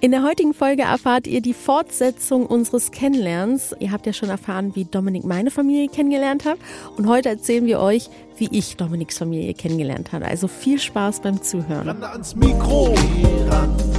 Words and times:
In 0.00 0.10
der 0.10 0.24
heutigen 0.24 0.52
Folge 0.52 0.82
erfahrt 0.82 1.26
ihr 1.26 1.40
die 1.40 1.54
Fortsetzung 1.54 2.46
unseres 2.46 2.90
Kennenlernens. 2.90 3.74
Ihr 3.78 3.92
habt 3.92 4.06
ja 4.06 4.12
schon 4.12 4.30
erfahren, 4.30 4.74
wie 4.74 4.84
Dominik 4.84 5.24
meine 5.24 5.50
Familie 5.50 5.88
kennengelernt 5.88 6.44
hat. 6.44 6.58
Und 6.96 7.06
heute 7.06 7.28
erzählen 7.28 7.66
wir 7.66 7.78
euch, 7.78 8.08
wie 8.36 8.48
ich 8.50 8.76
Dominiks 8.76 9.18
Familie 9.18 9.54
kennengelernt 9.54 10.12
habe. 10.12 10.26
Also 10.26 10.48
viel 10.48 10.80
Spaß 10.80 11.20
beim 11.20 11.42
Zuhören. 11.42 11.88
Rande 11.88 12.10
ans 12.10 12.34
Mikro. 12.34 12.86
Ran, 12.86 13.48
ran, 13.48 13.70
ran, 13.70 13.91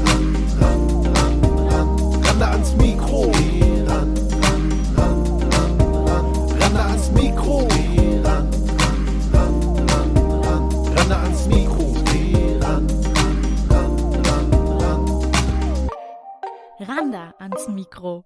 Mikro. 18.04 18.26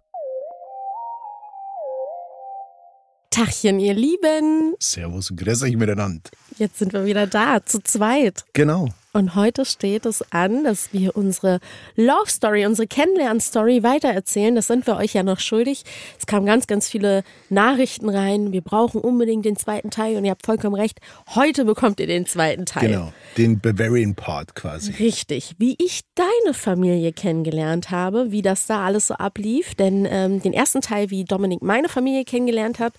Tachchen, 3.29 3.79
ihr 3.79 3.93
Lieben. 3.93 4.73
Servus, 4.79 5.31
grüß 5.35 5.63
euch 5.63 5.77
miteinander. 5.77 6.31
Jetzt 6.57 6.79
sind 6.79 6.93
wir 6.93 7.05
wieder 7.05 7.27
da, 7.27 7.63
zu 7.63 7.79
zweit. 7.83 8.43
Genau. 8.53 8.89
Und 9.13 9.35
heute 9.35 9.65
steht 9.65 10.05
es 10.05 10.23
an, 10.31 10.63
dass 10.63 10.93
wir 10.93 11.15
unsere 11.15 11.59
Love 11.95 12.29
Story, 12.29 12.65
unsere 12.65 12.87
Kennenlern-Story 12.87 13.81
weitererzählen. 13.81 14.53
Das 14.53 14.67
sind 14.67 14.85
wir 14.85 14.97
euch 14.97 15.13
ja 15.13 15.23
noch 15.23 15.39
schuldig. 15.39 15.83
Es 16.19 16.27
kamen 16.27 16.45
ganz, 16.45 16.67
ganz 16.67 16.87
viele 16.87 17.23
Nachrichten 17.49 18.09
rein. 18.09 18.51
Wir 18.51 18.61
brauchen 18.61 19.01
unbedingt 19.01 19.45
den 19.45 19.55
zweiten 19.55 19.89
Teil. 19.89 20.17
Und 20.17 20.25
ihr 20.25 20.31
habt 20.31 20.45
vollkommen 20.45 20.75
recht. 20.75 20.99
Heute 21.33 21.65
bekommt 21.65 21.99
ihr 21.99 22.07
den 22.07 22.25
zweiten 22.25 22.65
Teil. 22.65 22.89
Genau. 22.89 23.13
Den 23.37 23.59
Bavarian 23.59 24.13
Part 24.13 24.55
quasi. 24.55 24.91
Richtig. 24.99 25.55
Wie 25.57 25.75
ich 25.79 26.01
deine 26.13 26.53
Familie 26.53 27.11
kennengelernt 27.11 27.89
habe, 27.89 28.31
wie 28.31 28.41
das 28.41 28.67
da 28.67 28.85
alles 28.85 29.07
so 29.07 29.15
ablief. 29.15 29.73
Denn 29.73 30.07
ähm, 30.09 30.41
den 30.41 30.53
ersten 30.53 30.81
Teil, 30.81 31.09
wie 31.09 31.23
Dominik 31.23 31.61
meine 31.63 31.89
Familie 31.89 32.25
kennengelernt 32.25 32.79
hat, 32.79 32.93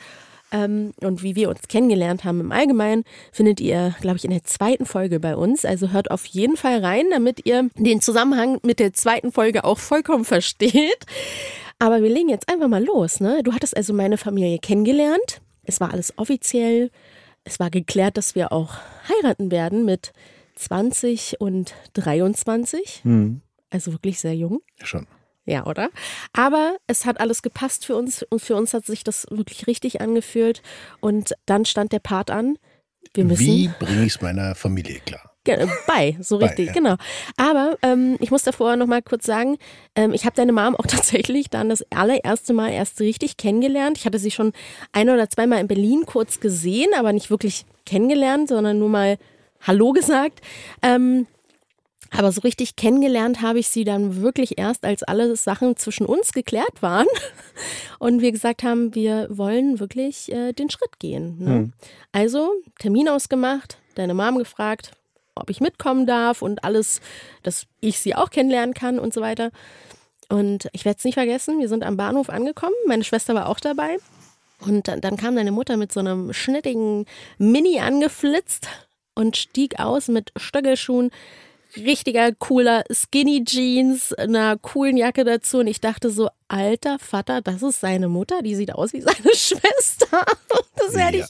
ähm, 0.53 0.93
und 1.01 1.23
wie 1.23 1.37
wir 1.37 1.49
uns 1.49 1.69
kennengelernt 1.69 2.25
haben 2.25 2.41
im 2.41 2.53
Allgemeinen, 2.53 3.05
findet 3.33 3.61
ihr, 3.61 3.95
glaube 4.01 4.17
ich, 4.17 4.25
in 4.25 4.31
der 4.31 4.45
zweiten 4.45 4.87
Folge 4.87 5.21
bei 5.21 5.37
uns. 5.37 5.65
Also 5.65 5.91
hört 5.91 6.11
auf 6.11 6.25
jeden 6.27 6.57
Fall 6.57 6.85
rein, 6.85 7.07
damit 7.11 7.47
ihr 7.47 7.69
den 7.77 8.01
Zusammenhang 8.01 8.59
mit 8.63 8.79
der 8.79 8.93
zweiten 8.93 9.33
Folge 9.33 9.65
auch 9.65 9.79
vollkommen 9.79 10.25
versteht. 10.25 11.05
Aber 11.79 12.03
wir 12.03 12.11
legen 12.11 12.29
jetzt 12.29 12.49
einfach 12.49 12.69
mal 12.69 12.85
los. 12.85 13.21
Ne? 13.21 13.43
Du 13.43 13.53
hattest 13.53 13.77
also 13.77 13.93
meine 13.93 14.19
Familie 14.19 14.59
kennengelernt. 14.59 15.41
Es 15.65 15.81
war 15.81 15.93
alles 15.93 16.17
offiziell. 16.17 16.91
Es 17.45 17.61
war 17.61 17.71
geklärt, 17.71 18.17
dass 18.17 18.35
wir 18.35 18.53
auch 18.53 18.75
heiraten 19.09 19.51
werden 19.51 19.85
mit 19.85 20.13
20 20.57 21.41
und 21.41 21.75
23. 21.95 23.03
Also 23.71 23.93
wirklich 23.93 24.19
sehr 24.19 24.35
jung. 24.35 24.61
Schon. 24.83 25.07
Ja, 25.49 25.65
oder? 25.65 25.89
Aber 26.35 26.77
es 26.87 27.07
hat 27.07 27.21
alles 27.21 27.41
gepasst 27.41 27.87
für 27.87 27.97
uns 27.97 28.23
und 28.23 28.41
für 28.43 28.55
uns 28.55 28.75
hat 28.75 28.85
sich 28.85 29.03
das 29.03 29.27
wirklich 29.31 29.67
richtig 29.67 30.03
angefühlt. 30.03 30.61
Und 31.01 31.33
dann 31.47 31.65
stand 31.65 31.93
der 31.93 32.01
Part 32.01 32.31
an. 32.31 32.59
Wir 33.15 33.25
müssen 33.25 33.47
Wie 33.47 33.71
bringe 33.79 34.05
ich 34.05 34.17
es 34.17 34.21
meiner 34.21 34.55
Familie 34.55 35.01
klar? 35.01 35.23
Ge- 35.45 35.67
bei, 35.87 36.19
so 36.21 36.39
Bei, 36.39 36.47
richtig, 36.49 36.67
ja. 36.67 36.73
genau. 36.75 36.97
Aber 37.39 37.79
ähm, 37.81 38.19
ich 38.21 38.31
muss 38.31 38.43
davor 38.43 38.77
noch 38.77 38.87
mal 38.87 39.01
kurz 39.01 39.25
sagen, 39.25 39.57
ähm, 39.95 40.13
ich 40.13 40.27
habe 40.27 40.37
deine 40.37 40.53
Mom 40.53 40.77
auch 40.77 40.85
tatsächlich 40.87 41.49
dann 41.49 41.71
das 41.71 41.83
allererste 41.91 42.53
Mal 42.53 42.69
erst 42.73 43.01
richtig 43.01 43.39
kennengelernt. 43.39 43.97
Ich 43.97 44.05
hatte 44.05 44.19
sie 44.19 44.31
schon 44.31 44.53
ein 44.93 45.09
oder 45.09 45.31
zweimal 45.31 45.61
in 45.61 45.69
Berlin 45.69 46.05
kurz 46.05 46.41
gesehen, 46.41 46.91
aber 46.95 47.15
nicht 47.15 47.31
wirklich 47.31 47.65
kennengelernt, 47.87 48.51
sondern 48.51 48.79
nur 48.79 48.91
mal 48.91 49.17
Hallo 49.63 49.93
gesagt. 49.93 50.43
Ähm, 50.83 51.27
aber 52.11 52.33
so 52.33 52.41
richtig 52.41 52.77
kennengelernt 52.77 53.42
habe 53.42 53.59
ich 53.59 53.69
sie 53.69 53.84
dann 53.84 54.23
wirklich 54.23 54.59
erst, 54.59 54.84
als 54.84 55.03
alle 55.03 55.37
Sachen 55.37 55.77
zwischen 55.77 56.06
uns 56.06 56.33
geklärt 56.33 56.81
waren 56.83 57.06
und 57.98 58.23
wir 58.23 58.33
gesagt 58.33 58.62
haben, 58.62 58.95
wir 58.95 59.27
wollen 59.31 59.78
wirklich 59.81 60.33
äh, 60.33 60.53
den 60.53 60.70
Schritt 60.70 60.98
gehen. 60.98 61.36
Ne? 61.39 61.73
Also 62.13 62.52
Termin 62.79 63.08
ausgemacht, 63.08 63.79
deine 63.95 64.14
Mom 64.14 64.39
gefragt, 64.39 64.92
ob 65.35 65.51
ich 65.51 65.61
mitkommen 65.61 66.07
darf 66.07 66.42
und 66.42 66.64
alles, 66.64 67.01
dass 67.42 67.67
ich 67.80 67.98
sie 67.98 68.14
auch 68.14 68.30
kennenlernen 68.30 68.75
kann 68.75 68.98
und 68.98 69.14
so 69.14 69.20
weiter. 69.20 69.51
Und 70.29 70.69
ich 70.73 70.85
werde 70.85 70.98
es 70.98 71.05
nicht 71.05 71.14
vergessen, 71.14 71.58
wir 71.58 71.69
sind 71.69 71.85
am 71.85 71.96
Bahnhof 71.96 72.29
angekommen, 72.29 72.75
meine 72.86 73.05
Schwester 73.05 73.35
war 73.35 73.48
auch 73.48 73.61
dabei. 73.61 73.98
Und 74.61 74.89
dann, 74.89 75.01
dann 75.01 75.17
kam 75.17 75.36
deine 75.36 75.52
Mutter 75.52 75.77
mit 75.77 75.92
so 75.92 76.01
einem 76.01 76.33
schnittigen 76.33 77.07
Mini 77.39 77.79
angeflitzt 77.79 78.69
und 79.14 79.36
stieg 79.36 79.79
aus 79.79 80.08
mit 80.08 80.33
Stöckelschuhen, 80.36 81.11
richtiger 81.84 82.33
cooler 82.33 82.84
Skinny 82.90 83.44
Jeans, 83.44 84.12
einer 84.14 84.56
coolen 84.58 84.96
Jacke 84.96 85.24
dazu. 85.24 85.58
Und 85.58 85.66
ich 85.66 85.80
dachte 85.80 86.11
so, 86.11 86.28
alter 86.48 86.98
Vater, 86.98 87.40
das 87.40 87.62
ist 87.62 87.80
seine 87.80 88.08
Mutter, 88.08 88.42
die 88.42 88.55
sieht 88.55 88.74
aus 88.74 88.92
wie 88.92 89.00
seine 89.00 89.16
Schwester. 89.34 90.24
Das 90.77 90.94
werde 90.94 91.18
ich 91.18 91.27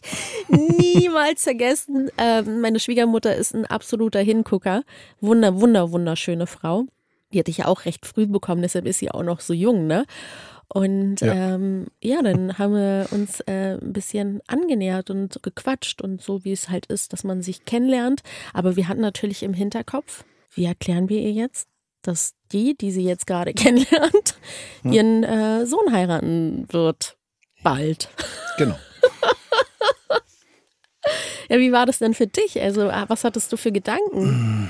niemals 0.49 1.43
vergessen. 1.45 2.11
Ähm, 2.19 2.61
meine 2.61 2.81
Schwiegermutter 2.81 3.35
ist 3.35 3.55
ein 3.55 3.67
absoluter 3.67 4.21
Hingucker. 4.21 4.83
Wunder, 5.21 5.61
wunder, 5.61 5.91
wunderschöne 5.93 6.47
Frau. 6.47 6.85
Die 7.33 7.39
hatte 7.39 7.51
ich 7.51 7.59
ja 7.59 7.67
auch 7.67 7.85
recht 7.85 8.07
früh 8.07 8.27
bekommen, 8.27 8.63
deshalb 8.63 8.87
ist 8.87 8.99
sie 9.01 9.11
auch 9.11 9.23
noch 9.23 9.41
so 9.41 9.53
jung, 9.53 9.87
ne? 9.87 10.07
Und 10.71 11.21
Ja. 11.23 11.55
ähm, 11.55 11.87
ja, 12.03 12.23
dann 12.23 12.59
haben 12.59 12.73
wir 12.75 13.09
uns 13.11 13.41
äh, 13.41 13.79
ein 13.81 13.93
bisschen 13.93 14.41
angenähert 14.47 15.11
und 15.11 15.43
gequatscht 15.43 16.03
und 16.03 16.21
so, 16.23 16.45
wie 16.45 16.53
es 16.53 16.69
halt 16.69 16.87
ist, 16.87 17.13
dass 17.13 17.25
man 17.25 17.43
sich 17.43 17.65
kennenlernt. 17.65 18.23
Aber 18.53 18.77
wir 18.77 18.87
hatten 18.89 19.01
natürlich 19.01 19.43
im 19.43 19.55
Hinterkopf, 19.55 20.25
wie 20.55 20.65
erklären 20.65 21.09
wir 21.09 21.21
ihr 21.21 21.33
jetzt, 21.33 21.69
dass 22.03 22.35
die, 22.53 22.77
die 22.77 22.91
sie 22.91 23.03
jetzt 23.05 23.27
gerade 23.27 23.53
kennenlernt, 23.55 24.37
ihren 24.85 25.25
äh, 25.25 25.67
Sohn 25.67 25.93
heiraten 25.93 26.67
wird. 26.71 27.17
Bald. 27.63 28.09
Genau. 28.57 28.79
Ja, 31.49 31.59
wie 31.59 31.73
war 31.73 31.87
das 31.87 31.99
denn 31.99 32.13
für 32.13 32.27
dich? 32.27 32.61
Also, 32.61 32.91
ah, 32.91 33.07
was 33.09 33.25
hattest 33.25 33.51
du 33.53 33.57
für 33.57 33.73
Gedanken? 33.73 34.69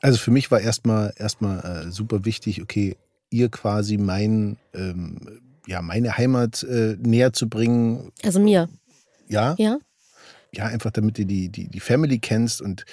Also 0.00 0.18
für 0.18 0.32
mich 0.32 0.50
war 0.50 0.60
erstmal 0.60 1.12
erstmal 1.16 1.86
äh, 1.86 1.90
super 1.92 2.24
wichtig, 2.24 2.60
okay, 2.62 2.96
ihr 3.30 3.48
quasi 3.48 3.98
mein, 3.98 4.56
ähm, 4.74 5.40
ja, 5.66 5.80
meine 5.82 6.16
Heimat 6.16 6.64
äh, 6.64 6.96
näher 7.00 7.32
zu 7.32 7.48
bringen. 7.48 8.10
Also 8.24 8.40
mir, 8.40 8.68
Ja, 9.28 9.54
ja? 9.58 9.78
ja, 10.52 10.64
einfach 10.64 10.90
damit 10.90 11.18
du 11.18 11.26
die, 11.26 11.48
die, 11.50 11.68
die 11.68 11.80
Family 11.80 12.18
kennst 12.18 12.60
und 12.62 12.84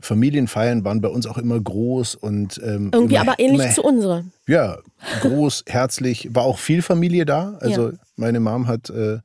Familienfeiern 0.00 0.84
waren 0.84 1.00
bei 1.00 1.08
uns 1.08 1.26
auch 1.26 1.38
immer 1.38 1.60
groß 1.60 2.14
und 2.16 2.60
ähm, 2.64 2.90
Irgendwie 2.92 3.14
immer, 3.14 3.22
aber 3.22 3.38
ähnlich 3.38 3.62
immer, 3.66 3.74
zu 3.74 3.82
unserer. 3.82 4.24
Ja, 4.46 4.78
groß, 5.20 5.64
herzlich. 5.68 6.28
War 6.34 6.44
auch 6.44 6.58
viel 6.58 6.82
Familie 6.82 7.24
da. 7.24 7.56
Also 7.60 7.90
Ja. 7.90 7.98
meine 8.16 8.40
Mom 8.40 8.66
hat, 8.66 8.90
äh, 8.90 9.18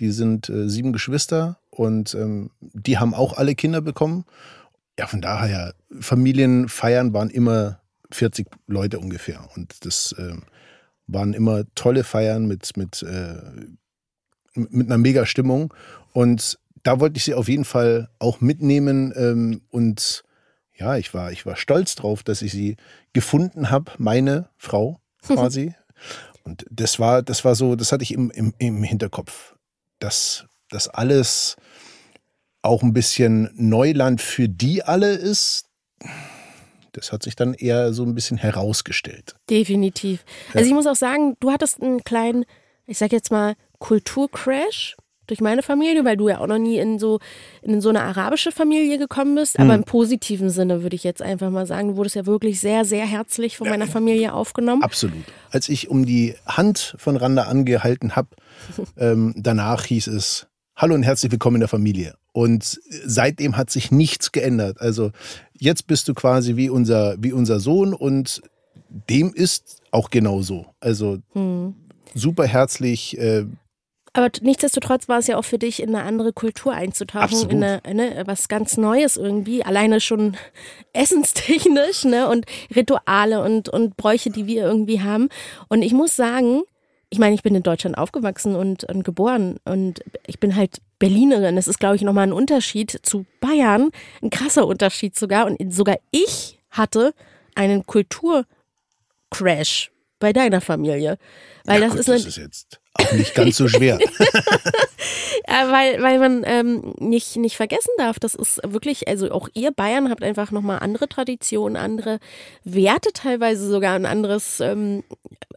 die 0.00 0.10
sind 0.10 0.48
äh, 0.48 0.68
sieben 0.68 0.92
Geschwister 0.92 1.58
und 1.70 2.14
ähm, 2.14 2.50
die 2.60 2.98
haben 2.98 3.14
auch 3.14 3.36
alle 3.36 3.54
Kinder 3.54 3.80
bekommen. 3.80 4.24
Ja, 4.98 5.06
von 5.06 5.20
daher, 5.20 5.74
Familienfeiern 6.00 7.12
waren 7.12 7.30
immer 7.30 7.80
40 8.10 8.48
Leute 8.66 8.98
ungefähr. 8.98 9.48
Und 9.54 9.84
das 9.84 10.14
ähm, 10.18 10.42
waren 11.06 11.34
immer 11.34 11.62
tolle 11.74 12.04
Feiern 12.04 12.46
mit, 12.46 12.76
mit, 12.76 13.02
äh, 13.02 13.34
mit 14.54 14.86
einer 14.88 14.98
mega 14.98 15.24
Stimmung. 15.26 15.72
Und 16.12 16.58
da 16.82 17.00
wollte 17.00 17.18
ich 17.18 17.24
sie 17.24 17.34
auf 17.34 17.48
jeden 17.48 17.64
Fall 17.64 18.08
auch 18.18 18.40
mitnehmen. 18.40 19.12
Ähm, 19.16 19.62
und 19.70 20.24
ja, 20.76 20.96
ich 20.96 21.12
war, 21.14 21.32
ich 21.32 21.44
war 21.46 21.56
stolz 21.56 21.94
drauf, 21.94 22.22
dass 22.22 22.42
ich 22.42 22.52
sie 22.52 22.76
gefunden 23.12 23.70
habe, 23.70 23.92
meine 23.98 24.48
Frau 24.56 25.00
quasi. 25.22 25.74
Und 26.44 26.64
das 26.70 26.98
war, 26.98 27.22
das 27.22 27.44
war 27.44 27.54
so, 27.54 27.76
das 27.76 27.92
hatte 27.92 28.04
ich 28.04 28.12
im, 28.12 28.30
im, 28.30 28.54
im 28.58 28.82
Hinterkopf, 28.82 29.56
dass 29.98 30.46
das 30.70 30.88
alles 30.88 31.56
auch 32.62 32.82
ein 32.82 32.92
bisschen 32.92 33.50
Neuland 33.54 34.20
für 34.20 34.48
die 34.48 34.82
alle 34.82 35.12
ist. 35.12 35.66
Das 36.92 37.12
hat 37.12 37.22
sich 37.22 37.36
dann 37.36 37.54
eher 37.54 37.92
so 37.92 38.04
ein 38.04 38.14
bisschen 38.14 38.38
herausgestellt. 38.38 39.36
Definitiv. 39.50 40.24
Also 40.54 40.66
ich 40.66 40.74
muss 40.74 40.86
auch 40.86 40.96
sagen, 40.96 41.36
du 41.40 41.50
hattest 41.50 41.82
einen 41.82 42.02
kleinen, 42.02 42.44
ich 42.86 42.98
sag 42.98 43.12
jetzt 43.12 43.30
mal, 43.30 43.54
Kulturcrash 43.78 44.96
durch 45.28 45.40
meine 45.40 45.62
Familie, 45.62 46.04
weil 46.04 46.16
du 46.16 46.28
ja 46.28 46.40
auch 46.40 46.46
noch 46.46 46.58
nie 46.58 46.78
in 46.78 46.98
so, 46.98 47.20
in 47.62 47.80
so 47.80 47.90
eine 47.90 48.02
arabische 48.02 48.50
Familie 48.50 48.98
gekommen 48.98 49.36
bist. 49.36 49.58
Aber 49.58 49.74
im 49.74 49.84
positiven 49.84 50.50
Sinne 50.50 50.82
würde 50.82 50.96
ich 50.96 51.04
jetzt 51.04 51.22
einfach 51.22 51.50
mal 51.50 51.66
sagen, 51.66 51.90
du 51.90 51.96
wurdest 51.96 52.16
ja 52.16 52.26
wirklich 52.26 52.58
sehr, 52.60 52.84
sehr 52.84 53.06
herzlich 53.06 53.56
von 53.56 53.68
meiner 53.68 53.86
Familie 53.86 54.32
aufgenommen. 54.32 54.82
Absolut. 54.82 55.24
Als 55.50 55.68
ich 55.68 55.88
um 55.88 56.04
die 56.04 56.34
Hand 56.46 56.96
von 56.98 57.16
Randa 57.16 57.44
angehalten 57.44 58.16
habe, 58.16 58.28
ähm, 58.96 59.34
danach 59.36 59.84
hieß 59.84 60.08
es 60.08 60.46
Hallo 60.76 60.94
und 60.94 61.02
herzlich 61.02 61.32
willkommen 61.32 61.56
in 61.56 61.60
der 61.60 61.68
Familie. 61.68 62.14
Und 62.32 62.80
seitdem 63.04 63.56
hat 63.56 63.68
sich 63.68 63.90
nichts 63.90 64.30
geändert. 64.30 64.80
Also 64.80 65.10
jetzt 65.58 65.88
bist 65.88 66.06
du 66.06 66.14
quasi 66.14 66.54
wie 66.54 66.70
unser, 66.70 67.16
wie 67.18 67.32
unser 67.32 67.58
Sohn 67.58 67.92
und 67.94 68.42
dem 69.10 69.34
ist 69.34 69.82
auch 69.90 70.08
genau 70.10 70.40
so. 70.40 70.66
Also 70.78 71.18
super 72.14 72.46
herzlich. 72.46 73.18
Äh, 73.18 73.46
Aber 74.18 74.30
nichtsdestotrotz 74.40 75.08
war 75.08 75.20
es 75.20 75.28
ja 75.28 75.36
auch 75.36 75.44
für 75.44 75.60
dich, 75.60 75.80
in 75.80 75.94
eine 75.94 76.04
andere 76.04 76.32
Kultur 76.32 76.72
einzutauchen, 76.72 77.22
Absolut. 77.22 77.52
in 77.52 77.62
eine, 77.62 77.84
eine, 77.84 78.26
was 78.26 78.48
ganz 78.48 78.76
Neues 78.76 79.16
irgendwie, 79.16 79.64
alleine 79.64 80.00
schon 80.00 80.36
essenstechnisch, 80.92 82.02
ne, 82.02 82.28
und 82.28 82.44
Rituale 82.74 83.40
und, 83.40 83.68
und 83.68 83.96
Bräuche, 83.96 84.30
die 84.30 84.48
wir 84.48 84.64
irgendwie 84.64 85.02
haben. 85.02 85.28
Und 85.68 85.82
ich 85.82 85.92
muss 85.92 86.16
sagen, 86.16 86.62
ich 87.10 87.20
meine, 87.20 87.36
ich 87.36 87.44
bin 87.44 87.54
in 87.54 87.62
Deutschland 87.62 87.96
aufgewachsen 87.96 88.56
und, 88.56 88.82
und 88.82 89.04
geboren 89.04 89.60
und 89.64 90.00
ich 90.26 90.40
bin 90.40 90.56
halt 90.56 90.78
Berlinerin. 90.98 91.54
Das 91.54 91.68
ist, 91.68 91.78
glaube 91.78 91.94
ich, 91.94 92.02
nochmal 92.02 92.26
ein 92.26 92.32
Unterschied 92.32 92.98
zu 93.04 93.24
Bayern, 93.40 93.90
ein 94.20 94.30
krasser 94.30 94.66
Unterschied 94.66 95.16
sogar. 95.16 95.46
Und 95.46 95.72
sogar 95.72 95.96
ich 96.10 96.58
hatte 96.72 97.14
einen 97.54 97.86
Kulturcrash 97.86 99.92
bei 100.18 100.32
deiner 100.32 100.60
Familie. 100.60 101.18
Weil 101.66 101.82
ja, 101.82 101.86
das 101.86 101.92
gut, 101.92 102.00
ist, 102.00 102.08
das 102.08 102.22
eine, 102.22 102.28
ist 102.30 102.36
jetzt 102.36 102.80
nicht 103.12 103.34
ganz 103.34 103.56
so 103.56 103.68
schwer. 103.68 103.98
Ja, 105.48 105.72
weil, 105.72 106.02
weil 106.02 106.18
man 106.18 106.42
ähm, 106.44 106.94
nicht, 106.98 107.36
nicht 107.36 107.56
vergessen 107.56 107.92
darf, 107.96 108.18
das 108.18 108.34
ist 108.34 108.60
wirklich, 108.66 109.08
also 109.08 109.30
auch 109.30 109.48
ihr 109.54 109.70
Bayern 109.70 110.10
habt 110.10 110.22
einfach 110.22 110.50
nochmal 110.50 110.80
andere 110.80 111.08
Traditionen, 111.08 111.76
andere 111.76 112.18
Werte 112.64 113.12
teilweise 113.14 113.66
sogar, 113.66 113.94
ein 113.94 114.04
anderes, 114.04 114.60
ähm, 114.60 115.04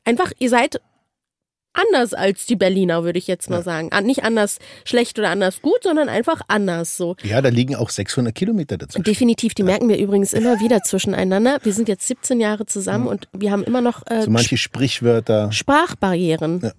einfach, 0.06 0.32
ihr 0.40 0.50
seid 0.50 0.82
anders 1.74 2.14
als 2.14 2.46
die 2.46 2.56
Berliner, 2.56 3.04
würde 3.04 3.18
ich 3.20 3.28
jetzt 3.28 3.50
mal 3.50 3.64
sagen. 3.64 3.92
An- 3.92 4.06
Nicht 4.06 4.24
anders 4.24 4.60
schlecht 4.84 5.18
oder 5.20 5.30
anders 5.30 5.62
gut, 5.62 5.84
sondern 5.84 6.10
einfach 6.10 6.42
anders 6.48 6.98
so. 6.98 7.16
ja, 7.24 7.42
da 7.42 7.50
liegen 7.50 7.76
auch 7.76 7.90
600 7.90 8.34
Kilometer 8.36 8.78
dazwischen. 8.78 9.04
Definitiv, 9.04 9.54
die 9.54 9.64
merken 9.64 9.88
wir 9.90 9.98
übrigens 9.98 10.34
immer 10.34 10.60
wieder 10.60 10.82
zwischeneinander. 10.84 11.60
Wir 11.64 11.74
sind 11.74 11.88
jetzt 11.88 12.06
17 12.08 12.40
Jahre 12.42 12.66
zusammen 12.66 13.08
und 13.08 13.28
wir 13.34 13.52
haben 13.52 13.64
immer 13.64 13.82
noch 13.82 14.06
äh, 14.08 14.24
So 14.24 14.32
manche 14.32 14.58
Sprichwörter. 14.58 15.52
Sprachbarrieren, 15.52 16.72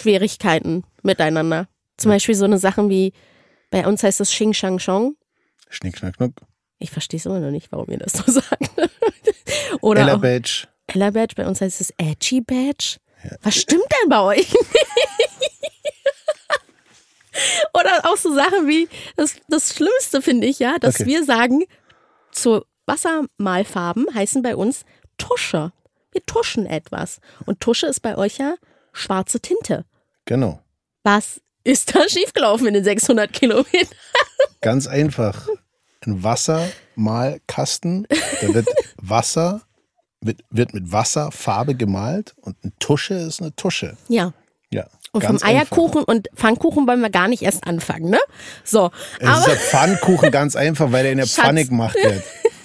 Schwierigkeiten 0.00 0.84
miteinander. 1.02 1.68
Zum 1.96 2.10
Beispiel 2.10 2.34
so 2.34 2.44
eine 2.44 2.58
Sachen 2.58 2.88
wie, 2.90 3.12
bei 3.70 3.86
uns 3.86 4.02
heißt 4.02 4.20
das 4.20 4.30
Xing 4.30 4.52
Shang 4.54 4.78
Shong. 4.78 5.16
Schnick, 5.68 5.98
schnack, 5.98 6.14
schnuck. 6.16 6.32
Ich 6.78 6.90
verstehe 6.90 7.18
es 7.18 7.26
immer 7.26 7.40
noch 7.40 7.50
nicht, 7.50 7.70
warum 7.72 7.90
ihr 7.90 7.98
das 7.98 8.12
so 8.14 8.24
sagt. 8.40 8.70
Oder 9.82 10.00
Ella 10.00 10.16
Badge. 10.16 10.66
Ella 10.86 11.10
Badge, 11.10 11.34
bei 11.36 11.46
uns 11.46 11.60
heißt 11.60 11.80
es 11.80 11.92
Edgy 11.98 12.40
Badge. 12.40 12.96
Was 13.42 13.56
stimmt 13.56 13.84
denn 14.02 14.08
bei 14.08 14.20
euch? 14.20 14.52
Oder 17.74 18.04
auch 18.10 18.16
so 18.16 18.34
Sachen 18.34 18.66
wie, 18.66 18.88
das, 19.16 19.36
das 19.48 19.74
Schlimmste 19.74 20.20
finde 20.20 20.46
ich 20.46 20.58
ja, 20.58 20.78
dass 20.78 20.96
Okay. 20.96 21.06
wir 21.06 21.24
sagen, 21.24 21.64
zu 22.32 22.64
Wassermalfarben 22.86 24.06
heißen 24.14 24.42
bei 24.42 24.56
uns 24.56 24.84
Tusche. 25.16 25.72
Wir 26.12 26.24
tuschen 26.26 26.66
etwas. 26.66 27.20
Und 27.46 27.60
Tusche 27.60 27.86
ist 27.86 28.00
bei 28.00 28.16
euch 28.18 28.38
ja 28.38 28.54
schwarze 28.92 29.38
Tinte. 29.40 29.84
Genau. 30.24 30.60
Was 31.04 31.40
ist 31.62 31.94
da 31.94 32.08
schiefgelaufen 32.08 32.66
in 32.66 32.74
den 32.74 32.84
600 32.84 33.32
Kilometern? 33.32 33.88
Ganz 34.60 34.86
einfach. 34.88 35.46
Ein 36.04 36.22
Wassermalkasten. 36.24 38.06
Da 38.40 38.54
wird 38.54 38.66
Wasser, 38.96 39.62
wird, 40.20 40.40
wird 40.50 40.74
mit 40.74 40.92
Wasserfarbe 40.92 41.74
gemalt 41.74 42.34
und 42.40 42.56
eine 42.62 42.72
Tusche 42.78 43.14
ist 43.14 43.40
eine 43.40 43.54
Tusche. 43.56 43.96
Ja. 44.08 44.32
Ja. 44.72 44.86
Und 45.12 45.24
vom 45.24 45.38
Eierkuchen 45.42 46.04
und 46.04 46.28
Pfannkuchen 46.36 46.86
wollen 46.86 47.00
wir 47.00 47.10
gar 47.10 47.26
nicht 47.26 47.42
erst 47.42 47.66
anfangen, 47.66 48.10
ne? 48.10 48.20
So. 48.62 48.90
Es 49.18 49.26
ist 49.28 49.34
Aber 49.34 49.46
der 49.46 49.56
Pfannkuchen 49.56 50.30
ganz 50.30 50.54
einfach, 50.54 50.92
weil 50.92 51.02
der 51.02 51.12
in 51.12 51.18
der 51.18 51.26
Schatz. 51.26 51.44
Pfanne 51.44 51.64
gemacht 51.64 51.96
wird. 51.96 52.22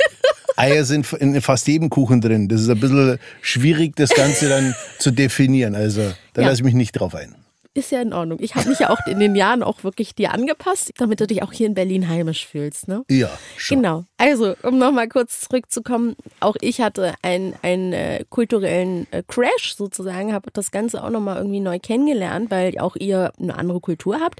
Eier 0.57 0.86
sind 0.86 1.12
in 1.13 1.42
fast 1.42 1.68
jedem 1.68 1.90
Kuchen 1.90 2.22
drin. 2.22 2.48
Das 2.48 2.62
ist 2.62 2.69
ein 2.69 2.80
bisschen 2.80 3.19
schwierig, 3.42 3.96
das 3.96 4.12
Ganze 4.12 4.48
dann 4.48 4.75
zu 5.00 5.12
definieren. 5.12 5.75
Also 5.75 6.13
da 6.34 6.44
Ja. 6.44 6.48
lasse 6.50 6.62
ich 6.62 6.63
mich 6.63 6.75
nicht 6.75 6.92
drauf 6.94 7.16
ein. 7.16 7.36
Ist 7.75 7.92
ja 7.92 8.01
in 8.01 8.13
Ordnung. 8.13 8.39
Ich 8.42 8.56
habe 8.56 8.69
mich 8.69 8.80
ja 8.80 8.89
auch 8.89 9.06
in 9.06 9.19
den 9.19 9.36
Jahren 9.36 9.62
auch 9.62 9.83
wirklich 9.83 10.16
dir 10.16 10.33
angepasst, 10.33 10.94
damit 10.98 11.19
du 11.19 11.27
dich 11.27 11.44
auch 11.44 11.51
hier 11.51 11.68
in 11.68 11.74
Berlin 11.74 12.07
heimisch 12.07 12.48
fühlst, 12.48 12.88
ne? 12.88 13.04
Ja, 13.10 13.30
schon. 13.57 13.77
Genau. 13.77 14.06
Also, 14.18 14.56
um 14.63 14.77
nochmal 14.77 15.10
kurz 15.10 15.42
zurückzukommen, 15.42 16.16
auch 16.39 16.56
ich 16.62 16.80
hatte 16.81 17.16
einen, 17.22 17.54
einen 17.62 17.94
äh, 17.94 18.24
kulturellen 18.30 19.07
äh, 19.12 19.24
Crash 19.27 19.75
sozusagen, 19.75 20.33
habe 20.33 20.50
das 20.54 20.72
Ganze 20.72 21.04
auch 21.04 21.10
nochmal 21.10 21.38
irgendwie 21.38 21.60
neu 21.60 21.77
kennengelernt, 21.80 22.50
weil 22.50 22.80
auch 22.80 22.95
ihr 22.95 23.33
eine 23.39 23.57
andere 23.57 23.81
Kultur 23.81 24.19
habt. 24.22 24.39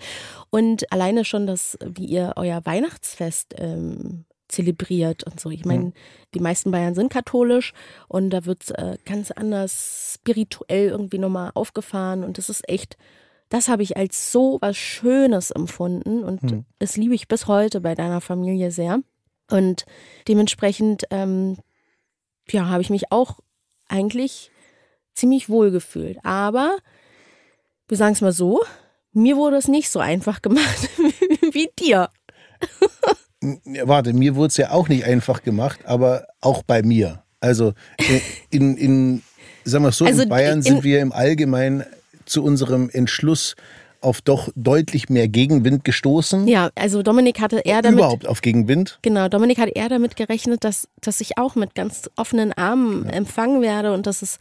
Und 0.50 0.92
alleine 0.92 1.26
schon 1.26 1.46
das, 1.46 1.78
wie 1.86 2.06
ihr 2.06 2.34
euer 2.38 2.66
Weihnachtsfest 2.66 3.56
ähm, 3.58 4.26
zelebriert 4.48 5.24
und 5.24 5.40
so. 5.40 5.50
Ich 5.50 5.66
meine, 5.66 5.92
die 6.34 6.40
meisten 6.40 6.72
Bayern 6.72 6.96
sind 6.96 7.12
katholisch 7.12 7.74
und 8.08 8.30
da 8.30 8.46
wird 8.46 8.70
äh, 8.78 8.98
ganz 9.06 9.32
anders 9.32 10.14
spirituell 10.16 10.90
irgendwie 10.90 11.18
nochmal 11.18 11.52
aufgefahren 11.54 12.24
und 12.24 12.38
das 12.38 12.50
ist 12.50 12.68
echt, 12.70 12.98
das 13.50 13.68
habe 13.68 13.84
ich 13.84 13.96
als 13.98 14.32
so 14.32 14.58
was 14.62 14.76
Schönes 14.78 15.52
empfunden 15.52 16.24
und 16.24 16.40
das 16.80 16.98
liebe 16.98 17.14
ich 17.16 17.28
bis 17.28 17.48
heute 17.48 17.82
bei 17.82 17.96
deiner 17.96 18.22
Familie 18.22 18.72
sehr. 18.72 19.00
Und 19.52 19.86
dementsprechend, 20.28 21.04
ähm, 21.12 21.58
ja, 22.50 22.68
habe 22.68 22.82
ich 22.82 22.90
mich 22.90 23.12
auch 23.12 23.40
eigentlich 23.88 24.52
ziemlich 25.14 25.48
wohl 25.50 25.70
gefühlt. 25.72 26.18
Aber 26.24 26.78
wir 27.88 27.98
sagen 27.98 28.14
es 28.14 28.22
mal 28.22 28.32
so, 28.32 28.64
mir 29.14 29.38
wurde 29.38 29.58
es 29.58 29.68
nicht 29.68 29.90
so 29.90 30.00
einfach 30.00 30.42
gemacht 30.42 30.90
wie 31.52 31.70
dir. 31.80 32.10
Ja, 33.66 33.88
warte, 33.88 34.14
mir 34.14 34.36
wurde 34.36 34.48
es 34.48 34.58
ja 34.58 34.72
auch 34.72 34.88
nicht 34.90 35.06
einfach 35.06 35.44
gemacht, 35.44 35.86
aber 35.86 36.26
auch 36.42 36.64
bei 36.64 36.82
mir. 36.82 37.24
Also 37.40 37.74
in, 38.00 38.22
in, 38.50 38.78
in 38.78 39.24
sagen 39.64 39.84
wir 39.86 39.92
so, 39.92 40.06
Also 40.06 40.24
in 40.24 40.30
Bayern 40.30 40.58
in- 40.58 40.62
sind 40.64 40.84
wir 40.84 41.00
im 41.02 41.12
Allgemeinen 41.12 41.86
zu 42.26 42.44
unserem 42.44 42.90
Entschluss 42.90 43.56
auf 44.06 44.22
doch 44.22 44.50
deutlich 44.56 45.10
mehr 45.10 45.28
Gegenwind 45.28 45.84
gestoßen. 45.84 46.48
Ja, 46.48 46.70
also 46.76 47.02
Dominik 47.02 47.42
hatte 47.42 47.60
eher 47.60 47.82
damit 47.82 48.00
Überhaupt 48.00 48.28
auf 48.28 48.42
Gegenwind. 48.42 49.00
Genau, 49.02 49.28
Dominik 49.28 49.58
hat 49.58 49.70
eher 49.74 49.90
damit 49.90 50.16
gerechnet, 50.16 50.64
dass, 50.64 50.88
dass 51.02 51.22
ich 51.22 51.38
auch 51.40 51.56
mit 51.56 51.74
ganz 51.74 52.10
offenen 52.16 52.54
Armen 52.54 53.10
empfangen 53.10 53.64
werde 53.64 53.94
und 53.94 54.06
dass 54.06 54.22
es, 54.22 54.38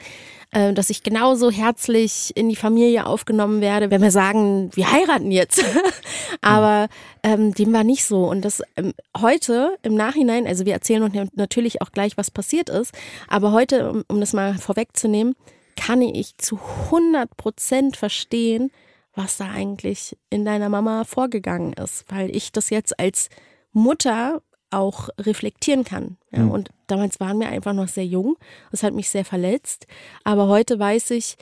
äh, 0.50 0.74
dass 0.74 0.90
ich 0.90 1.02
genauso 1.02 1.50
herzlich 1.50 2.32
in 2.34 2.50
die 2.50 2.56
Familie 2.56 3.06
aufgenommen 3.06 3.62
werde, 3.62 3.90
wenn 3.90 4.02
wir 4.02 4.10
sagen, 4.10 4.70
wir 4.74 4.92
heiraten 4.92 5.30
jetzt. 5.30 5.64
Aber 6.42 6.88
ähm, 7.22 7.54
dem 7.54 7.72
war 7.72 7.84
nicht 7.84 8.04
so. 8.04 8.28
Und 8.28 8.44
das 8.44 8.62
ähm, 8.76 8.92
heute 9.18 9.76
im 9.82 9.94
Nachhinein, 9.94 10.46
also 10.46 10.66
wir 10.66 10.74
erzählen 10.74 11.02
uns 11.02 11.14
ja 11.14 11.24
natürlich 11.34 11.80
auch 11.80 11.90
gleich, 11.90 12.18
was 12.18 12.30
passiert 12.30 12.68
ist, 12.68 12.92
aber 13.28 13.52
heute, 13.52 13.90
um, 13.90 14.04
um 14.08 14.20
das 14.20 14.34
mal 14.34 14.54
vorwegzunehmen, 14.54 15.34
kann 15.86 16.00
ich 16.00 16.36
zu 16.38 16.58
100 16.90 17.36
Prozent 17.36 17.96
verstehen, 17.96 18.70
was 19.14 19.36
da 19.36 19.50
eigentlich 19.50 20.16
in 20.30 20.44
deiner 20.44 20.68
Mama 20.70 21.04
vorgegangen 21.04 21.74
ist, 21.74 22.04
weil 22.08 22.34
ich 22.34 22.52
das 22.52 22.70
jetzt 22.70 22.98
als 22.98 23.28
Mutter 23.72 24.40
auch 24.70 25.10
reflektieren 25.20 25.84
kann. 25.84 26.16
Ja, 26.32 26.44
Und 26.44 26.70
damals 26.86 27.20
waren 27.20 27.38
wir 27.38 27.48
einfach 27.48 27.74
noch 27.74 27.88
sehr 27.88 28.06
jung. 28.06 28.36
Das 28.70 28.82
hat 28.82 28.94
mich 28.94 29.10
sehr 29.10 29.24
verletzt. 29.24 29.86
Aber 30.24 30.48
heute 30.48 30.78
weiß 30.78 31.10
ich, 31.10 31.36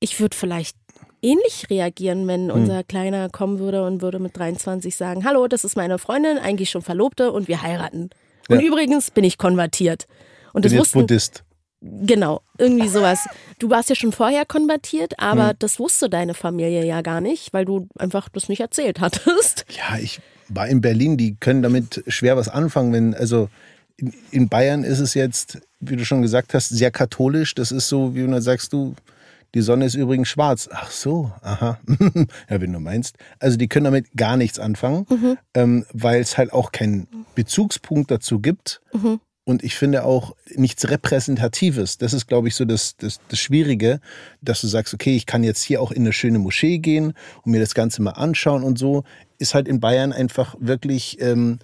ich 0.00 0.18
würde 0.18 0.36
vielleicht 0.36 0.76
ähnlich 1.22 1.70
reagieren, 1.70 2.26
wenn 2.26 2.50
unser 2.50 2.82
Kleiner 2.82 3.30
kommen 3.30 3.58
würde 3.58 3.86
und 3.86 4.02
würde 4.02 4.18
mit 4.18 4.36
23 4.36 4.94
sagen, 4.94 5.24
hallo, 5.24 5.46
das 5.46 5.64
ist 5.64 5.76
meine 5.76 5.98
Freundin, 5.98 6.36
eigentlich 6.36 6.68
schon 6.70 6.82
Verlobte 6.82 7.32
und 7.32 7.46
wir 7.48 7.62
heiraten. 7.62 8.10
Und 8.50 8.60
Ja. 8.60 8.66
übrigens 8.66 9.10
bin 9.12 9.24
ich 9.24 9.38
konvertiert. 9.38 10.06
Und 10.52 10.62
Bin 10.62 10.72
das 10.72 10.80
wussten, 10.80 10.98
Buddhist. 11.00 11.44
Genau, 12.06 12.40
irgendwie 12.56 12.88
sowas. 12.88 13.26
Du 13.58 13.68
warst 13.68 13.90
ja 13.90 13.94
schon 13.94 14.12
vorher 14.12 14.46
konvertiert, 14.46 15.18
aber 15.18 15.50
Hm. 15.50 15.56
das 15.58 15.78
wusste 15.78 16.08
deine 16.08 16.32
Familie 16.34 16.84
ja 16.84 17.02
gar 17.02 17.20
nicht, 17.20 17.52
weil 17.52 17.64
du 17.66 17.88
einfach 17.98 18.28
das 18.30 18.48
nicht 18.48 18.60
erzählt 18.60 19.00
hattest. 19.00 19.66
Ja, 19.76 19.98
ich 19.98 20.20
war 20.48 20.66
in 20.68 20.80
Berlin, 20.80 21.16
die 21.16 21.36
können 21.36 21.62
damit 21.62 22.02
schwer 22.06 22.36
was 22.36 22.48
anfangen, 22.48 22.92
wenn, 22.92 23.14
also 23.14 23.48
in, 23.96 24.12
in 24.30 24.48
Bayern 24.48 24.82
ist 24.84 24.98
es 25.00 25.14
jetzt, 25.14 25.60
wie 25.80 25.96
du 25.96 26.04
schon 26.04 26.22
gesagt 26.22 26.54
hast, 26.54 26.68
sehr 26.70 26.90
katholisch. 26.90 27.54
Das 27.54 27.70
ist 27.70 27.88
so, 27.88 28.14
wie 28.14 28.26
du 28.26 28.40
sagst, 28.40 28.72
du, 28.72 28.94
die 29.54 29.60
Sonne 29.60 29.84
ist 29.84 29.94
übrigens 29.94 30.28
schwarz. 30.28 30.68
Ach 30.72 30.90
so, 30.90 31.30
aha. 31.42 31.78
ja, 32.50 32.60
wenn 32.60 32.72
du 32.72 32.80
meinst. 32.80 33.16
Also 33.38 33.56
die 33.56 33.68
können 33.68 33.84
damit 33.84 34.06
gar 34.16 34.36
nichts 34.36 34.58
anfangen, 34.58 35.06
ähm, 35.54 35.84
weil 35.92 36.20
es 36.20 36.36
halt 36.38 36.52
auch 36.52 36.72
keinen 36.72 37.06
Bezugspunkt 37.34 38.10
dazu 38.10 38.40
gibt. 38.40 38.80
Und 39.44 39.62
ich 39.62 39.74
finde 39.74 40.04
auch 40.04 40.34
nichts 40.54 40.88
Repräsentatives. 40.88 41.98
Das 41.98 42.14
ist, 42.14 42.26
glaube 42.26 42.48
ich, 42.48 42.54
so 42.54 42.64
das, 42.64 42.96
das, 42.96 43.20
das 43.28 43.38
Schwierige, 43.38 44.00
dass 44.40 44.62
du 44.62 44.66
sagst, 44.66 44.94
okay, 44.94 45.14
ich 45.14 45.26
kann 45.26 45.44
jetzt 45.44 45.62
hier 45.62 45.82
auch 45.82 45.92
in 45.92 46.02
eine 46.02 46.14
schöne 46.14 46.38
Moschee 46.38 46.78
gehen 46.78 47.12
und 47.42 47.52
mir 47.52 47.60
das 47.60 47.74
Ganze 47.74 48.00
mal 48.00 48.12
anschauen 48.12 48.62
und 48.62 48.78
so. 48.78 49.04
Ist 49.38 49.54
halt 49.54 49.68
in 49.68 49.80
Bayern 49.80 50.14
einfach 50.14 50.56
wirklich 50.58 51.20
ähm, 51.20 51.58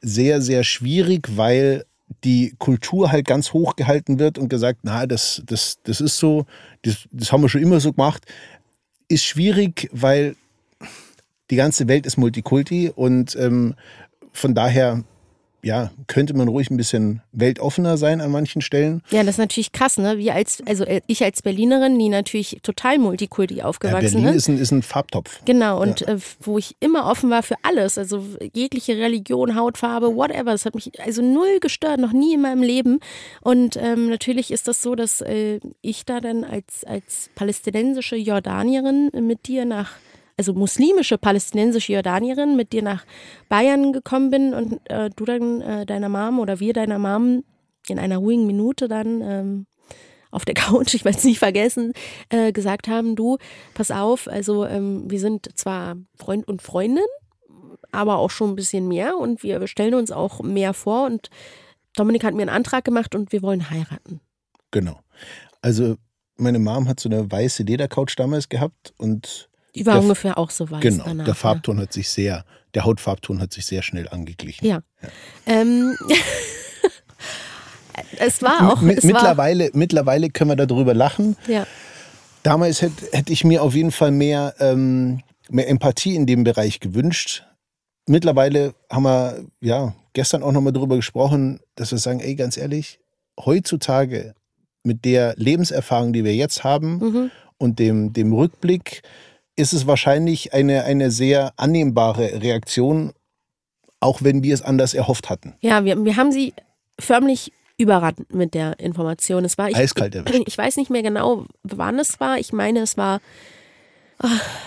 sehr, 0.00 0.42
sehr 0.42 0.64
schwierig, 0.64 1.36
weil 1.36 1.84
die 2.24 2.54
Kultur 2.58 3.12
halt 3.12 3.26
ganz 3.26 3.52
hoch 3.52 3.76
gehalten 3.76 4.18
wird 4.18 4.36
und 4.36 4.48
gesagt, 4.48 4.80
na, 4.82 5.06
das, 5.06 5.42
das, 5.46 5.78
das 5.84 6.00
ist 6.00 6.18
so, 6.18 6.46
das, 6.82 7.08
das 7.12 7.30
haben 7.30 7.42
wir 7.42 7.48
schon 7.48 7.62
immer 7.62 7.78
so 7.78 7.92
gemacht. 7.92 8.26
Ist 9.06 9.24
schwierig, 9.24 9.88
weil 9.92 10.34
die 11.50 11.56
ganze 11.56 11.86
Welt 11.86 12.06
ist 12.06 12.16
Multikulti 12.16 12.90
und 12.94 13.36
ähm, 13.36 13.74
von 14.32 14.54
daher 14.54 15.04
ja, 15.62 15.90
könnte 16.06 16.34
man 16.34 16.48
ruhig 16.48 16.70
ein 16.70 16.76
bisschen 16.76 17.22
weltoffener 17.32 17.96
sein 17.96 18.20
an 18.20 18.30
manchen 18.30 18.62
Stellen. 18.62 19.02
Ja, 19.10 19.22
das 19.22 19.34
ist 19.34 19.38
natürlich 19.38 19.72
krass, 19.72 19.98
ne? 19.98 20.18
Wir 20.18 20.34
als, 20.34 20.62
also 20.66 20.84
äh, 20.84 21.00
ich 21.06 21.22
als 21.22 21.42
Berlinerin, 21.42 21.98
die 21.98 22.08
natürlich 22.08 22.58
total 22.62 22.98
multikulti 22.98 23.56
Ja, 23.56 23.64
aufgewachsen 23.64 24.22
Berlin 24.22 24.28
ist. 24.30 24.36
ist 24.36 24.48
ein, 24.48 24.58
ist 24.58 24.70
ein 24.70 24.82
Farbtopf. 24.82 25.40
Genau, 25.44 25.80
und 25.80 26.06
äh, 26.08 26.16
wo 26.40 26.58
ich 26.58 26.76
immer 26.80 27.06
offen 27.06 27.30
war 27.30 27.42
für 27.42 27.56
alles, 27.62 27.98
also 27.98 28.24
jegliche 28.54 28.96
Religion, 28.96 29.54
Hautfarbe, 29.56 30.14
whatever. 30.14 30.52
Das 30.52 30.64
hat 30.64 30.74
mich 30.74 30.98
also 31.00 31.22
null 31.22 31.60
gestört, 31.60 32.00
noch 32.00 32.12
nie 32.12 32.34
in 32.34 32.40
meinem 32.40 32.62
Leben. 32.62 33.00
Und 33.40 33.76
ähm, 33.76 34.08
natürlich 34.08 34.50
ist 34.50 34.68
das 34.68 34.82
so, 34.82 34.94
dass 34.94 35.20
äh, 35.20 35.60
ich 35.82 36.04
da 36.04 36.20
dann 36.20 36.44
als, 36.44 36.84
als 36.84 37.30
palästinensische 37.34 38.16
Jordanierin 38.16 39.10
mit 39.20 39.46
dir 39.46 39.64
nach, 39.64 39.92
also 40.40 40.54
muslimische 40.54 41.18
palästinensische 41.18 41.92
Jordanierin 41.92 42.56
mit 42.56 42.72
dir 42.72 42.82
nach 42.82 43.04
Bayern 43.50 43.92
gekommen 43.92 44.30
bin 44.30 44.54
und 44.54 44.80
äh, 44.90 45.10
du 45.14 45.26
dann 45.26 45.60
äh, 45.60 45.84
deiner 45.84 46.08
Mom 46.08 46.38
oder 46.38 46.60
wir 46.60 46.72
deiner 46.72 46.98
Mom 46.98 47.44
in 47.88 47.98
einer 47.98 48.16
ruhigen 48.16 48.46
Minute 48.46 48.88
dann 48.88 49.20
ähm, 49.20 49.66
auf 50.30 50.46
der 50.46 50.54
Couch, 50.64 50.94
ich 50.94 51.04
werde 51.04 51.18
es 51.18 51.24
nicht 51.24 51.40
vergessen, 51.40 51.92
äh, 52.30 52.52
gesagt 52.52 52.88
haben, 52.88 53.16
du, 53.16 53.36
pass 53.74 53.90
auf, 53.90 54.28
also 54.28 54.64
ähm, 54.64 55.10
wir 55.10 55.20
sind 55.20 55.46
zwar 55.58 55.96
Freund 56.16 56.48
und 56.48 56.62
Freundin, 56.62 57.04
aber 57.92 58.16
auch 58.16 58.30
schon 58.30 58.52
ein 58.52 58.56
bisschen 58.56 58.88
mehr 58.88 59.18
und 59.18 59.42
wir 59.42 59.66
stellen 59.66 59.92
uns 59.92 60.10
auch 60.10 60.40
mehr 60.40 60.72
vor 60.72 61.04
und 61.04 61.28
Dominik 61.96 62.24
hat 62.24 62.32
mir 62.32 62.42
einen 62.42 62.48
Antrag 62.48 62.86
gemacht 62.86 63.14
und 63.14 63.30
wir 63.30 63.42
wollen 63.42 63.68
heiraten. 63.68 64.20
Genau. 64.70 65.00
Also 65.60 65.96
meine 66.38 66.58
Mom 66.58 66.88
hat 66.88 66.98
so 66.98 67.10
eine 67.10 67.30
weiße 67.30 67.62
Ledercouch 67.64 68.16
damals 68.16 68.48
gehabt 68.48 68.94
und 68.96 69.49
Die 69.74 69.86
war 69.86 69.94
Der 69.94 70.02
ungefähr 70.02 70.38
auch 70.38 70.50
so 70.50 70.70
weiß 70.70 70.80
genau, 70.82 71.04
danach. 71.04 71.24
der 71.24 71.34
Farbton 71.34 71.78
hat 71.80 71.92
sich 71.92 72.08
sehr, 72.08 72.44
der 72.74 72.84
Hautfarbton 72.84 73.40
hat 73.40 73.52
sich 73.52 73.66
sehr 73.66 73.82
schnell 73.82 74.08
angeglichen. 74.08 74.66
Ja. 74.66 74.82
ja. 75.02 75.08
Ähm, 75.46 75.96
es 78.18 78.42
war 78.42 78.72
auch. 78.72 78.82
Mi- 78.82 78.96
es 78.96 79.04
war, 79.04 79.12
mittlerweile, 79.12 79.70
mittlerweile 79.74 80.30
können 80.30 80.50
wir 80.50 80.56
darüber 80.66 80.94
lachen. 80.94 81.36
ja. 81.46 81.66
Damals 82.42 82.80
hätte 82.80 83.04
hätte 83.12 83.34
ich 83.34 83.44
mir 83.44 83.62
auf 83.62 83.74
jeden 83.74 83.90
Fall 83.90 84.12
mehr, 84.12 84.54
ähm, 84.60 85.20
mehr 85.50 85.68
Empathie 85.68 86.14
in 86.16 86.24
dem 86.24 86.42
Bereich 86.42 86.80
gewünscht. 86.80 87.44
Mittlerweile 88.06 88.72
haben 88.90 89.02
wir 89.02 89.44
ja 89.60 89.94
gestern 90.14 90.42
auch 90.42 90.50
nochmal 90.50 90.72
darüber 90.72 90.96
gesprochen, 90.96 91.60
dass 91.74 91.90
wir 91.90 91.98
sagen, 91.98 92.20
ey, 92.20 92.34
ganz 92.36 92.56
ehrlich, 92.56 92.98
heutzutage 93.38 94.34
mit 94.82 95.04
der 95.04 95.34
Lebenserfahrung, 95.36 96.14
die 96.14 96.24
wir 96.24 96.34
jetzt 96.34 96.64
haben 96.64 96.96
Mhm. 96.96 97.30
und 97.58 97.78
dem, 97.78 98.14
dem 98.14 98.32
Rückblick, 98.32 99.02
ist 99.60 99.72
es 99.72 99.86
wahrscheinlich 99.86 100.54
eine, 100.54 100.84
eine 100.84 101.10
sehr 101.10 101.52
annehmbare 101.56 102.42
Reaktion, 102.42 103.12
auch 104.00 104.22
wenn 104.22 104.42
wir 104.42 104.54
es 104.54 104.62
anders 104.62 104.94
erhofft 104.94 105.30
hatten. 105.30 105.54
Ja, 105.60 105.84
wir, 105.84 106.02
wir 106.04 106.16
haben 106.16 106.32
sie 106.32 106.54
förmlich 106.98 107.52
überrannt 107.76 108.32
mit 108.32 108.54
der 108.54 108.78
Information. 108.80 109.44
Es 109.44 109.58
war 109.58 109.70
ich, 109.70 109.76
Eiskalt 109.76 110.14
erwischt. 110.14 110.42
Ich 110.46 110.56
weiß 110.56 110.76
nicht 110.76 110.90
mehr 110.90 111.02
genau, 111.02 111.46
wann 111.62 111.98
es 111.98 112.20
war. 112.20 112.38
Ich 112.38 112.52
meine, 112.52 112.80
es 112.80 112.96
war 112.96 113.20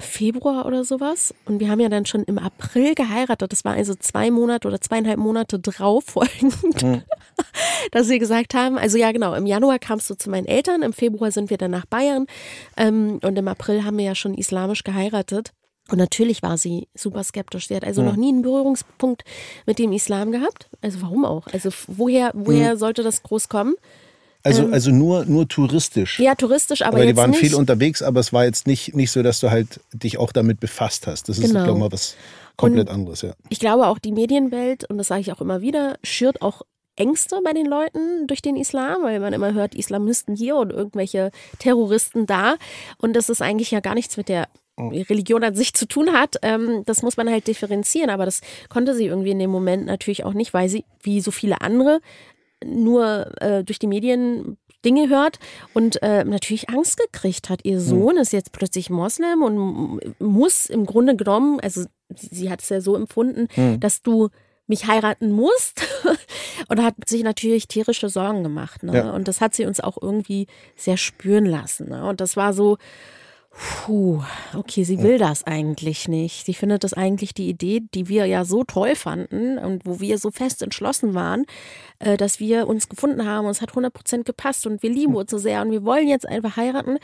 Februar 0.01 0.65
oder 0.65 0.83
sowas. 0.83 1.33
Und 1.45 1.59
wir 1.59 1.69
haben 1.69 1.79
ja 1.79 1.89
dann 1.89 2.05
schon 2.05 2.23
im 2.23 2.37
April 2.39 2.95
geheiratet. 2.95 3.51
Das 3.51 3.63
war 3.65 3.73
also 3.73 3.93
zwei 3.95 4.31
Monate 4.31 4.67
oder 4.67 4.81
zweieinhalb 4.81 5.17
Monate 5.19 5.59
drauf 5.59 6.05
folgend, 6.07 6.81
Hm. 6.81 7.01
dass 7.91 8.09
wir 8.09 8.19
gesagt 8.19 8.53
haben, 8.53 8.77
also 8.77 8.97
ja 8.97 9.11
genau, 9.11 9.33
im 9.33 9.45
Januar 9.45 9.79
kamst 9.79 10.09
du 10.09 10.15
zu 10.15 10.29
meinen 10.29 10.45
Eltern, 10.45 10.81
im 10.81 10.93
Februar 10.93 11.31
sind 11.31 11.49
wir 11.49 11.57
dann 11.57 11.71
nach 11.71 11.85
Bayern 11.85 12.25
ähm, 12.77 13.19
und 13.23 13.37
im 13.37 13.47
April 13.47 13.83
haben 13.83 13.97
wir 13.97 14.05
ja 14.05 14.15
schon 14.15 14.33
islamisch 14.33 14.83
geheiratet. 14.83 15.51
Und 15.89 15.97
natürlich 15.97 16.41
war 16.41 16.57
sie 16.57 16.87
super 16.95 17.23
skeptisch. 17.23 17.67
Sie 17.67 17.75
hat 17.75 17.83
also 17.83 18.01
Hm. 18.01 18.07
noch 18.07 18.15
nie 18.15 18.29
einen 18.29 18.41
Berührungspunkt 18.41 19.23
mit 19.65 19.79
dem 19.79 19.91
Islam 19.91 20.31
gehabt. 20.31 20.69
Also 20.81 21.01
warum 21.01 21.25
auch? 21.25 21.47
Also 21.47 21.69
woher, 21.87 22.31
woher 22.33 22.77
sollte 22.77 23.03
das 23.03 23.21
groß 23.23 23.49
kommen? 23.49 23.75
Also, 24.43 24.67
also 24.67 24.91
nur, 24.91 25.25
nur 25.25 25.47
touristisch. 25.47 26.19
Ähm, 26.19 26.25
Ja, 26.25 26.35
touristisch, 26.35 26.81
aber, 26.81 26.97
Aber, 26.97 27.05
die 27.05 27.15
waren 27.15 27.29
nicht. 27.31 27.39
viel 27.39 27.55
unterwegs, 27.55 28.01
aber 28.01 28.19
es 28.19 28.33
war 28.33 28.43
jetzt 28.43 28.67
nicht, 28.67 28.93
nicht 28.95 29.11
so, 29.11 29.23
dass 29.23 29.39
du 29.39 29.49
halt 29.49 29.79
dich 29.93 30.17
auch 30.17 30.31
damit 30.33 30.59
befasst 30.59 31.07
hast. 31.07 31.29
Das 31.29 31.37
ist, 31.37 31.47
Genau. 31.47 31.63
glaube 31.63 31.71
ich, 31.71 31.79
mal 31.79 31.91
was 31.91 32.15
komplett 32.57 32.89
anderes, 32.89 33.21
ja. 33.21 33.33
ich 33.49 33.59
glaube 33.59 33.87
auch 33.87 33.97
die 33.99 34.11
Medienwelt, 34.11 34.87
und 34.89 34.97
das 34.97 35.07
sage 35.07 35.21
ich 35.21 35.31
auch 35.31 35.41
immer 35.41 35.61
wieder, 35.61 35.97
schürt 36.03 36.41
auch 36.41 36.61
Ängste 36.95 37.39
bei 37.43 37.53
den 37.53 37.65
Leuten 37.65 38.27
durch 38.27 38.41
den 38.43 38.55
Islam, 38.55 39.01
weil 39.01 39.19
man 39.19 39.33
immer 39.33 39.53
hört, 39.53 39.73
Islamisten 39.73 40.35
hier 40.35 40.55
und 40.57 40.71
irgendwelche 40.71 41.31
Terroristen 41.57 42.27
da. 42.27 42.55
Und 42.99 43.13
das 43.15 43.29
ist 43.29 43.41
eigentlich 43.41 43.71
ja 43.71 43.79
gar 43.79 43.95
nichts 43.95 44.15
mit 44.17 44.29
der 44.29 44.47
Religion 44.77 45.43
an 45.43 45.55
sich 45.55 45.73
zu 45.73 45.87
tun 45.87 46.13
hat. 46.13 46.35
Ähm, 46.41 46.83
das 46.85 47.01
muss 47.01 47.17
man 47.17 47.29
halt 47.29 47.47
differenzieren, 47.47 48.09
aber 48.11 48.25
das 48.25 48.41
konnte 48.69 48.93
sie 48.95 49.05
irgendwie 49.05 49.31
in 49.31 49.39
dem 49.39 49.49
Moment 49.49 49.85
natürlich 49.85 50.23
auch 50.23 50.33
nicht, 50.33 50.53
weil 50.53 50.69
sie, 50.69 50.83
wie 51.01 51.21
so 51.21 51.31
viele 51.31 51.61
andere, 51.61 51.99
nur 52.65 53.31
äh, 53.41 53.63
durch 53.63 53.79
die 53.79 53.87
Medien 53.87 54.57
Dinge 54.83 55.09
hört 55.09 55.39
und 55.73 56.01
äh, 56.01 56.25
natürlich 56.25 56.69
Angst 56.69 56.97
gekriegt 56.97 57.49
hat. 57.49 57.61
Ihr 57.63 57.79
Sohn 57.79 58.17
ist 58.17 58.33
jetzt 58.33 58.51
plötzlich 58.51 58.89
Moslem 58.89 59.41
und 59.41 60.19
muss 60.19 60.65
im 60.65 60.85
Grunde 60.85 61.15
genommen, 61.15 61.59
also 61.61 61.85
sie, 62.13 62.49
hat 62.49 62.61
es 62.61 62.69
ja 62.69 62.81
so 62.81 62.95
empfunden, 62.95 63.47
dass 63.79 64.01
du 64.01 64.29
mich 64.67 64.87
heiraten 64.87 65.31
musst 65.31 65.85
und 66.69 66.81
hat 66.81 66.95
sich 67.07 67.23
natürlich 67.23 67.67
tierische 67.67 68.09
Sorgen 68.09 68.43
gemacht. 68.43 68.83
Ne? 68.83 68.95
Ja. 68.95 69.11
Und 69.11 69.27
das 69.27 69.41
hat 69.41 69.53
sie 69.53 69.65
uns 69.65 69.79
auch 69.79 69.97
irgendwie 70.01 70.47
sehr 70.75 70.97
spüren 70.97 71.45
lassen. 71.45 71.89
Ne? 71.89 72.05
Und 72.05 72.21
das 72.21 72.37
war 72.37 72.53
so, 72.53 72.77
Puh, 73.55 74.23
okay, 74.55 74.83
sie 74.83 75.03
will 75.03 75.19
das 75.19 75.43
eigentlich 75.43 76.07
nicht. 76.07 76.43
Sie 76.45 76.55
findet 76.55 76.83
das 76.83 76.93
eigentlich 76.93 77.35
die 77.35 77.49
Idee, 77.49 77.81
die 77.93 78.09
wir 78.09 78.25
ja 78.25 78.45
so 78.45 78.63
toll 78.63 78.95
fanden 78.95 79.59
und 79.59 79.85
wo 79.85 79.99
wir 79.99 80.17
so 80.17 80.31
fest 80.31 80.63
entschlossen 80.63 81.13
waren, 81.13 81.45
äh, 81.99 82.17
dass 82.17 82.39
wir 82.39 82.67
uns 82.67 82.89
gefunden 82.89 83.27
haben 83.27 83.45
und 83.45 83.51
es 83.51 83.61
hat 83.61 83.71
100% 83.71 84.23
gepasst 84.23 84.65
und 84.65 84.81
wir 84.81 84.89
lieben 84.89 85.15
uns 85.15 85.29
so 85.29 85.37
sehr 85.37 85.61
und 85.61 85.69
wir 85.69 85.85
wollen 85.85 86.07
jetzt 86.07 86.27
einfach 86.27 86.57
heiraten, 86.57 86.97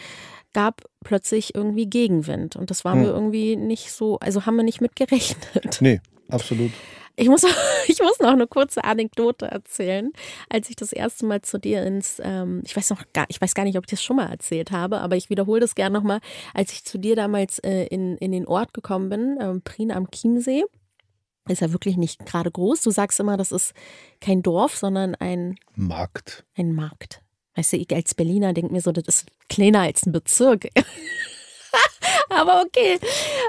gab 0.54 0.82
plötzlich 1.04 1.54
irgendwie 1.54 1.86
Gegenwind. 1.86 2.56
Und 2.56 2.72
das 2.72 2.84
waren 2.84 3.04
wir 3.04 3.10
irgendwie 3.10 3.56
nicht 3.56 3.92
so, 3.92 4.18
also 4.18 4.48
haben 4.48 4.56
wir 4.56 4.64
nicht 4.64 4.82
mit 4.82 4.96
gerechnet. 4.96 5.78
Nee, 5.82 6.02
absolut. 6.30 6.72
Ich 7.20 7.28
muss, 7.28 7.44
ich 7.88 8.00
muss 8.02 8.20
noch 8.20 8.32
eine 8.32 8.48
kurze 8.48 8.84
Anekdote 8.84 9.46
erzählen. 9.46 10.12
Als 10.50 10.70
ich 10.70 10.76
das 10.76 10.94
erste 10.94 11.26
Mal 11.26 11.42
zu 11.42 11.60
dir 11.60 11.84
ins, 11.84 12.22
ähm, 12.24 12.62
ich 12.66 12.76
weiß 12.76 12.90
noch 12.92 13.04
gar, 13.14 13.26
ich 13.28 13.42
weiß 13.42 13.54
gar 13.54 13.64
nicht, 13.64 13.78
ob 13.78 13.84
ich 13.86 13.92
das 13.92 14.04
schon 14.04 14.16
mal 14.16 14.30
erzählt 14.30 14.72
habe, 14.72 15.00
aber 15.00 15.16
ich 15.16 15.30
wiederhole 15.30 15.60
das 15.60 15.76
gerne 15.76 15.98
nochmal. 15.98 16.22
Als 16.54 16.72
ich 16.72 16.86
zu 16.86 16.98
dir 16.98 17.16
damals 17.16 17.60
äh, 17.60 17.86
in, 17.86 18.18
in 18.18 18.32
den 18.32 18.48
Ort 18.48 18.74
gekommen 18.74 19.10
bin, 19.10 19.38
ähm, 19.42 19.62
Prien 19.62 19.92
am 19.92 20.10
Chiemsee, 20.10 20.64
ist 21.48 21.62
ja 21.62 21.72
wirklich 21.72 21.98
nicht 21.98 22.26
gerade 22.26 22.52
groß. 22.52 22.82
Du 22.82 22.92
sagst 22.92 23.20
immer, 23.20 23.36
das 23.36 23.52
ist 23.52 23.74
kein 24.22 24.42
Dorf, 24.42 24.78
sondern 24.78 25.16
ein, 25.16 25.56
Markt. 25.76 26.46
ein 26.56 26.74
Markt. 26.74 27.22
Weißt 27.56 27.74
du, 27.74 27.78
ich 27.78 27.94
als 27.94 28.14
Berliner 28.14 28.54
denke 28.54 28.72
mir 28.72 28.82
so, 28.82 28.92
das 28.92 29.06
ist 29.08 29.26
kleiner 29.50 29.82
als 29.82 30.06
ein 30.06 30.12
Bezirk. 30.12 30.70
Aber 32.30 32.62
okay. 32.62 33.00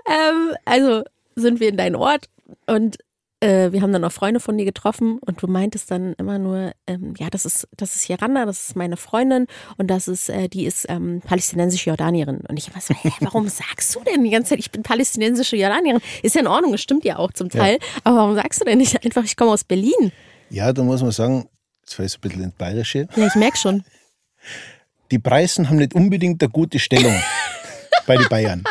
Ähm, 0.07 0.57
also 0.65 1.05
sind 1.37 1.61
wir 1.61 1.69
in 1.69 1.77
deinen 1.77 1.95
Ort 1.97 2.29
und 2.67 2.99
äh, 3.41 3.73
wir 3.73 3.81
haben 3.81 3.93
dann 3.93 4.05
auch 4.05 4.13
Freunde 4.13 4.39
von 4.39 4.59
dir 4.59 4.65
getroffen 4.65 5.19
und 5.19 5.43
du 5.43 5.47
meintest 5.47 5.91
dann 5.91 6.15
immer 6.19 6.39
nur, 6.39 6.73
ähm, 6.87 7.15
ja, 7.19 7.31
das 7.31 7.47
ist, 7.47 7.67
das 7.77 7.97
ist 7.97 8.05
Hiranda, 8.05 8.45
das 8.45 8.69
ist 8.69 8.77
meine 8.77 8.97
Freundin 8.97 9.47
und 9.79 9.89
das 9.89 10.09
ist, 10.09 10.29
äh, 10.29 10.49
die 10.49 10.67
ist 10.67 10.87
ähm, 10.89 11.23
palästinensische 11.25 11.91
Jordanierin. 11.91 12.43
Und 12.49 12.59
ich 12.59 12.69
immer 12.69 12.81
so, 12.81 12.95
hä, 12.95 13.11
warum 13.21 13.49
sagst 13.49 13.95
du 13.95 14.01
denn 14.01 14.23
die 14.23 14.31
ganze 14.31 14.51
Zeit, 14.51 14.59
ich 14.59 14.71
bin 14.71 14.83
palästinensische 14.83 15.57
Jordanierin? 15.57 16.01
Ist 16.23 16.35
ja 16.35 16.43
in 16.43 16.47
Ordnung, 16.47 16.75
es 16.75 16.83
stimmt 16.83 17.05
ja 17.05 17.17
auch 17.17 17.33
zum 17.33 17.49
Teil, 17.49 17.79
aber 18.05 18.17
warum 18.17 18.35
sagst 18.35 18.61
du 18.61 18.65
denn 18.67 18.79
nicht 18.79 19.03
einfach, 19.05 19.25
ich 19.25 19.37
komme 19.37 19.53
aus 19.53 19.65
Berlin? 19.65 20.13
Ja, 20.51 20.73
da 20.73 20.83
muss 20.83 21.01
man 21.01 21.13
sagen, 21.13 21.49
jetzt 21.83 21.99
war 21.99 22.05
ich 22.05 22.13
so 22.13 22.19
ein 22.19 22.21
bisschen 22.21 22.43
ins 22.45 22.55
Bayerische. 22.55 23.09
Ja, 23.17 23.27
ich 23.27 23.35
merke 23.37 23.57
schon. 23.57 23.85
Die 25.11 25.19
Preisen 25.19 25.69
haben 25.69 25.77
nicht 25.77 25.95
unbedingt 25.95 26.43
eine 26.43 26.51
gute 26.51 26.79
Stellung 26.79 27.15
bei 28.07 28.17
den 28.17 28.29
Bayern. 28.29 28.65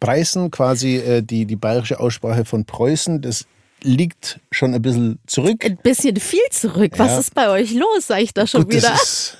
Preisen, 0.00 0.50
quasi 0.50 0.96
äh, 0.96 1.22
die, 1.22 1.46
die 1.46 1.56
bayerische 1.56 1.98
Aussprache 1.98 2.44
von 2.44 2.64
Preußen, 2.64 3.22
das 3.22 3.46
liegt 3.84 4.40
schon 4.50 4.74
ein 4.74 4.82
bisschen 4.82 5.20
zurück. 5.26 5.64
Ein 5.64 5.76
bisschen 5.76 6.16
viel 6.16 6.40
zurück. 6.50 6.92
Was 6.96 7.12
Ja. 7.12 7.18
ist 7.20 7.34
bei 7.34 7.48
euch 7.50 7.72
los, 7.72 8.06
sag 8.08 8.20
ich 8.20 8.34
da 8.34 8.46
schon 8.46 8.62
Gut, 8.64 8.72
wieder. 8.74 8.88
das 8.90 9.02
ist 9.02 9.38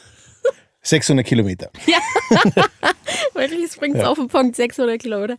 600 0.82 1.26
Kilometer. 1.26 1.70
Wirklich, 3.34 3.64
es 3.64 3.76
bringt 3.78 4.02
auf 4.04 4.18
den 4.18 4.28
Punkt 4.28 4.54
600 4.54 5.00
Kilometer. 5.00 5.36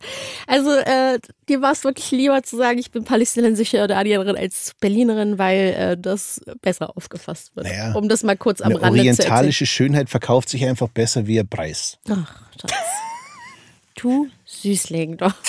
Also, 0.48 0.72
äh, 0.72 1.18
dir 1.48 1.62
war 1.62 1.70
es 1.72 1.84
wirklich 1.84 2.10
lieber 2.10 2.42
zu 2.42 2.56
sagen, 2.56 2.78
ich 2.78 2.90
bin 2.90 3.04
palästinensische 3.04 3.78
Jordanierin 3.78 4.36
als 4.36 4.72
Berlinerin, 4.80 5.38
weil 5.38 5.74
äh, 5.78 5.96
das 5.96 6.40
besser 6.62 6.96
aufgefasst 6.96 7.54
wird. 7.54 7.66
Naja, 7.68 7.92
um 7.94 8.08
das 8.08 8.22
mal 8.24 8.36
kurz 8.36 8.60
am 8.60 8.72
Rande 8.72 9.00
zu 9.02 9.06
erzählen. 9.08 9.28
orientalische 9.30 9.66
Schönheit 9.66 10.10
verkauft 10.10 10.48
sich 10.48 10.64
einfach 10.66 10.88
besser 10.88 11.26
wie 11.28 11.38
ein 11.38 11.48
Preis. 11.48 11.98
Ach, 12.10 12.34
Schatz. 12.60 12.72
Du 13.94 14.28
Süßling 14.44 15.16
doch. 15.16 15.32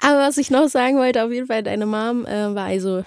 Aber 0.00 0.18
was 0.20 0.38
ich 0.38 0.50
noch 0.50 0.68
sagen 0.68 0.96
wollte, 0.98 1.24
auf 1.24 1.30
jeden 1.32 1.46
Fall, 1.46 1.62
deine 1.62 1.86
Mom 1.86 2.24
äh, 2.26 2.54
war 2.54 2.66
also 2.66 3.04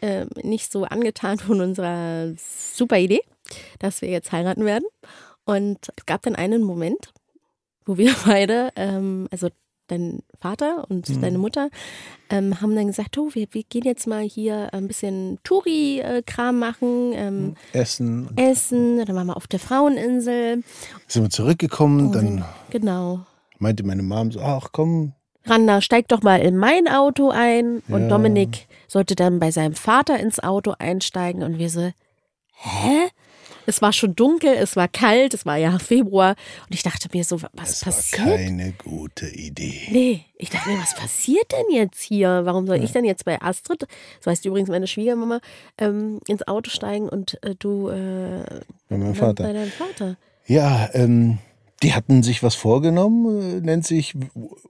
äh, 0.00 0.26
nicht 0.42 0.72
so 0.72 0.84
angetan 0.84 1.38
von 1.38 1.60
unserer 1.60 2.32
super 2.38 2.98
Idee, 2.98 3.20
dass 3.78 4.02
wir 4.02 4.08
jetzt 4.08 4.32
heiraten 4.32 4.64
werden. 4.64 4.84
Und 5.44 5.78
es 5.96 6.06
gab 6.06 6.22
dann 6.22 6.34
einen 6.36 6.62
Moment, 6.62 7.12
wo 7.84 7.96
wir 7.98 8.14
beide, 8.26 8.70
ähm, 8.76 9.28
also 9.30 9.48
dein 9.88 10.20
Vater 10.40 10.86
und 10.88 11.06
Mhm. 11.10 11.20
deine 11.20 11.36
Mutter 11.36 11.68
ähm, 12.30 12.58
haben 12.62 12.74
dann 12.74 12.86
gesagt, 12.86 13.18
oh, 13.18 13.28
wir, 13.34 13.46
wir 13.50 13.64
gehen 13.64 13.84
jetzt 13.84 14.06
mal 14.06 14.22
hier 14.22 14.72
ein 14.72 14.88
bisschen 14.88 15.38
Touri-Kram 15.44 16.58
machen, 16.58 17.12
ähm, 17.14 17.54
Essen. 17.74 18.30
essen, 18.36 19.04
dann 19.04 19.14
waren 19.14 19.26
wir 19.26 19.36
auf 19.36 19.46
der 19.46 19.60
Fraueninsel. 19.60 20.62
Sind 21.06 21.22
wir 21.22 21.28
zurückgekommen, 21.28 22.12
dann 22.12 22.46
Genau. 22.70 23.26
meinte 23.58 23.84
meine 23.84 24.02
Mom 24.02 24.32
so, 24.32 24.40
ach 24.40 24.68
komm, 24.72 25.12
Randa, 25.46 25.80
steig 25.80 26.08
doch 26.08 26.22
mal 26.22 26.40
in 26.40 26.56
mein 26.56 26.88
Auto 26.88 27.30
ein. 27.30 27.82
Und 27.88 28.02
Ja. 28.04 28.08
Dominik 28.08 28.66
sollte 28.88 29.14
dann 29.14 29.38
bei 29.40 29.50
seinem 29.50 29.74
Vater 29.74 30.18
ins 30.18 30.40
Auto 30.40 30.74
einsteigen. 30.78 31.42
Und 31.42 31.58
wir 31.58 31.68
so, 31.70 31.90
hä? 32.54 33.08
Es 33.66 33.80
war 33.80 33.94
schon 33.94 34.14
dunkel, 34.14 34.52
es 34.52 34.76
war 34.76 34.88
kalt, 34.88 35.32
es 35.32 35.46
war 35.46 35.56
ja 35.56 35.78
Februar. 35.78 36.36
Und 36.68 36.74
ich 36.74 36.82
dachte 36.82 37.08
mir 37.14 37.24
so, 37.24 37.40
was 37.40 37.50
das 37.80 37.86
war 37.86 37.92
passiert? 37.94 38.36
keine 38.36 38.72
gute 38.72 39.26
Idee. 39.26 39.80
Nee, 39.90 40.24
ich 40.36 40.50
dachte 40.50 40.68
mir, 40.68 40.78
was 40.78 40.94
passiert 40.94 41.50
denn 41.50 41.74
jetzt 41.74 42.02
hier? 42.02 42.42
Warum 42.44 42.66
soll 42.66 42.84
ich 42.84 42.92
denn 42.92 43.06
jetzt 43.06 43.24
bei 43.24 43.40
Astrid, 43.40 43.86
so 44.20 44.30
heißt 44.30 44.44
übrigens 44.44 44.68
meine 44.68 44.86
Schwiegermama, 44.86 45.40
ähm, 45.78 46.20
ins 46.28 46.46
Auto 46.46 46.68
steigen 46.68 47.08
und 47.08 47.42
äh, 47.42 47.54
du 47.58 47.88
äh, 47.88 48.44
Bei 48.90 48.98
meinem 48.98 49.12
bei 49.12 49.18
Vater. 49.18 49.44
deinem 49.50 49.70
Vater? 49.70 50.16
Ja, 50.46 50.90
ähm, 50.92 51.38
die 51.84 51.94
hatten 51.94 52.22
sich 52.22 52.42
was 52.42 52.54
vorgenommen, 52.56 53.58
äh, 53.58 53.60
nennt 53.60 53.86
sich, 53.86 54.14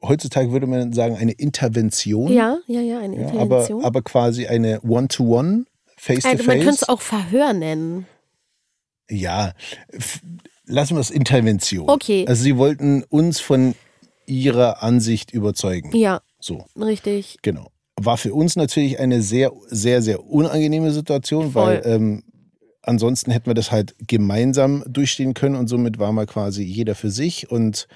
heutzutage 0.02 0.52
würde 0.52 0.66
man 0.66 0.92
sagen, 0.92 1.16
eine 1.16 1.32
Intervention. 1.32 2.32
Ja, 2.32 2.58
ja, 2.66 2.80
ja, 2.80 2.98
eine 2.98 3.16
Ja, 3.16 3.22
Intervention. 3.30 3.78
aber, 3.78 3.86
aber 3.86 4.02
quasi 4.02 4.46
eine 4.46 4.80
One-to-One, 4.82 5.64
also, 6.06 6.12
man 6.12 6.20
könnte 6.20 6.42
Face-to-Face. 6.42 6.82
es 6.82 6.88
auch 6.88 7.00
Verhör 7.00 7.52
nennen. 7.54 8.06
Ja, 9.08 9.52
lassen 10.66 10.96
wir 10.96 11.00
es 11.00 11.10
Intervention. 11.10 11.88
Okay. 11.88 12.24
Also 12.26 12.42
sie 12.42 12.56
wollten 12.56 13.04
uns 13.04 13.40
von 13.40 13.74
ihrer 14.26 14.82
Ansicht 14.82 15.30
überzeugen. 15.32 15.94
Ja, 15.96 16.20
So, 16.40 16.64
richtig. 16.80 17.36
genau. 17.42 17.68
War 18.00 18.16
für 18.16 18.34
uns 18.34 18.56
natürlich 18.56 18.98
eine 18.98 19.22
sehr, 19.22 19.52
sehr, 19.68 20.02
sehr 20.02 20.24
unangenehme 20.26 20.90
Situation, 20.90 21.52
Voll. 21.52 21.62
weil 21.64 21.82
ähm, 21.84 22.23
ansonsten 22.86 23.30
hätten 23.30 23.46
wir 23.46 23.54
das 23.54 23.72
halt 23.72 23.94
gemeinsam 24.06 24.84
durchstehen 24.86 25.34
können 25.34 25.56
und 25.56 25.68
somit 25.68 25.98
waren 25.98 26.14
wir 26.14 26.26
quasi 26.26 26.62
jeder 26.62 26.94
für 26.94 27.10
sich. 27.10 27.50
Und 27.50 27.88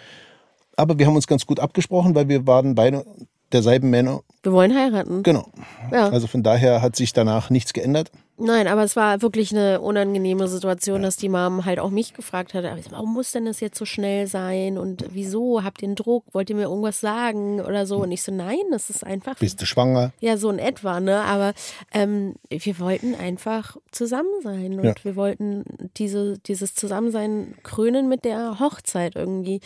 aber 0.76 0.98
wir 0.98 1.06
haben 1.06 1.16
uns 1.16 1.26
ganz 1.26 1.46
gut 1.46 1.60
abgesprochen, 1.60 2.14
weil 2.14 2.28
wir 2.28 2.46
waren 2.46 2.74
beide 2.74 3.04
derselben 3.52 3.90
Männer. 3.90 4.20
Wir 4.42 4.52
wollen 4.52 4.74
heiraten. 4.74 5.22
Genau. 5.22 5.48
Ja. 5.90 6.08
Also 6.08 6.26
von 6.26 6.42
daher 6.42 6.82
hat 6.82 6.96
sich 6.96 7.12
danach 7.12 7.50
nichts 7.50 7.72
geändert. 7.72 8.10
Nein, 8.40 8.68
aber 8.68 8.84
es 8.84 8.94
war 8.94 9.20
wirklich 9.20 9.52
eine 9.52 9.80
unangenehme 9.80 10.46
Situation, 10.48 11.02
dass 11.02 11.16
die 11.16 11.28
Mom 11.28 11.64
halt 11.64 11.78
auch 11.80 11.90
mich 11.90 12.14
gefragt 12.14 12.54
hat, 12.54 12.64
warum 12.90 13.12
muss 13.12 13.32
denn 13.32 13.46
das 13.46 13.60
jetzt 13.60 13.76
so 13.78 13.84
schnell 13.84 14.26
sein 14.28 14.78
und 14.78 15.04
wieso? 15.10 15.64
Habt 15.64 15.82
ihr 15.82 15.88
einen 15.88 15.96
Druck? 15.96 16.24
Wollt 16.32 16.48
ihr 16.48 16.56
mir 16.56 16.62
irgendwas 16.68 17.00
sagen 17.00 17.60
oder 17.60 17.84
so? 17.86 17.98
Und 18.02 18.12
ich 18.12 18.22
so, 18.22 18.32
nein, 18.32 18.58
das 18.70 18.90
ist 18.90 19.04
einfach, 19.04 19.36
Bist 19.38 19.60
du 19.60 19.66
schwanger? 19.66 20.12
ja, 20.20 20.36
so 20.36 20.50
in 20.50 20.58
etwa, 20.58 21.00
ne? 21.00 21.22
Aber 21.22 21.52
ähm, 21.92 22.36
wir 22.48 22.78
wollten 22.78 23.14
einfach 23.14 23.76
zusammen 23.90 24.30
sein 24.42 24.78
und 24.78 24.84
Ja. 24.84 24.94
wir 25.02 25.16
wollten 25.16 25.64
diese, 25.96 26.38
dieses 26.38 26.74
Zusammensein 26.74 27.54
krönen 27.64 28.08
mit 28.08 28.24
der 28.24 28.60
Hochzeit 28.60 29.16
irgendwie. 29.16 29.60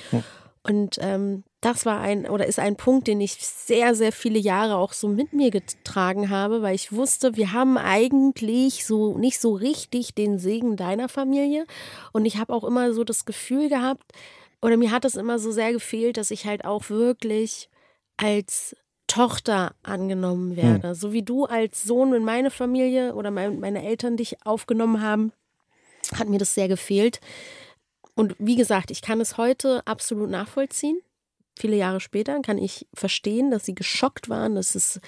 Und 0.64 0.98
ähm, 1.00 1.42
das 1.60 1.86
war 1.86 2.00
ein 2.00 2.28
oder 2.28 2.46
ist 2.46 2.58
ein 2.60 2.76
Punkt, 2.76 3.08
den 3.08 3.20
ich 3.20 3.34
sehr, 3.34 3.94
sehr 3.94 4.12
viele 4.12 4.38
Jahre 4.38 4.76
auch 4.76 4.92
so 4.92 5.08
mit 5.08 5.32
mir 5.32 5.50
getragen 5.50 6.30
habe, 6.30 6.62
weil 6.62 6.74
ich 6.74 6.92
wusste, 6.92 7.36
wir 7.36 7.52
haben 7.52 7.78
eigentlich 7.78 8.86
so 8.86 9.18
nicht 9.18 9.40
so 9.40 9.54
richtig 9.54 10.14
den 10.14 10.38
Segen 10.38 10.76
deiner 10.76 11.08
Familie. 11.08 11.66
Und 12.12 12.26
ich 12.26 12.36
habe 12.36 12.52
auch 12.52 12.64
immer 12.64 12.92
so 12.92 13.02
das 13.02 13.24
Gefühl 13.24 13.68
gehabt, 13.68 14.12
oder 14.60 14.76
mir 14.76 14.92
hat 14.92 15.04
es 15.04 15.16
immer 15.16 15.40
so 15.40 15.50
sehr 15.50 15.72
gefehlt, 15.72 16.16
dass 16.16 16.30
ich 16.30 16.46
halt 16.46 16.64
auch 16.64 16.88
wirklich 16.88 17.68
als 18.16 18.76
Tochter 19.08 19.74
angenommen 19.82 20.56
werde. 20.56 20.94
So 20.94 21.12
wie 21.12 21.22
du 21.22 21.44
als 21.44 21.82
Sohn 21.82 22.14
in 22.14 22.24
meine 22.24 22.50
Familie 22.50 23.14
oder 23.14 23.30
mein, 23.30 23.58
meine 23.58 23.84
Eltern 23.84 24.16
dich 24.16 24.46
aufgenommen 24.46 25.02
haben, 25.02 25.32
hat 26.14 26.28
mir 26.28 26.38
das 26.38 26.54
sehr 26.54 26.68
gefehlt. 26.68 27.20
Und 28.14 28.34
wie 28.38 28.56
gesagt, 28.56 28.90
ich 28.90 29.02
kann 29.02 29.20
es 29.20 29.36
heute 29.36 29.86
absolut 29.86 30.30
nachvollziehen. 30.30 31.00
Viele 31.58 31.76
Jahre 31.76 32.00
später 32.00 32.40
kann 32.40 32.58
ich 32.58 32.86
verstehen, 32.94 33.50
dass 33.50 33.64
sie 33.64 33.74
geschockt 33.74 34.28
waren, 34.28 34.54
dass 34.54 34.74
es, 34.74 35.00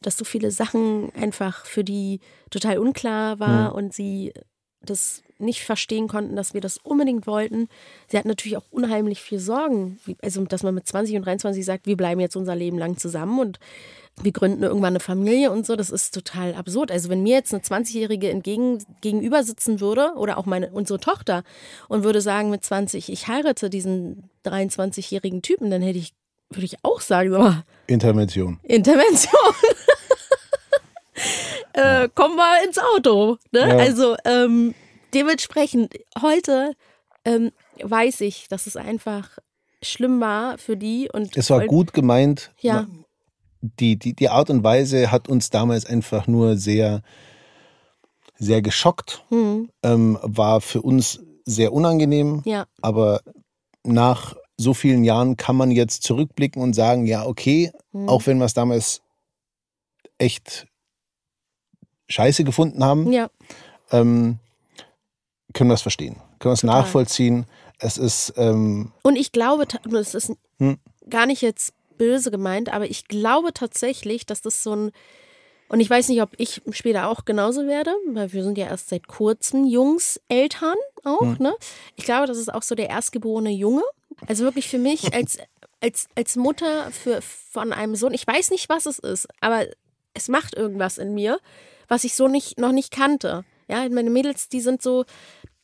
dass 0.00 0.16
so 0.16 0.24
viele 0.24 0.50
Sachen 0.50 1.12
einfach 1.14 1.66
für 1.66 1.84
die 1.84 2.20
total 2.50 2.78
unklar 2.78 3.40
war 3.40 3.74
und 3.74 3.92
sie 3.92 4.32
das 4.80 5.22
nicht 5.38 5.64
verstehen 5.64 6.08
konnten, 6.08 6.36
dass 6.36 6.54
wir 6.54 6.60
das 6.60 6.78
unbedingt 6.78 7.26
wollten. 7.26 7.68
Sie 8.08 8.18
hatten 8.18 8.28
natürlich 8.28 8.56
auch 8.56 8.66
unheimlich 8.70 9.20
viel 9.20 9.38
Sorgen. 9.38 9.98
Also, 10.22 10.44
dass 10.44 10.62
man 10.62 10.74
mit 10.74 10.86
20 10.86 11.16
und 11.16 11.22
23 11.22 11.64
sagt, 11.64 11.86
wir 11.86 11.96
bleiben 11.96 12.20
jetzt 12.20 12.36
unser 12.36 12.56
Leben 12.56 12.78
lang 12.78 12.96
zusammen 12.96 13.38
und 13.38 13.58
wir 14.22 14.32
gründen 14.32 14.62
irgendwann 14.62 14.92
eine 14.92 15.00
Familie 15.00 15.50
und 15.50 15.66
so, 15.66 15.76
das 15.76 15.90
ist 15.90 16.14
total 16.14 16.54
absurd. 16.54 16.90
Also 16.90 17.08
wenn 17.08 17.22
mir 17.22 17.36
jetzt 17.36 17.52
eine 17.52 17.62
20-Jährige 17.62 18.30
entgegen, 18.30 18.84
gegenüber 19.00 19.42
sitzen 19.44 19.80
würde 19.80 20.12
oder 20.16 20.38
auch 20.38 20.46
meine 20.46 20.70
unsere 20.70 20.98
Tochter 20.98 21.44
und 21.88 22.04
würde 22.04 22.20
sagen 22.20 22.50
mit 22.50 22.64
20, 22.64 23.12
ich 23.12 23.28
heirate 23.28 23.70
diesen 23.70 24.28
23-jährigen 24.44 25.42
Typen, 25.42 25.70
dann 25.70 25.82
hätte 25.82 25.98
ich, 25.98 26.12
würde 26.50 26.64
ich 26.64 26.76
auch 26.82 27.00
sagen, 27.00 27.30
sag 27.30 27.40
mal, 27.40 27.64
Intervention. 27.86 28.58
Intervention. 28.62 29.32
äh, 31.74 32.08
komm 32.14 32.36
mal 32.36 32.64
ins 32.64 32.78
Auto. 32.78 33.38
Ne? 33.52 33.60
Ja. 33.60 33.76
Also 33.76 34.16
ähm, 34.24 34.74
dementsprechend, 35.14 35.94
heute 36.20 36.72
ähm, 37.24 37.50
weiß 37.82 38.20
ich, 38.22 38.48
dass 38.48 38.66
es 38.66 38.76
einfach 38.76 39.38
schlimm 39.82 40.20
war 40.20 40.58
für 40.58 40.76
die. 40.76 41.08
Und 41.12 41.36
Es 41.36 41.50
war 41.50 41.66
gut 41.66 41.92
gemeint. 41.92 42.52
Ja. 42.60 42.86
Die, 43.60 43.96
die, 43.96 44.14
die 44.14 44.28
Art 44.28 44.50
und 44.50 44.62
Weise 44.62 45.10
hat 45.10 45.28
uns 45.28 45.50
damals 45.50 45.84
einfach 45.84 46.26
nur 46.26 46.56
sehr, 46.56 47.02
sehr 48.36 48.62
geschockt. 48.62 49.24
Hm, 49.30 49.70
Ähm, 49.82 50.18
war 50.22 50.60
für 50.60 50.82
uns 50.82 51.20
sehr 51.44 51.72
unangenehm. 51.72 52.42
ja, 52.44 52.66
Aber 52.82 53.20
nach 53.84 54.36
so 54.56 54.74
vielen 54.74 55.04
Jahren 55.04 55.36
kann 55.36 55.56
man 55.56 55.70
jetzt 55.70 56.02
zurückblicken 56.02 56.62
und 56.62 56.74
sagen, 56.74 57.06
ja, 57.06 57.24
okay, 57.24 57.72
hm. 57.92 58.08
auch 58.08 58.26
wenn 58.26 58.38
wir 58.38 58.44
es 58.44 58.54
damals 58.54 59.02
echt 60.18 60.66
scheiße 62.08 62.44
gefunden 62.44 62.82
haben, 62.84 63.12
ja, 63.12 63.30
ähm, 63.90 64.38
können 65.54 65.70
wir 65.70 65.74
es 65.74 65.82
verstehen, 65.82 66.16
können 66.38 66.50
wir 66.50 66.54
es 66.54 66.62
nachvollziehen. 66.62 67.46
Es 67.78 67.96
ist, 67.96 68.34
ähm, 68.36 68.92
Und 69.02 69.16
ich 69.16 69.32
glaube, 69.32 69.66
das 69.88 70.14
ist 70.14 70.32
Hm. 70.58 70.78
gar 71.08 71.26
nicht 71.26 71.42
jetzt 71.42 71.72
böse 71.96 72.30
gemeint, 72.30 72.72
aber 72.72 72.88
ich 72.90 73.06
glaube 73.08 73.52
tatsächlich, 73.54 74.26
dass 74.26 74.42
das 74.42 74.62
so 74.62 74.74
ein, 74.74 74.92
und 75.68 75.80
ich 75.80 75.88
weiß 75.90 76.08
nicht, 76.08 76.22
ob 76.22 76.30
ich 76.38 76.62
später 76.70 77.08
auch 77.08 77.24
genauso 77.24 77.66
werde, 77.66 77.92
weil 78.12 78.32
wir 78.32 78.42
sind 78.42 78.56
ja 78.58 78.66
erst 78.66 78.88
seit 78.88 79.06
kurzem 79.06 79.64
Jungseltern 79.66 80.76
auch, 81.04 81.20
Hm. 81.20 81.36
ne? 81.38 81.54
Ich 81.96 82.04
glaube, 82.04 82.26
das 82.26 82.38
ist 82.38 82.52
auch 82.52 82.62
so 82.62 82.74
der 82.74 82.88
erstgeborene 82.88 83.50
Junge. 83.50 83.82
Also 84.26 84.44
wirklich 84.44 84.68
für 84.68 84.78
mich 84.78 85.12
als, 85.14 85.38
als, 85.80 86.08
als 86.16 86.36
Mutter 86.36 86.90
für, 86.90 87.20
von 87.22 87.72
einem 87.72 87.94
Sohn, 87.96 88.14
ich 88.14 88.26
weiß 88.26 88.50
nicht, 88.50 88.68
was 88.68 88.86
es 88.86 88.98
ist, 88.98 89.28
aber 89.40 89.66
es 90.14 90.28
macht 90.28 90.56
irgendwas 90.56 90.98
in 90.98 91.14
mir, 91.14 91.38
was 91.86 92.04
ich 92.04 92.14
so 92.14 92.26
nicht, 92.28 92.58
noch 92.58 92.72
nicht 92.72 92.90
kannte. 92.92 93.44
Ja, 93.68 93.86
meine 93.90 94.10
Mädels, 94.10 94.48
die 94.48 94.60
sind 94.62 94.80
so 94.82 95.04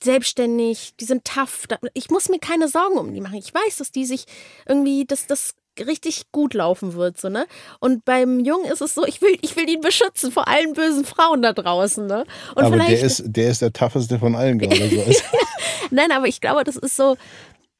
selbstständig, 0.03 0.95
die 1.01 1.05
sind 1.05 1.25
tough. 1.25 1.67
Ich 1.95 2.11
muss 2.11 2.29
mir 2.29 2.39
keine 2.39 2.69
Sorgen 2.69 2.99
um 2.99 3.15
die 3.15 3.21
machen. 3.21 3.37
Ich 3.37 3.53
weiß, 3.55 3.77
dass 3.77 3.91
die 3.91 4.05
sich 4.05 4.27
irgendwie, 4.67 5.05
dass 5.05 5.27
das 5.27 5.55
richtig 5.81 6.31
gut 6.31 6.55
laufen 6.55 6.95
wird, 6.95 7.21
so, 7.21 7.29
ne? 7.29 7.47
Und 7.81 8.05
beim 8.05 8.41
Jungen 8.41 8.71
ist 8.71 8.81
es 8.81 8.95
so, 8.95 9.05
ich 9.07 9.21
will, 9.23 9.37
ich 9.41 9.57
will 9.57 9.69
ihn 9.69 9.81
beschützen 9.81 10.31
vor 10.31 10.47
allen 10.47 10.73
bösen 10.73 11.05
Frauen 11.05 11.43
da 11.43 11.53
draußen, 11.53 12.07
ne? 12.07 12.25
Und 12.55 12.65
aber 12.65 12.75
vielleicht, 12.75 12.91
der 12.91 13.03
ist, 13.03 13.23
der 13.27 13.51
ist 13.51 13.63
der 13.63 13.73
tougheste 13.73 14.19
von 14.19 14.37
allen 14.37 14.59
gerade. 14.59 14.89
So. 14.89 15.21
Nein, 15.91 16.13
aber 16.13 16.27
ich 16.27 16.41
glaube, 16.41 16.65
das 16.65 16.77
ist 16.77 16.97
so, 16.97 17.17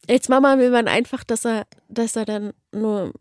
als 0.09 0.29
Mama 0.29 0.59
will 0.59 0.71
man 0.71 0.89
einfach, 0.89 1.25
dass 1.25 1.45
er, 1.45 1.67
dass 1.89 2.17
er 2.17 2.25
dann 2.25 2.53
nur 2.73 3.13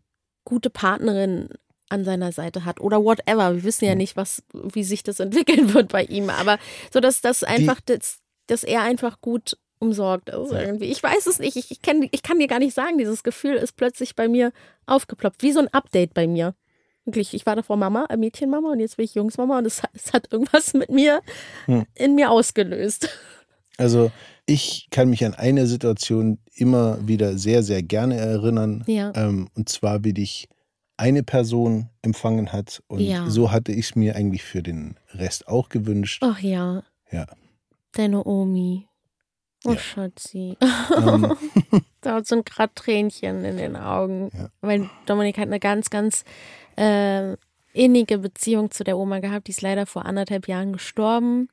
gute 0.44 0.70
Partnerin 0.70 1.50
an 1.88 2.04
seiner 2.04 2.32
Seite 2.32 2.64
hat 2.64 2.80
oder 2.80 3.04
whatever. 3.04 3.54
Wir 3.54 3.64
wissen 3.64 3.84
ja 3.84 3.94
nicht, 3.94 4.16
was, 4.16 4.42
wie 4.52 4.84
sich 4.84 5.02
das 5.02 5.20
entwickeln 5.20 5.72
wird 5.74 5.92
bei 5.92 6.04
ihm, 6.04 6.30
aber 6.30 6.58
so, 6.92 7.00
dass 7.00 7.20
das 7.20 7.44
einfach, 7.44 7.80
das, 7.84 8.18
dass 8.46 8.64
er 8.64 8.82
einfach 8.82 9.20
gut 9.20 9.56
umsorgt 9.78 10.28
ist 10.30 10.52
irgendwie. 10.52 10.86
Ich 10.86 11.02
weiß 11.02 11.26
es 11.26 11.38
nicht. 11.38 11.56
Ich, 11.56 11.70
ich, 11.70 11.82
kenn, 11.82 12.08
ich 12.10 12.22
kann 12.22 12.38
dir 12.38 12.46
gar 12.46 12.58
nicht 12.58 12.74
sagen, 12.74 12.96
dieses 12.98 13.22
Gefühl 13.22 13.54
ist 13.56 13.76
plötzlich 13.76 14.14
bei 14.16 14.28
mir 14.28 14.52
aufgeploppt, 14.86 15.42
wie 15.42 15.52
so 15.52 15.60
ein 15.60 15.68
Update 15.68 16.14
bei 16.14 16.26
mir. 16.26 16.54
Wirklich, 17.04 17.34
ich 17.34 17.44
war 17.44 17.54
davor 17.56 17.76
Mama, 17.76 18.06
äh, 18.08 18.16
Mädchenmama 18.16 18.70
und 18.72 18.80
jetzt 18.80 18.96
bin 18.96 19.04
ich 19.04 19.14
Jungsmama 19.14 19.58
und 19.58 19.66
es, 19.66 19.82
hat- 19.82 19.90
es 19.94 20.12
hat 20.14 20.32
irgendwas 20.32 20.72
mit 20.72 20.88
mir 20.90 21.20
in 21.94 22.14
mir 22.14 22.30
ausgelöst. 22.30 23.08
also 23.76 24.10
ich 24.46 24.88
kann 24.90 25.10
mich 25.10 25.24
an 25.24 25.34
eine 25.34 25.66
Situation 25.66 26.38
immer 26.54 26.98
wieder 27.06 27.36
sehr, 27.36 27.62
sehr 27.62 27.82
gerne 27.82 28.16
erinnern. 28.16 28.84
Ja. 28.86 29.12
Ähm, 29.16 29.48
und 29.54 29.68
zwar, 29.68 30.04
wie 30.04 30.14
dich 30.14 30.48
eine 30.96 31.22
Person 31.22 31.88
empfangen 32.02 32.52
hat. 32.52 32.82
Und 32.86 33.00
Ja. 33.00 33.28
so 33.28 33.50
hatte 33.50 33.72
ich 33.72 33.86
es 33.86 33.96
mir 33.96 34.16
eigentlich 34.16 34.44
für 34.44 34.62
den 34.62 34.96
Rest 35.12 35.48
auch 35.48 35.68
gewünscht. 35.68 36.22
Ach 36.24 36.38
ja, 36.40 36.84
Ja. 37.10 37.26
Deine 37.94 38.24
Omi. 38.24 38.86
Oh, 39.64 39.72
Ja. 39.72 39.78
Schatzi. 39.78 40.56
Ähm, 40.96 41.36
Da 42.02 42.22
sind 42.22 42.44
gerade 42.44 42.74
Tränchen 42.74 43.46
in 43.46 43.56
den 43.56 43.76
Augen. 43.76 44.30
Ja. 44.34 44.48
Weil 44.60 44.90
Dominik 45.06 45.38
hat 45.38 45.46
eine 45.46 45.58
ganz, 45.58 45.88
ganz 45.88 46.24
äh, 46.76 47.34
innige 47.72 48.18
Beziehung 48.18 48.70
zu 48.70 48.84
der 48.84 48.98
Oma 48.98 49.20
gehabt. 49.20 49.46
Die 49.46 49.52
ist 49.52 49.62
leider 49.62 49.86
vor 49.86 50.04
anderthalb 50.04 50.46
Jahren 50.48 50.74
gestorben. 50.74 51.48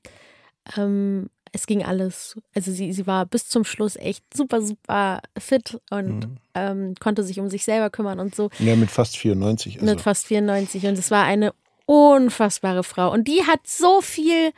Ähm, 0.75 1.29
es 1.53 1.67
ging 1.67 1.85
alles. 1.85 2.37
Also 2.53 2.71
sie, 2.73 2.91
sie 2.91 3.07
war 3.07 3.25
bis 3.25 3.47
zum 3.47 3.63
Schluss 3.63 3.95
echt 3.95 4.25
super, 4.35 4.61
super 4.61 5.21
fit 5.37 5.79
und 5.89 6.19
Mhm. 6.25 6.37
ähm, 6.53 6.95
konnte 6.99 7.23
sich 7.23 7.39
um 7.39 7.49
sich 7.49 7.63
selber 7.63 7.89
kümmern 7.89 8.19
und 8.19 8.35
so. 8.35 8.49
ja, 8.59 8.75
mit 8.75 8.91
fast 8.91 9.15
94. 9.17 9.75
Also. 9.79 9.85
mit 9.85 10.01
fast 10.01 10.25
94 10.27 10.85
und 10.85 10.97
es 10.97 11.11
war 11.11 11.23
eine 11.23 11.53
unfassbare 11.85 12.83
Frau 12.83 13.11
und 13.11 13.27
die 13.29 13.43
hat 13.47 13.65
so 13.65 14.01
viel 14.01 14.51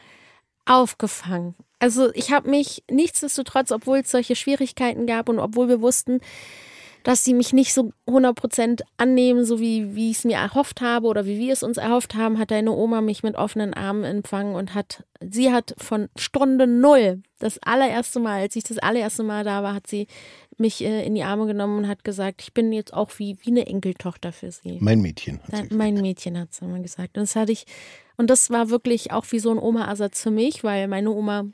aufgefangen. 0.65 1.55
Also 1.83 2.13
ich 2.13 2.31
habe 2.31 2.49
mich 2.49 2.81
nichtsdestotrotz, 2.89 3.69
obwohl 3.73 3.97
es 3.97 4.09
solche 4.09 4.37
Schwierigkeiten 4.37 5.05
gab 5.05 5.27
und 5.27 5.37
obwohl 5.37 5.67
wir 5.67 5.81
wussten, 5.81 6.21
dass 7.03 7.25
sie 7.25 7.33
mich 7.33 7.51
nicht 7.51 7.73
so 7.73 7.91
100% 8.07 8.83
annehmen, 8.95 9.43
so 9.43 9.59
wie, 9.59 9.93
wie 9.93 10.09
ich 10.09 10.19
es 10.19 10.23
mir 10.23 10.37
erhofft 10.37 10.79
habe 10.79 11.07
oder 11.07 11.25
wie 11.25 11.37
wir 11.37 11.51
es 11.51 11.61
uns 11.61 11.75
erhofft 11.75 12.15
haben, 12.15 12.39
hat 12.39 12.51
deine 12.51 12.71
Oma 12.71 13.01
mich 13.01 13.21
mit 13.21 13.35
offenen 13.35 13.73
Armen 13.73 14.05
empfangen 14.05 14.55
und 14.55 14.73
hat, 14.73 15.03
sie 15.19 15.51
hat 15.51 15.75
von 15.77 16.07
Stunde 16.15 16.67
Null, 16.67 17.21
das 17.39 17.59
allererste 17.61 18.21
Mal, 18.21 18.39
als 18.43 18.55
ich 18.55 18.63
das 18.63 18.77
allererste 18.77 19.23
Mal 19.23 19.43
da 19.43 19.61
war, 19.61 19.73
hat 19.73 19.87
sie 19.87 20.07
mich 20.57 20.85
äh, 20.85 21.05
in 21.05 21.15
die 21.15 21.23
Arme 21.23 21.47
genommen 21.47 21.79
und 21.79 21.87
hat 21.89 22.05
gesagt, 22.05 22.43
ich 22.43 22.53
bin 22.53 22.71
jetzt 22.71 22.93
auch 22.93 23.11
wie, 23.17 23.35
wie 23.41 23.51
eine 23.51 23.67
Enkeltochter 23.67 24.31
für 24.31 24.53
sie. 24.53 24.77
Mein 24.79 25.01
Mädchen. 25.01 25.39
Hat 25.39 25.47
sie 25.47 25.51
gesagt. 25.63 25.73
mein 25.73 25.95
Mädchen 25.95 26.39
hat 26.39 26.51
es 26.51 26.59
immer 26.59 26.79
gesagt. 26.79 27.17
Und 27.17 27.23
das 27.23 27.35
hatte 27.35 27.51
ich, 27.51 27.65
und 28.15 28.29
das 28.29 28.51
war 28.51 28.69
wirklich 28.69 29.11
auch 29.11 29.25
wie 29.31 29.39
so 29.39 29.51
ein 29.51 29.59
Oma-Ersatz 29.59 30.21
für 30.21 30.31
mich, 30.31 30.63
weil 30.63 30.87
meine 30.87 31.11
Oma 31.11 31.47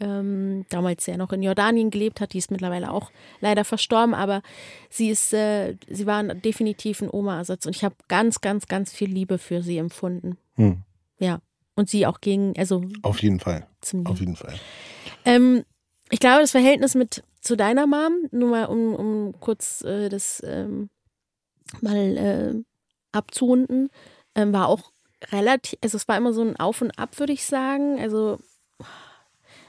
ähm, 0.00 0.66
damals 0.68 1.06
ja 1.06 1.16
noch 1.16 1.32
in 1.32 1.42
Jordanien 1.42 1.90
gelebt 1.90 2.20
hat, 2.20 2.32
die 2.32 2.38
ist 2.38 2.50
mittlerweile 2.50 2.90
auch 2.90 3.10
leider 3.40 3.64
verstorben, 3.64 4.14
aber 4.14 4.42
sie 4.90 5.10
ist, 5.10 5.32
äh, 5.32 5.76
sie 5.88 6.06
war 6.06 6.22
definitiv 6.22 7.02
ein 7.02 7.10
Oma-Ersatz 7.10 7.66
und 7.66 7.74
ich 7.74 7.84
habe 7.84 7.94
ganz, 8.08 8.40
ganz, 8.40 8.66
ganz 8.66 8.92
viel 8.92 9.10
Liebe 9.10 9.38
für 9.38 9.62
sie 9.62 9.78
empfunden. 9.78 10.36
Hm. 10.54 10.82
Ja. 11.18 11.40
Und 11.74 11.90
sie 11.90 12.06
auch 12.06 12.20
gegen, 12.20 12.54
also 12.56 12.82
Auf 13.02 13.22
jeden 13.22 13.38
Fall. 13.38 13.66
Auf 14.04 14.18
jeden 14.18 14.36
Fall. 14.36 14.54
Ähm, 15.26 15.64
ich 16.10 16.20
glaube, 16.20 16.40
das 16.40 16.52
Verhältnis 16.52 16.94
mit 16.94 17.22
zu 17.40 17.56
deiner 17.56 17.86
Mom, 17.86 18.28
nur 18.32 18.50
mal 18.50 18.64
um, 18.64 18.94
um 18.94 19.40
kurz 19.40 19.82
äh, 19.82 20.08
das 20.08 20.42
ähm, 20.44 20.88
mal 21.80 22.16
äh, 22.16 22.54
abzurunden, 23.12 23.88
ähm, 24.34 24.52
war 24.52 24.68
auch 24.68 24.92
relativ, 25.30 25.78
also 25.82 25.96
es 25.96 26.08
war 26.08 26.16
immer 26.16 26.32
so 26.32 26.42
ein 26.42 26.56
Auf 26.56 26.80
und 26.82 26.98
Ab, 26.98 27.18
würde 27.18 27.32
ich 27.32 27.44
sagen. 27.44 27.98
Also, 28.00 28.38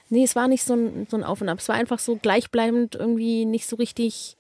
nee, 0.10 0.24
es 0.24 0.36
war 0.36 0.48
nicht 0.48 0.64
so 0.64 0.74
ein, 0.74 1.08
so 1.10 1.18
ein 1.18 1.24
Auf 1.24 1.42
und 1.42 1.50
Ab. 1.50 1.60
Es 1.60 1.70
war 1.70 1.76
einfach 1.76 2.00
so 2.00 2.16
gleichbleibend 2.16 2.96
irgendwie 2.96 3.46
nicht 3.46 3.68
so 3.68 3.76
richtig 3.76 4.38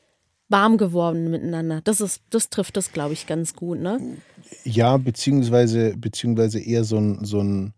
warm 0.49 0.77
geworden 0.77 1.29
miteinander. 1.29 1.81
Das 1.83 1.99
ist, 2.01 2.21
das 2.29 2.49
trifft 2.49 2.77
das, 2.77 2.93
glaube 2.93 3.13
ich, 3.13 3.27
ganz 3.27 3.53
gut, 3.53 3.79
ne? 3.79 3.99
Ja, 4.63 4.97
beziehungsweise, 4.97 5.95
beziehungsweise 5.97 6.59
eher 6.59 6.83
so 6.83 6.97
ein, 6.97 7.25
so 7.25 7.41
ein 7.41 7.73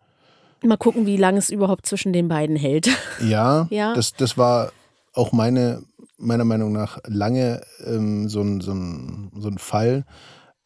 Mal 0.62 0.78
gucken, 0.78 1.06
wie 1.06 1.15
lange 1.15 1.39
es 1.39 1.49
überhaupt 1.49 1.86
zwischen 1.86 2.12
den 2.12 2.28
beiden 2.28 2.56
hält. 2.56 2.89
Ja, 3.21 3.67
Ja. 3.69 3.93
Das, 3.93 4.13
das 4.13 4.38
war 4.38 4.71
auch 5.13 5.32
meine, 5.32 5.84
meiner 6.17 6.45
Meinung 6.45 6.73
nach 6.73 6.99
lange 7.06 7.62
ähm, 7.86 8.28
so, 8.28 8.41
ein, 8.41 8.62
so, 8.62 8.73
ein, 8.73 9.32
so 9.38 9.47
ein 9.47 9.58
Fall. 9.58 10.06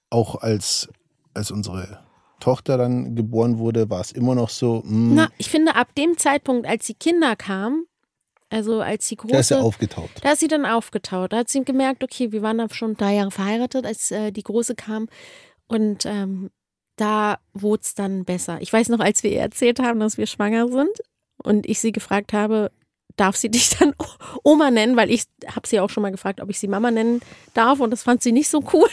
Auch 0.10 0.42
als, 0.42 0.90
als 1.34 1.52
unsere 1.52 2.00
Tochter 2.44 2.78
dann 2.78 3.16
geboren 3.16 3.58
wurde, 3.58 3.90
war 3.90 4.02
es 4.02 4.12
immer 4.12 4.36
noch 4.36 4.50
so, 4.50 4.82
mh, 4.86 5.14
Na, 5.16 5.30
ich 5.38 5.50
finde, 5.50 5.76
ab 5.76 5.96
dem 5.96 6.18
Zeitpunkt, 6.18 6.68
als 6.68 6.86
die 6.86 6.94
Kinder 6.94 7.38
kamen, 7.38 7.86
also 8.50 8.82
als 8.82 9.08
die 9.08 9.16
große. 9.16 9.32
da 9.34 9.40
ist 9.40 9.52
er 9.52 9.64
aufgetaucht. 9.64 10.12
Da 10.22 10.34
ist 10.34 10.42
sie 10.42 10.50
dann 10.50 10.66
aufgetaut. 10.66 11.32
Da 11.32 11.38
hat 11.38 11.50
sie 11.50 11.64
gemerkt, 11.64 12.04
okay, 12.04 12.32
wir 12.34 12.42
waren 12.42 12.58
da 12.58 12.68
schon 12.70 12.96
drei 12.96 13.16
Jahre 13.16 13.32
verheiratet, 13.32 13.86
als 13.86 14.12
äh, 14.12 14.32
die 14.32 14.44
Große 14.44 14.76
kam. 14.76 15.08
Und 15.68 16.06
ähm, 16.06 16.50
da 16.98 17.40
wurde 17.54 17.82
es 17.84 17.96
dann 17.96 18.26
besser. 18.26 18.58
Ich 18.62 18.72
weiß 18.72 18.90
noch, 18.90 19.00
als 19.00 19.24
wir 19.24 19.32
ihr 19.32 19.40
erzählt 19.40 19.80
haben, 19.80 20.00
dass 20.02 20.18
wir 20.18 20.28
schwanger 20.28 20.68
sind 20.68 20.92
und 21.44 21.66
ich 21.66 21.80
sie 21.80 21.92
gefragt 21.94 22.34
habe, 22.34 22.72
darf 23.16 23.38
sie 23.38 23.50
dich 23.50 23.70
dann 23.78 23.96
Oma 24.44 24.70
nennen? 24.70 24.98
Weil 24.98 25.10
ich 25.10 25.24
habe 25.48 25.66
sie 25.68 25.80
auch 25.80 25.90
schon 25.90 26.04
mal 26.04 26.12
gefragt, 26.12 26.42
ob 26.42 26.50
ich 26.50 26.60
sie 26.60 26.68
Mama 26.68 26.92
nennen 26.92 27.22
darf 27.54 27.80
und 27.80 27.90
das 27.92 28.04
fand 28.04 28.22
sie 28.22 28.34
nicht 28.34 28.50
so 28.50 28.64
cool. 28.74 28.90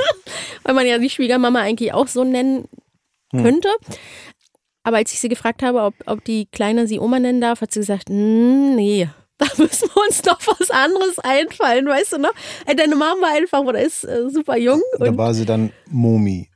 Weil 0.62 0.74
man 0.74 0.86
ja 0.86 0.98
die 0.98 1.10
Schwiegermama 1.10 1.60
eigentlich 1.60 1.92
auch 1.92 2.08
so 2.08 2.24
nennen 2.24 2.68
könnte. 3.32 3.68
Aber 4.82 4.98
als 4.98 5.12
ich 5.12 5.20
sie 5.20 5.28
gefragt 5.28 5.62
habe, 5.62 5.82
ob, 5.82 5.94
ob 6.06 6.24
die 6.24 6.46
Kleine 6.46 6.86
sie 6.86 7.00
Oma 7.00 7.18
nennen 7.18 7.40
darf, 7.40 7.60
hat 7.60 7.72
sie 7.72 7.80
gesagt, 7.80 8.08
"Mm, 8.08 8.74
nee, 8.76 9.08
da 9.38 9.46
müssen 9.58 9.88
wir 9.92 10.02
uns 10.06 10.24
noch 10.24 10.40
was 10.46 10.70
anderes 10.70 11.18
einfallen, 11.18 11.86
weißt 11.86 12.14
du 12.14 12.18
noch? 12.18 12.32
Äh, 12.66 12.74
Deine 12.74 12.94
Mom 12.96 13.20
war 13.20 13.34
einfach 13.34 13.60
oder 13.60 13.80
ist 13.80 14.04
äh, 14.04 14.30
super 14.30 14.56
jung. 14.56 14.80
Da 14.98 15.16
war 15.16 15.34
sie 15.34 15.44
dann 15.44 15.72
Momi. 15.90 16.48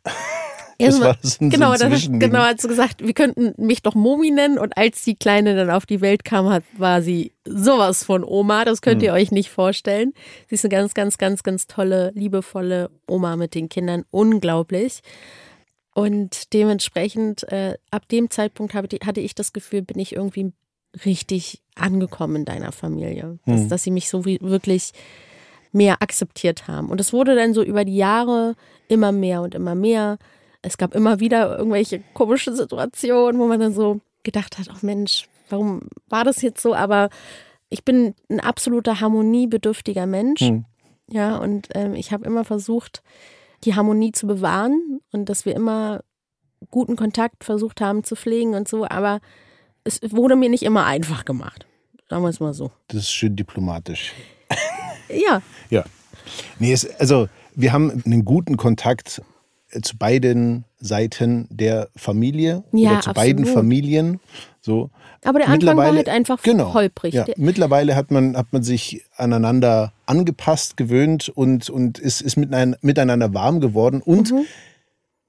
Das 0.87 0.97
so- 0.97 1.03
war 1.03 1.17
so 1.23 1.45
ein- 1.45 1.51
so 1.51 1.57
genau, 1.57 1.75
dann, 1.77 1.91
Zwischending. 1.93 2.21
genau, 2.21 2.39
hat 2.41 2.61
sie 2.61 2.69
gesagt, 2.69 3.05
wir 3.07 3.13
könnten 3.15 3.55
mich 3.57 3.83
doch 3.83 3.95
Momi 3.95 4.31
nennen. 4.31 4.59
Und 4.59 4.77
als 4.77 5.03
die 5.05 5.15
Kleine 5.17 5.55
dann 5.57 5.71
auf 5.71 5.87
die 5.87 6.01
Welt 6.01 6.25
kam, 6.25 6.49
hat, 6.49 6.65
war 6.77 7.03
sie 7.03 7.33
sowas 7.45 8.05
von 8.05 8.25
Oma. 8.25 8.65
Das 8.65 8.83
könnt 8.83 9.03
Hm. 9.03 9.07
ihr 9.07 9.13
euch 9.13 9.31
nicht 9.33 9.51
vorstellen. 9.51 10.13
Sie 10.49 10.55
ist 10.57 10.65
eine 10.65 10.71
ganz, 10.71 10.95
ganz, 10.95 11.19
ganz, 11.19 11.43
ganz 11.43 11.67
tolle, 11.67 12.13
liebevolle 12.15 12.91
Oma 13.09 13.37
mit 13.37 13.55
den 13.55 13.69
Kindern. 13.69 14.05
Unglaublich. 14.11 15.01
Und 15.95 16.53
dementsprechend, 16.53 17.43
äh, 17.53 17.75
ab 17.91 18.09
dem 18.09 18.31
Zeitpunkt 18.31 18.75
habe, 18.75 18.89
hatte 19.05 19.21
ich 19.21 19.35
das 19.35 19.53
Gefühl, 19.53 19.83
bin 19.83 19.99
ich 19.99 20.15
irgendwie 20.15 20.53
richtig 21.05 21.63
angekommen 21.75 22.37
in 22.37 22.45
deiner 22.45 22.73
Familie. 22.73 23.39
Dass, 23.47 23.61
Hm. 23.63 23.69
dass 23.69 23.83
sie 23.83 23.91
mich 23.91 24.09
so 24.09 24.25
wie- 24.25 24.41
wirklich 24.41 24.93
mehr 25.73 25.97
akzeptiert 26.03 26.67
haben. 26.69 26.89
Und 26.91 27.01
es 27.01 27.13
wurde 27.13 27.37
dann 27.37 27.55
so 27.55 27.63
über 27.63 27.85
die 27.85 27.97
Jahre 27.97 28.55
immer 28.89 29.13
mehr 29.13 29.43
und 29.43 29.55
immer 29.55 29.75
mehr. 29.77 30.19
Es 30.63 30.79
gab 30.79 30.95
immer 30.95 31.21
wieder 31.21 31.59
irgendwelche 31.59 32.03
komischen 32.15 32.55
Situationen, 32.55 33.41
wo 33.41 33.47
man 33.47 33.61
dann 33.61 33.73
so 33.73 34.01
gedacht 34.23 34.59
hat, 34.59 34.69
ach 34.71 34.83
Mensch, 34.83 35.29
warum 35.49 35.83
war 36.09 36.25
das 36.25 36.43
jetzt 36.43 36.63
so? 36.63 36.75
Aber 36.75 37.09
ich 37.71 37.85
bin 37.85 38.15
ein 38.29 38.41
absoluter 38.41 39.01
harmoniebedürftiger 39.01 40.07
Mensch. 40.07 40.41
Hm. 40.41 40.65
Ja, 41.11 41.37
und 41.39 41.69
ähm, 41.75 41.95
ich 41.95 42.13
habe 42.13 42.25
immer 42.25 42.45
versucht, 42.45 43.03
die 43.65 43.75
Harmonie 43.75 44.13
zu 44.13 44.27
bewahren 44.27 45.01
und 45.13 45.29
dass 45.29 45.45
wir 45.45 45.55
immer 45.55 46.03
guten 46.71 46.97
Kontakt 46.97 47.45
versucht 47.45 47.81
haben 47.81 48.05
zu 48.05 48.17
pflegen 48.17 48.55
und 48.55 48.69
so. 48.69 48.87
Aber 48.87 49.21
es 49.85 50.01
wurde 50.03 50.37
mir 50.37 50.49
nicht 50.49 50.63
immer 50.63 50.85
einfach 50.85 51.25
gemacht. 51.25 51.67
Sagen 52.09 52.23
wir 52.23 52.29
es 52.29 52.41
mal 52.41 52.55
so. 52.55 52.71
Das 52.89 53.03
ist 53.03 53.13
schön 53.13 53.37
diplomatisch. 53.37 54.13
Ja, 55.09 55.43
Ja. 55.71 55.85
Nee, 56.59 56.73
es, 56.73 56.89
also 57.01 57.29
wir 57.55 57.73
haben 57.73 58.03
einen 58.05 58.25
guten 58.25 58.57
Kontakt 58.57 59.23
zu 59.83 59.97
beiden 59.97 60.65
Seiten 60.79 61.47
der 61.51 61.89
Familie 61.97 62.65
Ja, 62.73 62.93
oder 62.93 63.01
zu 63.01 63.13
beiden 63.13 63.43
absolut. 63.45 63.55
Familien. 63.59 64.21
So. 64.63 64.91
aber 65.25 65.39
der 65.41 65.49
Anfang 65.49 65.77
war 65.77 65.93
halt 65.95 66.09
einfach 66.09 66.43
genau, 66.43 66.75
holprig. 66.75 67.15
Ja. 67.15 67.25
Mittlerweile 67.37 67.97
hat 67.97 68.11
man, 68.11 68.37
hat 68.37 68.53
man 68.53 68.63
sich 68.63 69.05
aneinander 69.17 69.93
angepasst, 70.07 70.77
gewöhnt 70.77 71.29
und, 71.29 71.71
und 71.71 71.99
ist, 71.99 72.21
ist 72.21 72.37
miteinander, 72.37 72.79
miteinander 72.83 73.33
warm 73.35 73.61
geworden 73.61 74.03
und 74.03 74.33
Mhm. 74.33 74.45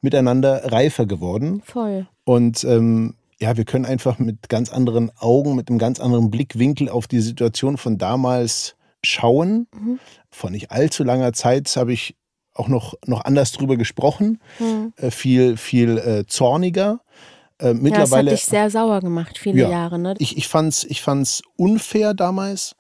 miteinander 0.01 0.71
reifer 0.71 1.06
geworden. 1.06 1.62
Voll. 1.65 2.08
Und 2.23 2.63
ähm, 2.63 3.15
ja, 3.39 3.58
wir 3.58 3.65
können 3.65 3.86
einfach 3.86 4.19
mit 4.19 4.49
ganz 4.49 4.71
anderen 4.71 5.12
Augen, 5.19 5.56
mit 5.56 5.69
einem 5.69 5.80
ganz 5.80 5.99
anderen 5.99 6.30
Blickwinkel 6.30 6.89
auf 6.89 7.08
die 7.08 7.21
Situation 7.21 7.77
von 7.77 7.97
damals 7.97 8.75
schauen. 9.04 9.67
Mhm. 9.73 9.99
Vor 10.30 10.49
nicht 10.49 10.71
allzu 10.71 11.04
langer 11.04 11.34
Zeit 11.34 11.73
habe 11.75 11.93
ich 11.93 12.15
auch 12.53 12.67
noch, 12.67 12.95
noch 13.05 13.23
anders 13.25 13.51
drüber 13.53 13.77
gesprochen, 13.77 14.39
Mhm. 14.59 14.93
äh, 14.97 15.11
viel, 15.11 15.57
viel 15.57 15.97
äh, 15.97 16.25
zorniger. 16.27 16.99
Äh, 17.59 17.67
Ja, 17.67 17.73
das 17.73 17.77
hat 17.77 17.81
mittlerweile, 17.83 18.29
dich 18.31 18.45
sehr 18.45 18.69
sauer 18.69 18.99
gemacht, 19.01 19.37
viele 19.37 19.61
Ja. 19.61 19.69
Jahre. 19.69 19.99
Ne? 19.99 20.15
ich, 20.17 20.37
ich 20.37 20.47
fand 20.47 20.73
es 20.73 20.83
ich 20.83 21.01
fand's 21.01 21.41
unfair 21.55 22.13
damals 22.13 22.75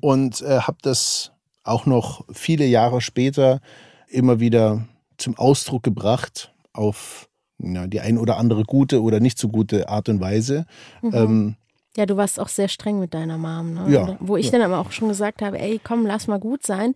und 0.00 0.42
äh, 0.42 0.58
habe 0.60 0.78
das 0.82 1.30
auch 1.62 1.86
noch 1.86 2.24
viele 2.32 2.66
Jahre 2.66 3.00
später 3.00 3.60
immer 4.08 4.40
wieder 4.40 4.86
zum 5.16 5.38
Ausdruck 5.38 5.82
gebracht 5.82 6.52
auf 6.72 7.28
ja, 7.58 7.86
die 7.86 8.00
ein 8.00 8.18
oder 8.18 8.36
andere 8.36 8.64
gute 8.64 9.00
oder 9.02 9.20
nicht 9.20 9.38
so 9.38 9.48
gute 9.48 9.88
Art 9.88 10.08
und 10.08 10.20
Weise. 10.20 10.66
Ähm, 11.02 11.54
Ja, 11.96 12.04
du 12.04 12.16
warst 12.16 12.40
auch 12.40 12.48
sehr 12.48 12.66
streng 12.68 12.98
mit 12.98 13.14
deiner 13.14 13.38
Mom. 13.38 13.72
Ne? 13.74 13.92
Ja, 13.92 14.16
Wo 14.20 14.36
ich 14.36 14.46
ja. 14.46 14.52
dann 14.52 14.62
aber 14.62 14.80
auch 14.80 14.90
schon 14.90 15.08
gesagt 15.08 15.40
habe, 15.40 15.58
ey, 15.60 15.80
komm, 15.82 16.04
lass 16.04 16.26
mal 16.26 16.40
gut 16.40 16.66
sein. 16.66 16.94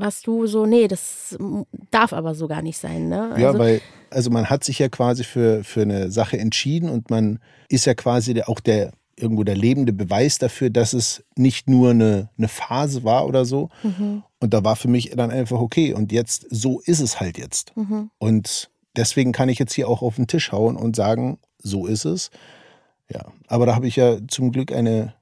Was 0.00 0.22
du 0.22 0.46
so, 0.46 0.66
nee, 0.66 0.88
das 0.88 1.36
darf 1.90 2.12
aber 2.12 2.34
so 2.34 2.48
gar 2.48 2.62
nicht 2.62 2.78
sein. 2.78 3.08
Ne? 3.08 3.34
ja, 3.38 3.48
Also, 3.48 3.58
weil 3.58 3.80
also 4.10 4.30
man 4.30 4.48
hat 4.48 4.64
sich 4.64 4.78
ja 4.78 4.88
quasi 4.88 5.24
für, 5.24 5.64
für 5.64 5.82
eine 5.82 6.10
Sache 6.10 6.38
entschieden 6.38 6.88
und 6.88 7.10
man 7.10 7.40
ist 7.68 7.84
ja 7.84 7.94
quasi 7.94 8.40
auch 8.42 8.60
der 8.60 8.92
irgendwo 9.16 9.42
der 9.42 9.56
lebende 9.56 9.92
Beweis 9.92 10.38
dafür, 10.38 10.70
dass 10.70 10.92
es 10.92 11.24
nicht 11.36 11.68
nur 11.68 11.90
eine, 11.90 12.30
eine 12.38 12.48
Phase 12.48 13.04
war 13.04 13.26
oder 13.26 13.44
so. 13.44 13.68
Mhm. 13.82 14.22
Und 14.38 14.54
da 14.54 14.64
war 14.64 14.76
für 14.76 14.88
mich 14.88 15.10
dann 15.10 15.30
einfach 15.30 15.58
okay. 15.58 15.92
Und 15.92 16.12
jetzt, 16.12 16.46
so 16.50 16.80
ist 16.80 17.00
es 17.00 17.20
halt 17.20 17.36
jetzt. 17.36 17.76
Mhm. 17.76 18.10
Und 18.18 18.70
deswegen 18.96 19.32
kann 19.32 19.48
ich 19.48 19.58
jetzt 19.58 19.74
hier 19.74 19.88
auch 19.88 20.02
auf 20.02 20.16
den 20.16 20.28
Tisch 20.28 20.52
hauen 20.52 20.76
und 20.76 20.96
sagen, 20.96 21.38
so 21.58 21.86
ist 21.86 22.04
es. 22.04 22.30
Ja, 23.12 23.24
aber 23.46 23.66
da 23.66 23.74
habe 23.74 23.88
ich 23.88 23.96
ja 23.96 24.18
zum 24.28 24.52
Glück 24.52 24.70
eine 24.70 25.14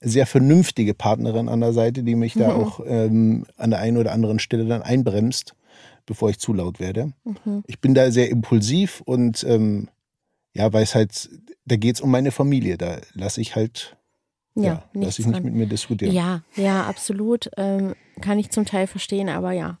sehr 0.00 0.26
vernünftige 0.26 0.94
Partnerin 0.94 1.48
an 1.48 1.60
der 1.60 1.72
Seite, 1.72 2.02
die 2.02 2.14
mich 2.14 2.34
da 2.34 2.54
auch 2.54 2.80
ähm, 2.86 3.46
an 3.56 3.70
der 3.70 3.80
einen 3.80 3.96
oder 3.96 4.12
anderen 4.12 4.38
Stelle 4.38 4.64
dann 4.66 4.82
einbremst, 4.82 5.54
bevor 6.06 6.30
ich 6.30 6.38
zu 6.38 6.52
laut 6.52 6.78
werde. 6.80 7.12
Mhm. 7.24 7.64
Ich 7.66 7.80
bin 7.80 7.94
da 7.94 8.10
sehr 8.10 8.30
impulsiv 8.30 9.02
und 9.04 9.44
ähm, 9.44 9.88
ja, 10.54 10.72
weil 10.72 10.82
es 10.82 10.94
halt, 10.94 11.28
da 11.64 11.76
geht 11.76 11.96
es 11.96 12.00
um 12.00 12.10
meine 12.10 12.30
Familie. 12.30 12.78
Da 12.78 12.98
lasse 13.14 13.40
ich 13.40 13.54
halt, 13.56 13.96
Ja, 14.54 14.62
ja, 14.64 14.82
lasse 14.94 15.20
ich 15.20 15.26
nicht 15.26 15.36
dran. 15.36 15.44
mit 15.44 15.54
mir 15.54 15.66
diskutieren. 15.66 16.12
Ja, 16.14 16.42
ja, 16.56 16.84
absolut. 16.84 17.50
Ähm, 17.56 17.94
kann 18.20 18.38
ich 18.38 18.50
zum 18.50 18.64
Teil 18.64 18.86
verstehen, 18.86 19.28
aber 19.28 19.52
ja. 19.52 19.78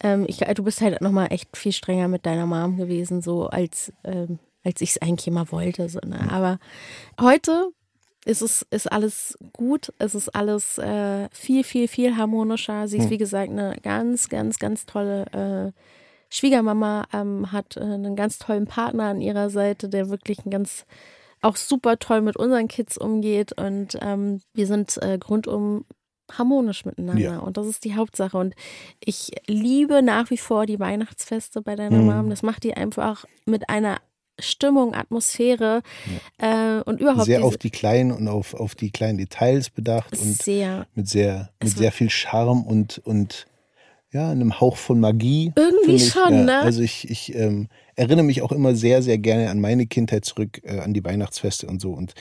Ähm, 0.00 0.26
ich, 0.28 0.38
du 0.38 0.62
bist 0.62 0.80
halt 0.80 1.00
nochmal 1.00 1.28
echt 1.30 1.56
viel 1.56 1.72
strenger 1.72 2.08
mit 2.08 2.24
deiner 2.26 2.46
Mom 2.46 2.76
gewesen, 2.76 3.20
so 3.20 3.46
als, 3.48 3.92
ähm, 4.04 4.38
als 4.64 4.80
ich 4.80 4.90
es 4.90 5.02
eigentlich 5.02 5.26
immer 5.26 5.50
wollte. 5.50 5.88
So, 5.88 5.98
ne? 6.06 6.30
Aber 6.30 6.58
heute 7.20 7.70
es 8.30 8.42
ist 8.70 8.92
alles 8.92 9.38
gut, 9.54 9.92
es 9.98 10.14
ist 10.14 10.28
alles 10.34 10.78
äh, 10.78 11.28
viel, 11.32 11.64
viel, 11.64 11.88
viel 11.88 12.16
harmonischer. 12.16 12.86
Sie 12.88 12.98
ist, 12.98 13.04
Hm. 13.04 13.10
wie 13.10 13.18
gesagt, 13.18 13.50
eine 13.50 13.76
ganz, 13.82 14.28
ganz, 14.28 14.58
ganz 14.58 14.84
tolle 14.86 15.72
äh, 15.74 15.80
Schwiegermama, 16.30 17.06
ähm, 17.12 17.52
hat 17.52 17.76
äh, 17.76 17.80
einen 17.80 18.16
ganz 18.16 18.38
tollen 18.38 18.66
Partner 18.66 19.04
an 19.04 19.20
ihrer 19.20 19.48
Seite, 19.50 19.88
der 19.88 20.10
wirklich 20.10 20.44
ein 20.44 20.50
ganz 20.50 20.84
auch 21.40 21.56
super 21.56 21.98
toll 21.98 22.20
mit 22.20 22.36
unseren 22.36 22.68
Kids 22.68 22.98
umgeht 22.98 23.52
und 23.58 23.96
ähm, 24.02 24.40
wir 24.54 24.66
sind 24.66 24.98
äh, 25.02 25.18
grundum 25.18 25.84
harmonisch 26.30 26.84
miteinander 26.84 27.22
Ja. 27.22 27.38
und 27.38 27.56
das 27.56 27.66
ist 27.66 27.84
die 27.84 27.94
Hauptsache 27.94 28.36
und 28.36 28.54
ich 29.02 29.30
liebe 29.46 30.02
nach 30.02 30.28
wie 30.30 30.36
vor 30.36 30.66
die 30.66 30.78
Weihnachtsfeste 30.80 31.62
bei 31.62 31.76
deiner 31.76 31.98
Mhm. 31.98 32.06
Mom. 32.06 32.28
Das 32.30 32.42
macht 32.42 32.64
die 32.64 32.74
einfach 32.74 33.24
mit 33.46 33.70
einer 33.70 33.98
Stimmung, 34.38 34.94
Atmosphäre 34.94 35.82
äh, 36.38 36.80
und 36.84 37.00
überhaupt 37.00 37.26
Sehr 37.26 37.44
auf 37.44 37.56
die 37.56 37.70
kleinen 37.70 38.12
und 38.12 38.28
auf, 38.28 38.54
auf 38.54 38.74
die 38.74 38.90
kleinen 38.90 39.18
Details 39.18 39.70
bedacht 39.70 40.12
und 40.12 40.42
sehr 40.42 40.86
mit 40.94 41.08
sehr, 41.08 41.50
mit 41.62 41.74
war- 41.74 41.78
sehr 41.82 41.92
viel 41.92 42.10
Charme 42.10 42.62
und, 42.62 42.98
und 43.04 43.46
ja, 44.10 44.30
einem 44.30 44.58
Hauch 44.60 44.76
von 44.76 45.00
Magie. 45.00 45.52
Irgendwie 45.56 45.96
ich. 45.96 46.08
schon, 46.12 46.32
ja, 46.32 46.44
ne? 46.44 46.58
Also 46.60 46.80
ich, 46.80 47.10
ich 47.10 47.34
ähm, 47.34 47.68
erinnere 47.94 48.24
mich 48.24 48.40
auch 48.42 48.52
immer 48.52 48.74
sehr, 48.74 49.02
sehr 49.02 49.18
gerne 49.18 49.50
an 49.50 49.60
meine 49.60 49.86
Kindheit 49.86 50.24
zurück, 50.24 50.60
äh, 50.64 50.78
an 50.78 50.94
die 50.94 51.04
Weihnachtsfeste 51.04 51.66
und 51.66 51.80
so. 51.80 51.92
Und 51.92 52.14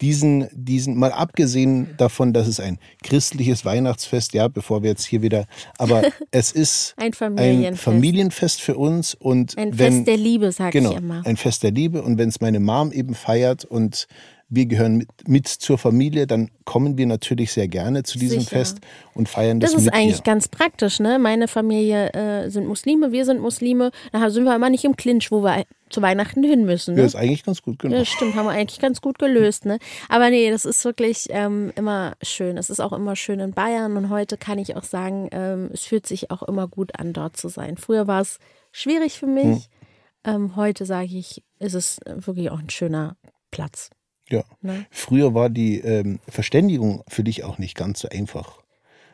diesen, 0.00 0.48
diesen, 0.52 0.96
mal 0.96 1.12
abgesehen 1.12 1.94
davon, 1.96 2.32
dass 2.32 2.46
es 2.46 2.60
ein 2.60 2.78
christliches 3.02 3.64
Weihnachtsfest, 3.64 4.32
ja, 4.32 4.48
bevor 4.48 4.82
wir 4.82 4.90
jetzt 4.90 5.04
hier 5.04 5.22
wieder, 5.22 5.46
aber 5.78 6.02
es 6.30 6.52
ist 6.52 6.94
ein 6.96 7.10
ein 7.10 7.12
Familienfest. 7.12 7.82
Familienfest 7.82 8.60
für 8.62 8.76
uns 8.76 9.14
und 9.14 9.56
ein 9.58 9.78
wenn, 9.78 9.92
Fest 9.94 10.06
der 10.08 10.16
Liebe, 10.16 10.52
sag 10.52 10.72
genau, 10.72 10.92
ich 10.92 10.96
immer. 10.98 11.22
ein 11.24 11.36
Fest 11.36 11.62
der 11.62 11.70
Liebe 11.72 12.02
und 12.02 12.18
wenn 12.18 12.28
es 12.28 12.40
meine 12.40 12.60
Mom 12.60 12.92
eben 12.92 13.14
feiert 13.14 13.64
und 13.64 14.06
wir 14.50 14.66
gehören 14.66 14.96
mit, 14.96 15.08
mit 15.28 15.46
zur 15.46 15.78
Familie, 15.78 16.26
dann 16.26 16.50
kommen 16.64 16.98
wir 16.98 17.06
natürlich 17.06 17.52
sehr 17.52 17.68
gerne 17.68 18.02
zu 18.02 18.18
diesem 18.18 18.40
Sicher. 18.40 18.50
Fest 18.50 18.78
und 19.14 19.28
feiern 19.28 19.60
das, 19.60 19.72
Das 19.72 19.80
ist 19.80 19.84
mit 19.86 19.94
eigentlich 19.94 20.18
ihr. 20.18 20.24
ganz 20.24 20.48
praktisch, 20.48 20.98
ne? 20.98 21.18
Meine 21.20 21.46
Familie 21.46 22.12
äh, 22.12 22.50
sind 22.50 22.66
Muslime, 22.66 23.12
wir 23.12 23.24
sind 23.24 23.40
Muslime. 23.40 23.92
Da 24.12 24.28
sind 24.30 24.44
wir 24.44 24.54
immer 24.56 24.68
nicht 24.68 24.84
im 24.84 24.96
Clinch, 24.96 25.30
wo 25.30 25.42
wir 25.44 25.64
zu 25.90 26.00
Weihnachten 26.02 26.42
hin 26.42 26.64
müssen. 26.64 26.94
Ja, 26.96 27.02
Ne? 27.02 27.06
ist 27.06 27.16
eigentlich 27.16 27.44
ganz 27.44 27.62
gut, 27.62 27.78
genau. 27.78 27.96
Ja, 27.96 28.04
stimmt, 28.04 28.34
haben 28.36 28.46
wir 28.46 28.52
eigentlich 28.52 28.80
ganz 28.80 29.00
gut 29.00 29.18
gelöst, 29.18 29.64
ne? 29.66 29.78
Aber 30.08 30.30
nee, 30.30 30.50
das 30.50 30.64
ist 30.64 30.84
wirklich 30.84 31.26
ähm, 31.30 31.72
immer 31.76 32.14
schön. 32.22 32.56
Es 32.56 32.70
ist 32.70 32.80
auch 32.80 32.92
immer 32.92 33.16
schön 33.16 33.40
in 33.40 33.52
Bayern 33.52 33.96
und 33.96 34.08
heute 34.10 34.36
kann 34.38 34.58
ich 34.58 34.76
auch 34.76 34.84
sagen, 34.84 35.28
ähm, 35.32 35.70
es 35.72 35.84
fühlt 35.84 36.06
sich 36.06 36.30
auch 36.30 36.42
immer 36.44 36.68
gut 36.68 36.98
an, 36.98 37.12
dort 37.12 37.36
zu 37.36 37.48
sein. 37.48 37.76
Früher 37.76 38.06
war 38.06 38.20
es 38.22 38.38
schwierig 38.72 39.18
für 39.18 39.26
mich. 39.26 39.44
Hm. 39.44 40.34
Ähm, 40.34 40.56
heute 40.56 40.84
sage 40.86 41.06
ich, 41.16 41.42
ist 41.58 41.74
es 41.74 41.98
wirklich 42.04 42.50
auch 42.50 42.58
ein 42.60 42.70
schöner 42.70 43.16
Platz. 43.50 43.90
Ja. 44.28 44.44
Ne? 44.60 44.86
Früher 44.90 45.34
war 45.34 45.50
die 45.50 45.80
ähm, 45.80 46.20
Verständigung 46.28 47.02
für 47.08 47.24
dich 47.24 47.42
auch 47.42 47.58
nicht 47.58 47.74
ganz 47.76 48.00
so 48.00 48.08
einfach. 48.08 48.58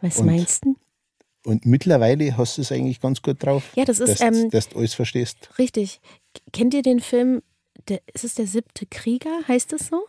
Was 0.02 0.18
Und- 0.18 0.26
meinst 0.26 0.64
du? 0.64 0.76
Und 1.46 1.64
mittlerweile 1.64 2.36
hast 2.36 2.58
du 2.58 2.62
es 2.62 2.72
eigentlich 2.72 3.00
ganz 3.00 3.22
gut 3.22 3.40
drauf. 3.40 3.70
Ja, 3.76 3.84
das 3.84 4.00
ist, 4.00 4.20
dass, 4.20 4.20
ähm, 4.20 4.50
dass 4.50 4.68
du 4.68 4.78
alles 4.78 4.94
verstehst. 4.94 5.48
Richtig. 5.60 6.00
Kennt 6.52 6.74
ihr 6.74 6.82
den 6.82 6.98
Film, 6.98 7.40
der, 7.86 8.00
ist 8.12 8.24
es 8.24 8.34
der 8.34 8.48
siebte 8.48 8.84
Krieger, 8.84 9.30
heißt 9.46 9.72
es 9.72 9.86
so? 9.86 10.02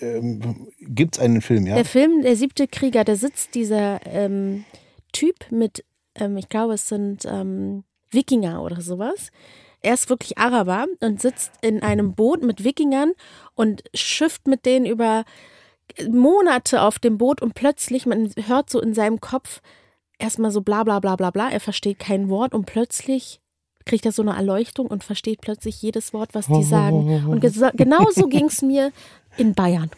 Ähm, 0.00 0.68
Gibt 0.80 1.16
es 1.16 1.20
einen 1.20 1.42
Film, 1.42 1.66
ja? 1.66 1.74
Der 1.74 1.84
Film, 1.84 2.22
der 2.22 2.34
siebte 2.34 2.66
Krieger, 2.66 3.04
da 3.04 3.14
sitzt 3.14 3.54
dieser 3.54 4.00
ähm, 4.06 4.64
Typ 5.12 5.36
mit, 5.50 5.84
ähm, 6.14 6.38
ich 6.38 6.48
glaube, 6.48 6.74
es 6.74 6.88
sind 6.88 7.26
ähm, 7.26 7.84
Wikinger 8.10 8.62
oder 8.62 8.80
sowas. 8.80 9.30
Er 9.82 9.92
ist 9.92 10.08
wirklich 10.08 10.38
Araber 10.38 10.86
und 11.00 11.20
sitzt 11.20 11.52
in 11.60 11.82
einem 11.82 12.14
Boot 12.14 12.42
mit 12.42 12.64
Wikingern 12.64 13.12
und 13.54 13.84
schifft 13.92 14.46
mit 14.46 14.64
denen 14.64 14.86
über 14.86 15.26
Monate 16.08 16.80
auf 16.80 16.98
dem 16.98 17.18
Boot 17.18 17.42
und 17.42 17.52
plötzlich, 17.52 18.06
man 18.06 18.32
hört 18.46 18.70
so 18.70 18.80
in 18.80 18.94
seinem 18.94 19.20
Kopf 19.20 19.60
erstmal 20.18 20.50
so 20.50 20.60
bla 20.60 20.84
bla 20.84 20.98
bla 21.00 21.16
bla 21.16 21.30
bla, 21.30 21.50
er 21.50 21.60
versteht 21.60 21.98
kein 21.98 22.28
Wort 22.28 22.54
und 22.54 22.66
plötzlich 22.66 23.40
kriegt 23.84 24.04
er 24.04 24.12
so 24.12 24.22
eine 24.22 24.36
Erleuchtung 24.36 24.86
und 24.86 25.02
versteht 25.04 25.40
plötzlich 25.40 25.80
jedes 25.80 26.12
Wort, 26.12 26.30
was 26.34 26.46
die 26.46 26.62
sagen. 26.62 27.24
Und 27.26 27.42
gesa- 27.42 27.72
genauso 27.76 28.26
ging 28.28 28.46
es 28.46 28.60
mir 28.60 28.92
in 29.38 29.54
Bayern. 29.54 29.90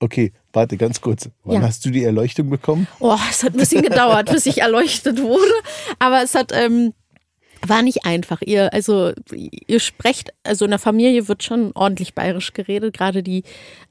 Okay, 0.00 0.32
warte 0.52 0.76
ganz 0.76 1.00
kurz. 1.00 1.28
Wann 1.44 1.56
Ja. 1.56 1.62
hast 1.62 1.84
du 1.84 1.90
die 1.90 2.04
Erleuchtung 2.04 2.50
bekommen? 2.50 2.86
Oh, 3.00 3.16
es 3.30 3.42
hat 3.44 3.52
ein 3.54 3.58
bisschen 3.58 3.82
gedauert, 3.82 4.30
bis 4.30 4.46
ich 4.46 4.60
erleuchtet 4.60 5.20
wurde. 5.22 5.52
Aber 5.98 6.22
es 6.22 6.34
hat, 6.34 6.52
ähm, 6.52 6.94
war 7.66 7.82
nicht 7.82 8.04
einfach. 8.06 8.40
Ihr, 8.42 8.72
also, 8.72 9.12
ihr 9.32 9.80
sprecht, 9.80 10.32
also 10.44 10.64
in 10.64 10.70
der 10.70 10.78
Familie 10.78 11.26
wird 11.28 11.42
schon 11.42 11.72
ordentlich 11.74 12.14
bayerisch 12.14 12.52
geredet. 12.52 12.96
Gerade 12.96 13.22
die 13.24 13.42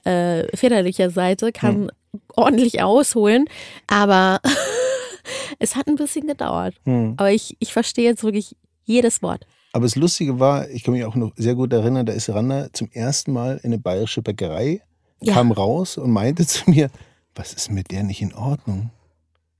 äh, 0.05 0.43
väterliche 0.55 1.09
Seite 1.09 1.51
kann 1.51 1.91
ordentlich 2.35 2.81
ausholen. 2.81 3.45
Aber 3.87 4.39
es 5.59 5.75
hat 5.75 5.87
ein 5.87 5.95
bisschen 5.95 6.27
gedauert. 6.27 6.75
Aber 6.85 7.31
ich, 7.31 7.55
ich 7.59 7.73
verstehe 7.73 8.05
jetzt 8.05 8.23
wirklich 8.23 8.55
jedes 8.85 9.21
Wort. 9.21 9.45
Aber 9.73 9.85
das 9.85 9.95
Lustige 9.95 10.39
war, 10.39 10.69
ich 10.69 10.83
kann 10.83 10.93
mich 10.93 11.03
auch 11.05 11.15
noch 11.15 11.31
sehr 11.35 11.53
gut 11.55 11.71
erinnern, 11.73 12.05
da 12.05 12.13
ist 12.13 12.29
Randa 12.29 12.71
zum 12.73 12.89
ersten 12.91 13.33
Mal 13.33 13.57
in 13.57 13.65
eine 13.73 13.77
bayerische 13.77 14.21
Bäckerei, 14.21 14.81
Ja. 15.21 15.33
kam 15.33 15.51
raus 15.51 15.97
und 15.97 16.11
meinte 16.11 16.45
zu 16.47 16.69
mir, 16.69 16.89
was 17.35 17.53
ist 17.53 17.69
mit 17.71 17.91
der 17.91 18.03
nicht 18.03 18.21
in 18.21 18.33
Ordnung? 18.33 18.89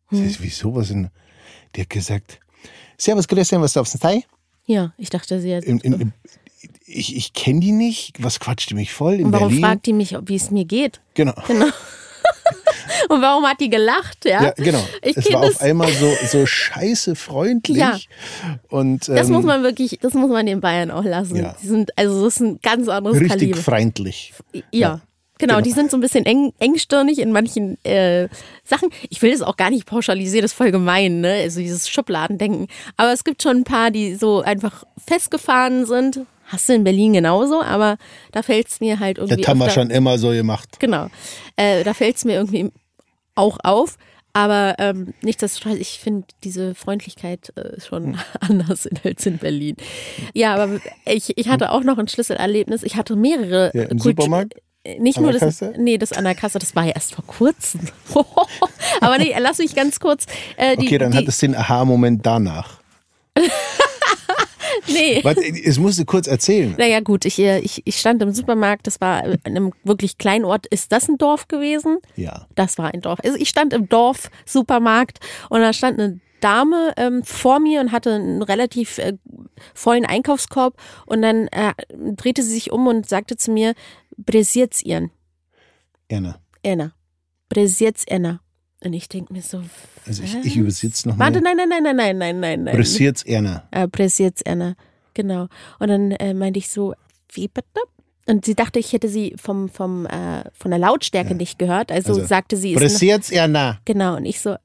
Hm. 0.08 0.25
Ich 0.25 0.34
sag, 0.36 0.43
Wieso? 0.43 0.75
Was 0.75 0.88
denn? 0.88 1.10
Die 1.75 1.82
hat 1.82 1.89
gesagt, 1.89 2.39
Servus, 2.97 3.27
grüß 3.27 3.49
dich, 3.49 3.60
was 3.60 3.73
darfst 3.73 3.93
du 3.95 3.97
denn 3.99 4.23
Ja, 4.65 4.93
ich 4.97 5.10
dachte, 5.10 5.39
sie 5.41 5.56
hat. 5.56 5.63
in, 5.65 5.80
in, 5.82 6.13
Ich, 6.86 7.15
ich 7.15 7.34
kenne 7.34 7.60
die 7.60 7.71
nicht. 7.73 8.23
Was 8.23 8.39
quatscht 8.39 8.69
die 8.71 8.73
mich 8.75 8.93
voll 8.93 9.15
in 9.15 9.25
und 9.25 9.32
warum 9.34 9.49
Berlin? 9.49 9.63
fragt 9.63 9.86
die 9.86 9.93
mich, 9.93 10.15
wie 10.25 10.36
es 10.36 10.49
mir 10.49 10.65
geht? 10.65 11.01
genau. 11.13 11.34
Genau. 11.47 11.67
Und 13.10 13.21
warum 13.21 13.45
hat 13.45 13.60
die 13.60 13.69
gelacht? 13.69 14.25
Ja, 14.25 14.43
Ja, 14.43 14.51
genau. 14.51 14.83
Ich 15.01 15.17
es 15.17 15.31
war 15.33 15.43
auf 15.43 15.62
einmal 15.62 15.91
so, 15.91 16.12
so 16.27 16.45
scheiße 16.45 17.15
freundlich. 17.15 17.77
Ja. 17.77 17.97
Und, 18.69 19.10
ähm, 19.10 19.15
Das 19.15 19.29
muss 19.29 19.43
man 19.45 19.63
wirklich, 19.63 19.99
das 20.01 20.13
muss 20.13 20.29
man 20.29 20.45
den 20.45 20.62
Bayern 20.62 20.91
auch 20.91 21.03
lassen. 21.03 21.36
Ja. 21.38 21.55
Die 21.62 21.67
sind, 21.67 21.97
also 21.97 22.23
das 22.25 22.36
ist 22.36 22.39
ein 22.41 22.60
ganz 22.62 22.88
anderes 22.88 23.19
richtig 23.19 23.51
Kaliber. 23.51 23.57
freundlich. 23.62 24.33
Ja. 24.53 24.62
Ja. 24.71 25.01
Genau, 25.39 25.53
Genau. 25.57 25.63
die 25.65 25.71
sind 25.71 25.91
so 25.91 25.97
ein 25.97 26.01
bisschen 26.01 26.25
eng, 26.25 26.51
engstirnig 26.57 27.19
in 27.19 27.31
manchen 27.31 27.77
äh, 27.86 28.27
Sachen. 28.63 28.89
Ich 29.10 29.21
will 29.21 29.31
das 29.31 29.43
auch 29.43 29.55
gar 29.55 29.69
nicht 29.69 29.86
pauschalisieren, 29.86 30.41
das 30.41 30.51
ist 30.53 30.57
voll 30.57 30.71
gemein, 30.71 31.21
ne? 31.21 31.31
Also 31.43 31.60
dieses 31.60 31.88
Schubladendenken. 31.89 32.67
Aber 32.95 33.13
es 33.13 33.23
gibt 33.23 33.43
schon 33.43 33.57
ein 33.57 33.63
paar, 33.63 33.91
die 33.91 34.15
so 34.15 34.41
einfach 34.41 34.83
festgefahren 35.05 35.86
sind. 35.86 36.21
Hast 36.45 36.69
du 36.69 36.73
in 36.73 36.83
Berlin 36.83 37.13
genauso, 37.13 37.62
aber 37.62 37.97
da 38.31 38.41
fällt 38.41 38.69
es 38.69 38.79
mir 38.79 38.99
halt 38.99 39.17
irgendwie. 39.19 39.41
Das 39.41 39.47
haben 39.47 39.57
wir 39.60 39.69
schon 39.69 39.89
immer 39.91 40.17
so 40.17 40.29
gemacht. 40.29 40.79
Genau. 40.79 41.07
Äh, 41.55 41.83
da 41.83 41.93
fällt 41.93 42.15
es 42.15 42.25
mir 42.25 42.33
irgendwie 42.33 42.71
auch 43.38 43.58
auf. 43.63 43.97
Aber 44.34 44.76
ähm, 44.78 45.13
nichtsdestotrotz, 45.21 45.78
ich 45.80 46.00
finde 46.00 46.28
diese 46.43 46.76
Freundlichkeit 46.76 47.52
äh, 47.56 47.80
schon 47.82 48.13
Hm. 48.13 48.19
anders 48.39 48.86
in, 48.86 49.00
als 49.04 49.26
in 49.26 49.38
Berlin. 49.39 49.76
Ja, 50.34 50.54
aber 50.56 50.80
ich, 51.06 51.36
ich 51.38 51.50
hatte 51.50 51.71
auch 51.71 51.84
noch 51.84 51.97
ein 51.97 52.08
Schlüsselerlebnis. 52.08 52.84
Ich 52.84 52.95
hatte 52.97 53.15
mehrere. 53.15 53.71
Ja, 53.73 53.84
im 53.84 53.97
Kultu- 53.97 54.21
Supermarkt? 54.21 54.54
Äh, 54.84 55.00
Nicht 55.00 55.17
An 55.17 55.23
nur 55.23 55.32
der 55.32 55.41
das, 55.41 55.60
Kasse? 55.60 55.73
nee, 55.80 55.97
das 55.97 56.13
an 56.13 56.23
der 56.26 56.36
Kasse, 56.36 56.60
das 56.60 56.76
war 56.76 56.84
ja 56.86 56.91
erst 56.91 57.15
vor 57.15 57.26
kurzem. 57.26 57.82
aber 59.02 59.17
nee, 59.17 59.34
lass 59.39 59.58
mich 59.58 59.73
ganz 59.76 60.00
kurz. 60.00 60.26
Äh, 60.56 60.78
die, 60.78 60.86
Okay, 60.86 60.97
dann 61.00 61.12
die, 61.13 61.17
hat 61.17 61.28
es 61.28 61.39
den 61.39 61.56
Aha-Moment 61.56 62.23
danach. 62.26 62.80
Nee. 64.87 65.23
Warte, 65.23 65.41
es 65.41 65.77
musst 65.79 65.99
du 65.99 66.05
kurz 66.05 66.27
erzählen. 66.27 66.75
Naja, 66.77 66.99
gut, 67.01 67.25
ich, 67.25 67.39
äh, 67.39 67.59
ich, 67.59 67.81
ich 67.85 67.99
stand 67.99 68.21
im 68.21 68.31
Supermarkt, 68.31 68.87
das 68.87 69.01
war 69.01 69.23
in 69.25 69.39
einem 69.43 69.73
wirklich 69.83 70.17
kleinen 70.17 70.45
Ort. 70.45 70.65
Ist 70.67 70.91
das 70.91 71.07
ein 71.07 71.17
Dorf 71.17 71.47
gewesen? 71.47 71.97
Ja. 72.15 72.47
Das 72.55 72.77
war 72.77 72.93
ein 72.93 73.01
Dorf. 73.01 73.19
Also 73.23 73.37
ich 73.37 73.49
stand 73.49 73.73
im 73.73 73.89
Dorf-Supermarkt 73.89 75.19
und 75.49 75.61
da 75.61 75.73
stand 75.73 75.99
eine 75.99 76.19
Dame 76.39 76.93
ähm, 76.97 77.23
vor 77.23 77.59
mir 77.59 77.81
und 77.81 77.91
hatte 77.91 78.13
einen 78.13 78.41
relativ 78.41 78.97
äh, 78.99 79.13
vollen 79.73 80.05
Einkaufskorb 80.05 80.75
und 81.05 81.21
dann 81.21 81.47
äh, 81.47 81.73
drehte 81.89 82.43
sie 82.43 82.53
sich 82.53 82.71
um 82.71 82.87
und 82.87 83.09
sagte 83.09 83.37
zu 83.37 83.51
mir, 83.51 83.73
Bresiert's 84.17 84.81
ihren, 84.81 85.11
Erna. 86.07 86.39
Erna. 86.63 86.93
Bresiert's 87.49 88.03
Erna. 88.05 88.41
Und 88.83 88.93
ich 88.93 89.09
denke 89.09 89.33
mir 89.33 89.41
so, 89.41 89.61
Also 90.05 90.23
ich, 90.23 90.35
ich 90.45 90.57
übersetze 90.57 91.09
nochmal. 91.09 91.27
Warte, 91.33 91.41
nein, 91.43 91.57
nein, 91.57 91.69
nein, 91.69 91.83
nein, 91.83 91.95
nein, 91.95 92.17
nein, 92.17 92.39
nein, 92.39 92.63
nein. 92.63 92.75
Pressiert's 92.75 93.23
Erna. 93.23 93.67
Äh, 93.71 93.87
Bresiert's 93.87 94.41
Erna. 94.43 94.75
Genau. 95.15 95.47
Und 95.79 95.87
dann 95.87 96.11
äh, 96.11 96.33
meinte 96.33 96.59
ich 96.59 96.69
so, 96.69 96.93
wie 97.31 97.47
bitte? 97.47 97.81
Und 98.27 98.45
sie 98.45 98.55
dachte, 98.55 98.77
ich 98.77 98.93
hätte 98.93 99.07
sie 99.09 99.33
vom, 99.37 99.69
vom, 99.69 100.05
äh, 100.05 100.43
von 100.53 100.69
der 100.69 100.79
Lautstärke 100.79 101.33
nicht 101.33 101.57
gehört. 101.57 101.91
Also, 101.91 102.13
Also, 102.13 102.25
sagte 102.25 102.57
sie, 102.57 102.75
Pressiert's 102.75 103.31
ja 103.31 103.47
nah. 103.47 103.79
Genau, 103.85 104.17
und 104.17 104.25
ich 104.25 104.41
so, 104.41 104.55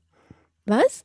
was? 0.67 1.05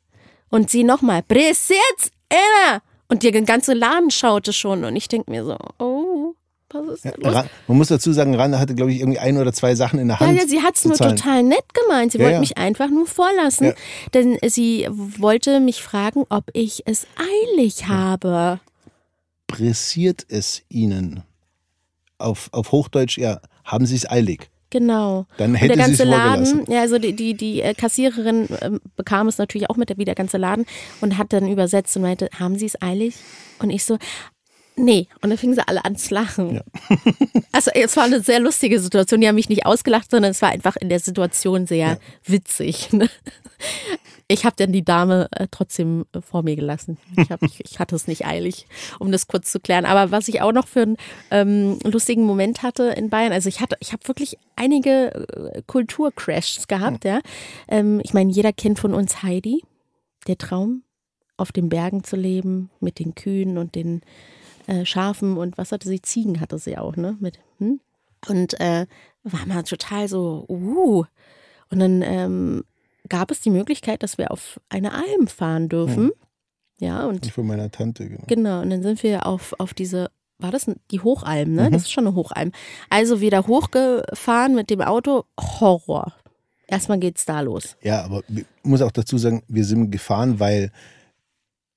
Und 0.49 0.69
sie 0.69 0.83
nochmal, 0.83 1.23
Presets, 1.23 2.11
Anna! 2.29 2.81
Und 3.09 3.23
der 3.23 3.31
ganze 3.43 3.73
Laden 3.73 4.11
schaute 4.11 4.51
schon 4.51 4.83
und 4.83 4.95
ich 4.97 5.07
denke 5.07 5.31
mir 5.31 5.45
so, 5.45 5.57
oh, 5.79 6.33
was 6.69 6.95
ist 6.95 7.05
da 7.05 7.11
los? 7.17 7.33
Ra- 7.33 7.45
Man 7.67 7.77
muss 7.77 7.87
dazu 7.87 8.11
sagen, 8.11 8.35
Randa 8.35 8.59
hatte, 8.59 8.75
glaube 8.75 8.91
ich, 8.91 8.99
irgendwie 8.99 9.19
ein 9.19 9.37
oder 9.37 9.53
zwei 9.53 9.73
Sachen 9.75 9.99
in 9.99 10.07
der 10.09 10.17
Ja, 10.19 10.27
Hand. 10.27 10.37
ja, 10.37 10.47
sie 10.47 10.61
hat 10.61 10.75
es 10.75 10.85
nur 10.85 10.95
zahlen. 10.95 11.15
total 11.15 11.43
nett 11.43 11.63
gemeint. 11.73 12.11
Sie 12.11 12.17
Ja, 12.17 12.23
wollte 12.25 12.33
ja. 12.35 12.39
mich 12.41 12.57
einfach 12.57 12.89
nur 12.89 13.07
vorlassen, 13.07 13.67
Ja. 13.67 13.73
denn 14.13 14.37
sie 14.47 14.87
wollte 14.89 15.59
mich 15.59 15.81
fragen, 15.81 16.25
ob 16.29 16.45
ich 16.53 16.83
es 16.85 17.07
eilig 17.55 17.87
habe. 17.87 18.59
Pressiert 19.47 20.25
es 20.29 20.61
Ihnen? 20.69 21.23
Auf, 22.17 22.49
auf 22.51 22.71
Hochdeutsch, 22.71 23.17
ja, 23.17 23.39
haben 23.63 23.85
Sie 23.85 23.95
es 23.95 24.09
eilig. 24.09 24.49
Genau. 24.69 25.25
Dann 25.37 25.51
Und 25.51 25.55
hätte 25.55 25.75
der 25.77 25.85
sie 25.85 25.91
es 25.93 25.97
ganze 25.99 26.03
Laden, 26.11 26.65
ja, 26.69 26.81
also 26.81 26.97
die, 26.99 27.13
die, 27.15 27.35
die 27.35 27.61
äh, 27.61 27.73
Kassiererin 27.73 28.49
ähm, 28.61 28.81
bekam 28.97 29.27
es 29.29 29.37
natürlich 29.37 29.69
auch 29.69 29.77
mit, 29.77 29.97
wie 29.97 30.03
der 30.03 30.15
ganze 30.15 30.37
Laden, 30.37 30.65
und 30.99 31.17
hat 31.17 31.31
dann 31.31 31.47
übersetzt 31.47 31.95
und 31.95 32.01
meinte, 32.01 32.27
haben 32.37 32.57
Sie 32.57 32.65
es 32.65 32.81
eilig? 32.81 33.15
Und 33.59 33.69
ich 33.69 33.85
so, 33.85 33.97
nee. 34.77 35.07
Und 35.21 35.29
dann 35.29 35.37
fingen 35.37 35.55
sie 35.55 35.67
alle 35.67 35.83
an 35.83 35.95
zu 35.95 36.13
lachen. 36.13 36.61
also 37.51 37.71
es 37.73 37.95
war 37.97 38.05
eine 38.05 38.21
sehr 38.21 38.39
lustige 38.39 38.79
Situation. 38.79 39.21
Die 39.21 39.27
haben 39.27 39.35
mich 39.35 39.49
nicht 39.49 39.65
ausgelacht, 39.65 40.11
sondern 40.11 40.31
es 40.31 40.41
war 40.41 40.49
einfach 40.49 40.75
in 40.77 40.89
der 40.89 40.99
Situation 40.99 41.67
sehr 41.67 41.99
witzig. 42.25 42.93
Ne? 42.93 43.09
Ich 44.29 44.45
habe 44.45 44.55
dann 44.57 44.73
die 44.73 44.83
Dame 44.83 45.29
äh, 45.31 45.47
trotzdem 45.49 46.05
äh, 46.11 46.21
vor 46.21 46.43
mir 46.43 46.55
gelassen. 46.55 46.97
Ich, 47.15 47.31
hab, 47.31 47.41
ich, 47.43 47.63
ich 47.63 47.79
hatte 47.79 47.95
es 47.95 48.07
nicht 48.07 48.25
eilig, 48.25 48.67
um 48.99 49.11
das 49.11 49.27
kurz 49.27 49.51
zu 49.51 49.59
klären. 49.59 49.85
Aber 49.85 50.11
was 50.11 50.27
ich 50.27 50.41
auch 50.41 50.51
noch 50.51 50.67
für 50.67 50.81
einen 50.81 50.97
ähm, 51.31 51.79
lustigen 51.83 52.23
Moment 52.23 52.61
hatte 52.61 52.83
in 52.89 53.09
Bayern, 53.09 53.31
also 53.31 53.47
ich 53.47 53.61
hatte, 53.61 53.77
ich 53.79 53.93
habe 53.93 54.05
wirklich 54.07 54.37
einige 54.55 55.13
äh, 55.13 55.61
Kulturcrashs 55.65 56.67
gehabt, 56.67 57.05
ja. 57.05 57.21
Ähm, 57.69 58.01
ich 58.03 58.13
meine, 58.13 58.31
jeder 58.31 58.51
kennt 58.51 58.79
von 58.79 58.93
uns 58.93 59.23
Heidi, 59.23 59.63
der 60.27 60.37
Traum, 60.37 60.83
auf 61.37 61.51
den 61.51 61.69
Bergen 61.69 62.03
zu 62.03 62.15
leben, 62.15 62.69
mit 62.81 62.99
den 62.99 63.15
Kühen 63.15 63.57
und 63.57 63.75
den 63.75 64.01
äh, 64.67 64.85
Schafen 64.85 65.37
und 65.37 65.57
was 65.57 65.71
hatte 65.71 65.87
sie? 65.87 66.01
Ziegen 66.01 66.39
hatte 66.39 66.59
sie 66.59 66.77
auch, 66.77 66.95
ne? 66.95 67.17
Mit, 67.19 67.39
hm? 67.57 67.79
Und 68.27 68.59
äh, 68.59 68.85
war 69.23 69.45
mal 69.45 69.63
total 69.63 70.07
so, 70.07 70.45
uh. 70.47 71.05
Und 71.69 71.79
dann 71.79 72.01
ähm, 72.01 72.63
gab 73.09 73.31
es 73.31 73.41
die 73.41 73.49
Möglichkeit, 73.49 74.03
dass 74.03 74.17
wir 74.17 74.31
auf 74.31 74.59
eine 74.69 74.93
Alm 74.93 75.27
fahren 75.27 75.69
dürfen. 75.69 76.11
Ja, 76.79 77.05
und 77.05 77.25
Von 77.31 77.47
meiner 77.47 77.71
Tante, 77.71 78.07
genau. 78.07 78.23
Genau, 78.27 78.61
und 78.61 78.69
dann 78.69 78.83
sind 78.83 79.01
wir 79.03 79.25
auf, 79.25 79.55
auf 79.57 79.73
diese, 79.73 80.11
war 80.37 80.51
das 80.51 80.69
die 80.91 80.99
Hochalm, 80.99 81.53
ne? 81.53 81.71
Das 81.71 81.83
ist 81.83 81.91
schon 81.91 82.05
eine 82.05 82.15
Hochalm. 82.15 82.51
Also 82.89 83.19
wieder 83.21 83.47
hochgefahren 83.47 84.53
mit 84.53 84.69
dem 84.69 84.81
Auto, 84.81 85.25
Horror. 85.39 86.13
Erstmal 86.67 86.99
geht's 86.99 87.25
da 87.25 87.39
los. 87.39 87.77
Ja, 87.81 88.03
aber 88.03 88.21
ich 88.27 88.45
muss 88.63 88.81
auch 88.81 88.91
dazu 88.91 89.17
sagen, 89.17 89.43
wir 89.47 89.63
sind 89.63 89.89
gefahren, 89.89 90.39
weil 90.39 90.71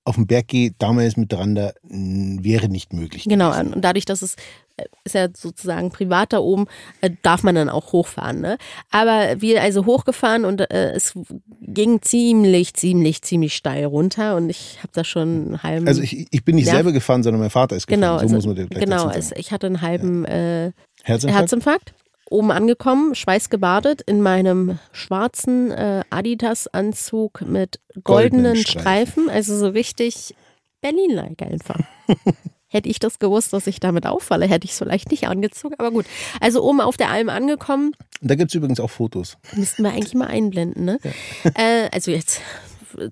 auf 0.05 0.15
dem 0.15 0.27
Berg 0.27 0.49
geht 0.49 0.75
damals 0.79 1.17
mit 1.17 1.33
Randa 1.33 1.73
mh, 1.83 2.43
wäre 2.43 2.69
nicht 2.69 2.93
möglich. 2.93 3.25
Genau, 3.25 3.51
gewesen. 3.51 3.75
und 3.75 3.83
dadurch, 3.83 4.05
dass 4.07 4.23
es 4.23 4.35
äh, 4.77 4.85
ist 5.05 5.15
ja 5.15 5.29
sozusagen 5.35 5.91
privat 5.91 6.33
da 6.33 6.39
oben, 6.39 6.67
äh, 7.01 7.11
darf 7.23 7.43
man 7.43 7.55
dann 7.55 7.69
auch 7.69 7.93
hochfahren. 7.93 8.41
Ne? 8.41 8.57
Aber 8.91 9.41
wir 9.41 9.63
also 9.63 9.85
hochgefahren 9.87 10.45
und 10.45 10.61
äh, 10.71 10.93
es 10.93 11.13
ging 11.61 12.01
ziemlich, 12.03 12.75
ziemlich, 12.75 13.23
ziemlich 13.23 13.55
steil 13.55 13.85
runter 13.85 14.37
und 14.37 14.49
ich 14.49 14.79
habe 14.79 14.93
da 14.93 15.05
schon 15.05 15.29
einen 15.29 15.63
halben. 15.63 15.87
Also 15.87 16.03
ich, 16.03 16.27
ich 16.31 16.45
bin 16.45 16.57
nicht 16.57 16.69
Nerv- 16.69 16.73
selber 16.77 16.93
gefahren, 16.93 17.23
sondern 17.23 17.41
mein 17.41 17.51
Vater 17.51 17.77
ist 17.77 17.87
gefahren. 17.87 18.01
genau, 18.01 18.17
so 18.17 18.23
also, 18.23 18.35
muss 18.37 18.47
man 18.47 18.55
gleich 18.55 18.69
genau, 18.83 19.13
sagen. 19.13 19.33
ich 19.37 19.53
hatte 19.53 19.67
einen 19.67 19.81
halben 19.83 20.25
äh, 20.25 20.73
Herzinfarkt? 21.05 21.41
Herzinfarkt. 21.41 21.95
Oben 22.31 22.53
angekommen, 22.53 23.15
schweißgebadet 23.17 24.03
in 24.03 24.23
meinem 24.23 24.79
schwarzen 24.93 25.73
äh, 25.73 26.05
Adidas-Anzug 26.11 27.43
mit 27.43 27.81
goldenen 28.05 28.05
Goldenen 28.05 28.57
Streifen. 28.57 29.25
Streifen. 29.25 29.31
Also 29.31 29.59
so 29.59 29.69
richtig 29.69 30.37
Berlin-like 30.81 31.43
einfach. 31.43 31.81
Hätte 32.69 32.89
ich 32.89 33.01
das 33.01 33.19
gewusst, 33.19 33.53
dass 33.53 33.67
ich 33.67 33.81
damit 33.81 34.07
auffalle, 34.07 34.47
hätte 34.47 34.65
ich 34.65 34.71
es 34.71 34.79
vielleicht 34.79 35.11
nicht 35.11 35.27
angezogen. 35.27 35.75
Aber 35.79 35.91
gut. 35.91 36.07
Also 36.41 36.63
oben 36.63 36.81
auf 36.81 36.97
der 36.97 37.11
Alm 37.11 37.29
angekommen, 37.29 37.97
da 38.23 38.37
gibt 38.37 38.53
es 38.53 38.55
übrigens 38.55 38.79
auch 38.79 38.91
Fotos. 38.91 39.39
müssten 39.57 39.83
wir 39.83 39.91
eigentlich 39.91 40.15
mal 40.15 40.29
einblenden, 40.29 40.85
ne? 40.85 40.99
Äh, 41.55 41.89
also 41.93 42.13
jetzt 42.13 42.41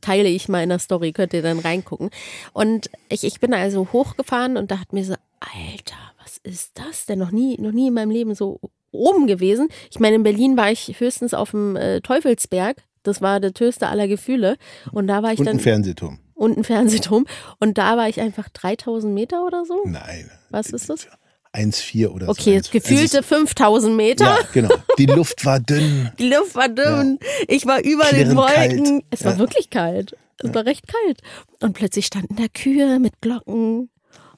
teile 0.00 0.28
ich 0.28 0.48
mal 0.48 0.62
in 0.62 0.68
der 0.68 0.78
Story, 0.78 1.12
könnt 1.12 1.32
ihr 1.32 1.42
dann 1.42 1.58
reingucken. 1.58 2.10
Und 2.52 2.88
ich, 3.08 3.24
ich 3.24 3.40
bin 3.40 3.52
also 3.52 3.88
hochgefahren 3.92 4.56
und 4.56 4.70
da 4.70 4.78
hat 4.78 4.92
mir 4.92 5.04
so, 5.04 5.14
Alter, 5.40 5.96
was 6.22 6.38
ist 6.38 6.78
das 6.78 7.06
denn? 7.06 7.18
Noch 7.18 7.32
nie, 7.32 7.56
noch 7.60 7.72
nie 7.72 7.88
in 7.88 7.94
meinem 7.94 8.10
Leben 8.10 8.36
so 8.36 8.60
oben 8.90 9.26
gewesen. 9.26 9.68
Ich 9.90 9.98
meine, 10.00 10.16
in 10.16 10.22
Berlin 10.22 10.56
war 10.56 10.70
ich 10.70 10.94
höchstens 10.98 11.34
auf 11.34 11.50
dem 11.52 11.76
äh, 11.76 12.00
Teufelsberg. 12.00 12.76
Das 13.02 13.22
war 13.22 13.40
das 13.40 13.52
höchste 13.58 13.88
aller 13.88 14.08
Gefühle. 14.08 14.56
Und 14.92 15.06
da 15.06 15.22
war 15.22 15.32
ich 15.32 15.38
Und 15.38 15.46
dann 15.46 15.56
ein 15.56 15.60
Fernsehturm. 15.60 16.18
und 16.34 16.58
ein 16.58 16.64
Fernsehturm. 16.64 17.26
Und 17.60 17.78
da 17.78 17.96
war 17.96 18.08
ich 18.08 18.20
einfach 18.20 18.48
3000 18.50 19.12
Meter 19.14 19.44
oder 19.46 19.64
so. 19.64 19.80
Nein. 19.84 20.30
Was 20.50 20.70
ist 20.70 20.90
das? 20.90 21.06
1,4 21.54 22.08
oder 22.08 22.26
so. 22.26 22.32
Okay, 22.32 22.58
1,4. 22.58 22.70
gefühlte 22.72 23.22
5000 23.22 23.96
Meter. 23.96 24.24
Ja, 24.24 24.38
genau. 24.52 24.74
Die 24.98 25.06
Luft 25.06 25.44
war 25.46 25.58
dünn. 25.60 26.10
Die 26.18 26.28
Luft 26.28 26.54
war 26.54 26.68
dünn. 26.68 27.18
Ich 27.46 27.64
war 27.66 27.78
über 27.82 28.04
den 28.04 28.28
Klirrend 28.30 28.36
Wolken. 28.36 28.84
kalt. 28.84 29.04
Es 29.10 29.24
war 29.24 29.32
Ja. 29.32 29.38
wirklich 29.38 29.70
kalt. 29.70 30.16
Es 30.42 30.52
war 30.54 30.66
recht 30.66 30.84
kalt. 30.86 31.20
Und 31.62 31.72
plötzlich 31.72 32.06
standen 32.06 32.36
da 32.36 32.44
Kühe 32.52 32.98
mit 33.00 33.20
Glocken, 33.22 33.90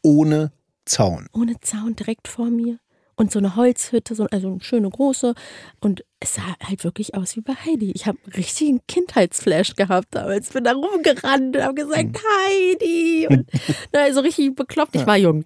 Ohne 0.03 0.53
Zaun. 0.87 1.27
ohne 1.35 1.61
Zaun 1.61 1.95
direkt 1.97 2.29
vor 2.29 2.47
mir. 2.47 2.79
Und 3.21 3.31
so 3.31 3.39
eine 3.39 3.55
Holzhütte, 3.55 4.15
so, 4.15 4.25
also 4.31 4.49
eine 4.49 4.63
schöne 4.63 4.89
große. 4.89 5.35
Und 5.81 6.07
es 6.21 6.37
sah 6.37 6.57
halt 6.67 6.85
wirklich 6.85 7.15
aus 7.15 7.37
wie 7.37 7.43
bei 7.43 7.53
Heidi. 7.53 7.93
Ich 7.93 8.07
habe 8.07 8.17
richtig 8.35 8.71
einen 8.71 8.81
Kindheitsflash 8.89 9.77
gehabt 9.77 10.09
damals. 10.13 10.49
Bin 10.49 10.65
da 10.65 10.73
rumgerannt 10.73 11.55
und 11.55 11.63
habe 11.63 11.75
gesagt, 11.75 12.17
Heidi. 12.17 13.27
Und 13.29 13.47
na, 13.93 14.11
so 14.15 14.21
richtig 14.21 14.57
bekloppt. 14.57 14.97
Ich 14.97 15.07
war 15.07 15.19
jung. 15.19 15.45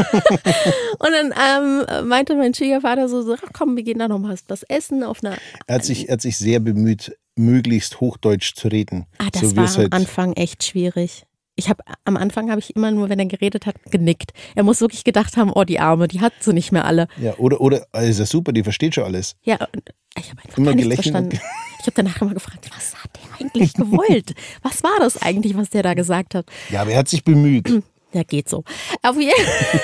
und 0.98 1.10
dann 1.12 1.32
ähm, 1.32 2.08
meinte 2.08 2.34
mein 2.34 2.52
Schwiegervater 2.52 3.08
so, 3.08 3.22
so, 3.22 3.34
ach 3.34 3.50
komm, 3.52 3.76
wir 3.76 3.84
gehen 3.84 4.00
da 4.00 4.08
noch 4.08 4.18
mal 4.18 4.36
was 4.48 4.64
essen 4.64 5.04
auf 5.04 5.22
einer 5.22 5.36
Er 5.68 5.76
hat 5.76 5.84
sich, 5.84 6.08
er 6.08 6.14
hat 6.14 6.22
sich 6.22 6.36
sehr 6.36 6.58
bemüht, 6.58 7.16
möglichst 7.36 8.00
Hochdeutsch 8.00 8.56
zu 8.56 8.66
reden. 8.66 9.06
Ah, 9.18 9.28
das 9.30 9.50
so 9.50 9.56
war 9.56 9.68
am 9.68 9.76
halt, 9.76 9.92
Anfang 9.92 10.32
echt 10.32 10.64
schwierig. 10.64 11.24
Ich 11.58 11.70
habe 11.70 11.82
am 12.04 12.18
Anfang 12.18 12.50
habe 12.50 12.60
ich 12.60 12.76
immer 12.76 12.90
nur, 12.90 13.08
wenn 13.08 13.18
er 13.18 13.24
geredet 13.26 13.64
hat, 13.64 13.76
genickt. 13.90 14.32
Er 14.54 14.62
muss 14.62 14.82
wirklich 14.82 15.04
gedacht 15.04 15.38
haben, 15.38 15.50
oh 15.54 15.64
die 15.64 15.80
Arme, 15.80 16.06
die 16.06 16.20
hat 16.20 16.34
sie 16.40 16.52
nicht 16.52 16.70
mehr 16.70 16.84
alle. 16.84 17.08
Ja, 17.18 17.34
oder, 17.38 17.62
oder, 17.62 17.86
also 17.92 18.10
ist 18.10 18.18
ja 18.18 18.26
super, 18.26 18.52
die 18.52 18.62
versteht 18.62 18.94
schon 18.94 19.04
alles. 19.04 19.36
Ja, 19.42 19.54
ich 20.18 20.30
habe 20.30 20.42
einfach 20.44 20.58
Immer 20.58 20.74
gar 20.74 20.76
nichts 20.76 20.94
verstanden. 20.94 21.40
Ich 21.78 21.86
habe 21.86 22.02
danach 22.02 22.20
immer 22.20 22.34
gefragt, 22.34 22.68
was 22.74 22.96
hat 23.00 23.10
der 23.14 23.46
eigentlich 23.46 23.74
gewollt? 23.74 24.34
Was 24.62 24.82
war 24.82 24.98
das 24.98 25.22
eigentlich, 25.22 25.56
was 25.56 25.70
der 25.70 25.84
da 25.84 25.94
gesagt 25.94 26.34
hat? 26.34 26.46
Ja, 26.70 26.80
aber 26.80 26.90
er 26.90 26.98
hat 26.98 27.08
sich 27.08 27.22
bemüht. 27.22 27.70
Ja, 28.16 28.22
geht 28.22 28.48
so. 28.48 28.64
Auf, 29.02 29.20
je 29.20 29.30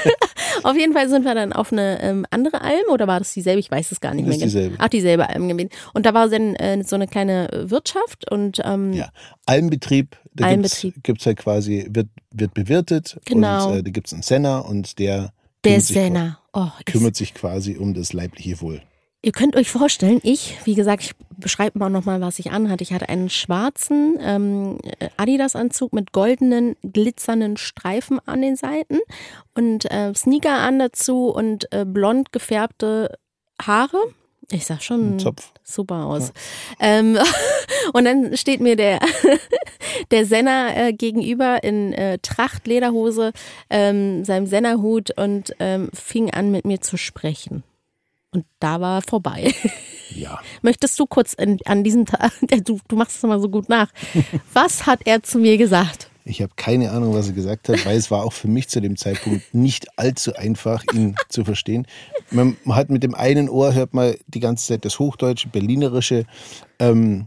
auf 0.63 0.75
jeden 0.75 0.95
Fall 0.95 1.07
sind 1.11 1.25
wir 1.27 1.35
dann 1.35 1.53
auf 1.53 1.71
eine 1.71 2.01
ähm, 2.01 2.25
andere 2.31 2.63
Alm 2.63 2.85
oder 2.91 3.07
war 3.07 3.19
das 3.19 3.35
dieselbe? 3.35 3.61
Ich 3.61 3.71
weiß 3.71 3.93
es 3.93 4.01
gar 4.01 4.15
nicht 4.15 4.27
Das 4.27 4.39
mehr. 4.39 4.47
ist 4.47 4.53
genau. 4.55 4.63
dieselbe. 4.63 4.77
Ach, 4.83 4.89
dieselbe 4.89 5.29
Alm 5.29 5.49
gewesen. 5.49 5.69
Und 5.93 6.07
da 6.07 6.15
war 6.15 6.29
dann 6.31 6.55
äh, 6.57 6.83
so 6.83 6.97
eine 6.97 7.07
kleine 7.07 7.49
Wirtschaft 7.67 8.31
und 8.31 8.61
ähm, 8.65 8.95
Ja. 8.95 9.11
Almbetrieb, 9.45 10.17
da 10.33 10.47
Almbetrieb. 10.47 10.95
gibt 11.03 11.21
es 11.21 11.27
halt 11.27 11.37
quasi, 11.39 11.87
wird, 11.91 12.09
wird 12.31 12.55
bewirtet. 12.55 13.19
Genau. 13.27 13.71
Und 13.73 13.79
äh, 13.79 13.83
da 13.83 13.91
gibt 13.91 14.07
es 14.07 14.15
einen 14.15 14.23
Senner 14.23 14.65
und 14.65 14.99
der, 14.99 15.35
der 15.65 15.81
Senner. 15.83 16.39
Oh, 16.55 16.69
kümmert 16.87 17.17
sich 17.17 17.35
quasi 17.35 17.77
um 17.77 17.93
das 17.93 18.15
leibliche 18.15 18.61
Wohl. 18.63 18.81
Ihr 19.25 19.31
könnt 19.31 19.55
euch 19.55 19.71
vorstellen, 19.71 20.21
ich, 20.25 20.59
wie 20.65 20.75
gesagt, 20.75 21.05
ich 21.05 21.13
beschreibe 21.37 21.79
mal 21.79 21.91
nochmal, 21.91 22.21
was 22.21 22.41
ich 22.41 22.51
anhatte. 22.51 22.83
Ich 22.83 22.93
hatte 22.93 23.09
einen 23.09 23.31
schwarzen 23.31 24.19
ähm, 24.21 24.79
Adidas-Anzug 25.17 25.93
mit 25.93 26.11
goldenen, 26.11 26.75
glitzernden 26.83 27.57
Streifen 27.57 28.19
an 28.27 28.43
den 28.43 28.57
Seiten 28.57 28.99
und 29.55 29.89
äh, 29.93 30.13
Sneaker 30.13 30.59
an 30.59 30.81
dazu 30.81 31.29
und 31.29 31.73
äh, 31.73 31.85
blond 31.85 32.33
gefärbte 32.33 33.17
Haare. 33.61 33.99
Ich 34.51 34.67
sag 34.67 34.83
schon 34.83 35.19
super 35.63 36.07
aus. 36.07 36.33
Ähm, 36.81 37.17
und 37.93 38.05
dann 38.05 38.37
steht 38.37 38.61
mir 38.61 38.75
der, 38.75 38.99
der 40.11 40.27
Senner 40.27 40.77
äh, 40.77 40.93
gegenüber 40.93 41.63
in 41.63 41.93
äh, 41.93 42.19
Tracht, 42.19 42.67
Lederhose, 42.67 43.33
ähm, 43.71 44.25
seinem 44.25 44.47
Sennerhut 44.47 45.17
und 45.17 45.55
ähm, 45.61 45.91
fing 45.95 46.33
an 46.33 46.51
mit 46.51 46.65
mir 46.65 46.81
zu 46.81 46.97
sprechen. 46.97 47.63
Und 48.33 48.47
da 48.61 48.81
war 48.81 49.03
vorbei. 49.03 49.55
Ja. 50.15 50.41
Möchtest 50.63 50.99
du 50.99 51.07
kurz 51.07 51.35
in, 51.35 51.59
an 51.67 51.85
diesem 51.85 52.07
Tag, 52.07 52.33
du, 52.65 52.81
du 52.89 52.97
machst 52.97 53.19
es 53.19 53.25
immer 53.25 53.39
so 53.39 53.49
gut 53.49 53.69
nach. 53.69 53.93
Was 54.53 54.87
hat 54.87 55.01
er 55.05 55.23
zu 55.23 55.39
mir 55.39 55.59
gesagt? 55.59 56.11
Ich 56.25 56.41
habe 56.41 56.53
keine 56.57 56.93
Ahnung, 56.93 57.15
was 57.15 57.27
er 57.27 57.35
gesagt 57.35 57.69
hat, 57.69 57.85
weil 57.85 57.97
es 57.97 58.11
war 58.11 58.25
auch 58.25 58.33
für 58.33 58.47
mich 58.49 58.69
zu 58.69 58.81
dem 58.81 58.97
Zeitpunkt 58.97 59.53
nicht 59.55 59.99
allzu 59.99 60.35
einfach, 60.35 60.85
ihn 60.95 61.17
zu 61.29 61.45
verstehen. 61.45 61.87
Man 62.31 62.57
hat 62.69 62.91
mit 62.91 63.03
dem 63.03 63.15
einen 63.15 63.49
Ohr 63.49 63.75
hört 63.75 63.93
man 63.93 64.15
die 64.29 64.41
ganze 64.41 64.69
Zeit 64.69 64.85
das 64.85 65.01
Hochdeutsche, 65.01 65.49
Berlinerische 65.49 66.25
ähm, 66.79 67.27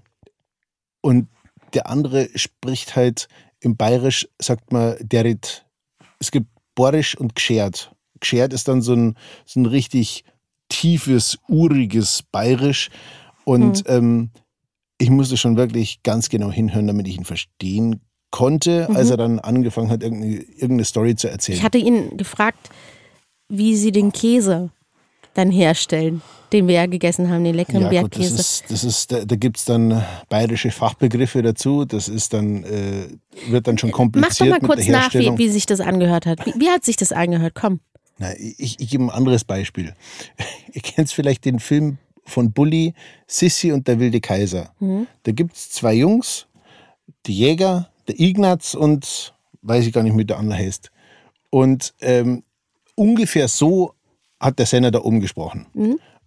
und 1.01 1.27
der 1.73 1.89
andere 1.89 2.29
spricht 2.35 2.95
halt 2.95 3.27
im 3.59 3.75
Bayerisch, 3.75 4.29
sagt 4.39 4.71
man, 4.71 4.95
derit, 5.01 5.65
es 6.19 6.31
gibt 6.31 6.47
Borisch 6.73 7.15
und 7.17 7.35
Gschert. 7.35 7.91
geschert 8.21 8.53
ist 8.53 8.69
dann 8.69 8.81
so 8.81 8.93
ein, 8.93 9.15
so 9.45 9.59
ein 9.59 9.65
richtig 9.65 10.23
tiefes, 10.69 11.37
uriges 11.47 12.23
Bayerisch. 12.31 12.89
Und 13.43 13.83
ähm, 13.87 14.31
ich 14.97 15.09
musste 15.09 15.37
schon 15.37 15.57
wirklich 15.57 16.03
ganz 16.03 16.29
genau 16.29 16.51
hinhören, 16.51 16.87
damit 16.87 17.07
ich 17.07 17.17
ihn 17.17 17.25
verstehen 17.25 18.01
konnte, 18.31 18.89
als 18.93 19.09
er 19.09 19.17
dann 19.17 19.39
angefangen 19.39 19.89
hat, 19.89 20.03
irgendeine, 20.03 20.35
irgendeine 20.35 20.85
Story 20.85 21.15
zu 21.15 21.29
erzählen. 21.29 21.57
Ich 21.57 21.63
hatte 21.63 21.77
ihn 21.77 22.17
gefragt, 22.17 22.69
wie 23.47 23.75
sie 23.75 23.91
den 23.91 24.11
Käse 24.11 24.71
dann 25.35 25.51
herstellen, 25.51 26.21
den 26.51 26.67
wir 26.67 26.75
ja 26.75 26.85
gegessen 26.85 27.29
haben, 27.29 27.43
den 27.43 27.55
leckeren 27.55 27.81
Ja, 27.81 28.01
gut, 28.01 28.13
das 28.13 28.19
Bergkäse. 28.19 28.41
ist, 28.41 28.63
das 28.69 28.83
ist, 28.83 29.11
da, 29.11 29.25
da 29.25 29.35
gibt 29.35 29.57
es 29.57 29.65
dann 29.65 30.03
bayerische 30.29 30.71
Fachbegriffe 30.71 31.41
dazu. 31.41 31.85
Das 31.85 32.07
ist 32.07 32.33
dann, 32.33 32.63
äh, 32.63 33.07
wird 33.47 33.67
dann 33.67 33.77
schon 33.77 33.89
Mach 33.89 33.97
kompliziert 33.97 34.53
doch 34.53 34.61
mal 34.61 34.67
kurz 34.67 34.87
nach, 34.87 35.13
wie, 35.13 35.37
wie 35.37 35.49
sich 35.49 35.65
das 35.65 35.81
angehört 35.81 36.25
hat. 36.25 36.45
Wie, 36.45 36.53
wie 36.57 36.69
hat 36.69 36.85
sich 36.85 36.95
das 36.95 37.11
angehört? 37.11 37.53
Komm. 37.55 37.79
Na, 38.17 38.33
ich, 38.37 38.79
ich 38.79 38.89
gebe 38.89 39.03
ein 39.03 39.09
anderes 39.09 39.43
Beispiel. 39.43 39.93
Ihr 40.73 40.81
kennt 40.81 41.11
vielleicht 41.11 41.45
den 41.45 41.59
Film 41.59 41.97
von 42.25 42.51
Bully, 42.51 42.93
Sissi 43.27 43.71
und 43.71 43.87
der 43.87 43.99
wilde 43.99 44.19
Kaiser. 44.21 44.73
Da 45.23 45.31
gibt 45.31 45.55
es 45.55 45.69
zwei 45.71 45.93
Jungs, 45.93 46.47
die 47.25 47.37
Jäger, 47.37 47.89
der 48.07 48.19
Ignaz 48.19 48.73
und 48.73 49.33
weiß 49.61 49.85
ich 49.85 49.93
gar 49.93 50.03
nicht, 50.03 50.17
wie 50.17 50.25
der 50.25 50.37
andere 50.37 50.57
heißt. 50.59 50.91
Und 51.49 51.93
ähm, 52.01 52.43
ungefähr 52.95 53.47
so 53.47 53.93
hat 54.39 54.59
der 54.59 54.65
Sender 54.65 54.91
da 54.91 54.99
oben 54.99 55.19
gesprochen. 55.19 55.67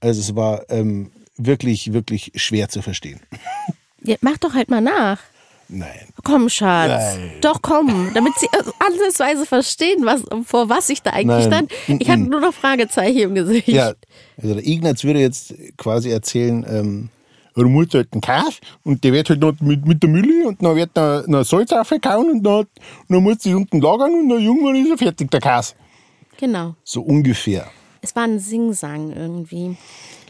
Also 0.01 0.20
es 0.20 0.34
war 0.36 0.68
ähm, 0.70 1.11
wirklich, 1.36 1.93
wirklich 1.93 2.32
schwer 2.36 2.68
zu 2.68 2.82
verstehen. 2.82 3.20
Ja, 4.03 4.16
mach 4.20 4.39
doch 4.39 4.55
halt 4.55 4.70
mal 4.70 4.80
nach. 4.80 5.20
Nein. 5.68 6.08
Komm, 6.24 6.48
Schatz. 6.48 7.16
Nein. 7.16 7.32
Doch, 7.42 7.60
komm. 7.60 8.10
Damit 8.14 8.32
sie 8.38 8.48
ansatzweise 8.78 9.44
verstehen, 9.44 10.04
was, 10.04 10.22
vor 10.46 10.68
was 10.68 10.88
ich 10.88 11.02
da 11.02 11.10
eigentlich 11.10 11.46
Nein. 11.48 11.68
stand. 11.86 12.00
Ich 12.00 12.08
hatte 12.08 12.22
nur 12.22 12.40
noch 12.40 12.54
Fragezeichen 12.54 13.18
im 13.18 13.34
Gesicht. 13.34 13.68
Ja, 13.68 13.92
also 14.40 14.54
der 14.54 14.66
Ignaz 14.66 15.04
würde 15.04 15.20
jetzt 15.20 15.54
quasi 15.76 16.10
erzählen, 16.10 16.64
ähm, 16.68 17.08
du 17.54 17.68
musst 17.68 17.94
halt 17.94 18.08
einen 18.12 18.22
Käse 18.22 18.58
und 18.84 19.04
der 19.04 19.12
wird 19.12 19.28
halt 19.28 19.40
noch 19.40 19.60
mit, 19.60 19.86
mit 19.86 20.02
der 20.02 20.08
Mühle 20.08 20.48
und 20.48 20.62
dann 20.62 20.76
wird 20.76 20.96
noch, 20.96 21.26
noch 21.26 21.44
Salz 21.44 21.72
aufgehauen 21.72 22.30
und 22.30 22.42
dann, 22.42 22.66
dann 23.08 23.22
musst 23.22 23.44
du 23.44 23.56
unten 23.56 23.80
lagern 23.80 24.14
und 24.14 24.28
dann 24.28 24.40
irgendwann 24.40 24.76
ist 24.76 24.90
er 24.90 24.98
fertig, 24.98 25.30
der 25.30 25.40
Käse. 25.40 25.74
Genau. 26.38 26.76
So 26.84 27.02
ungefähr. 27.02 27.68
Es 28.09 28.16
war 28.16 28.22
ein 28.24 28.38
Singsang 28.38 29.12
irgendwie. 29.12 29.76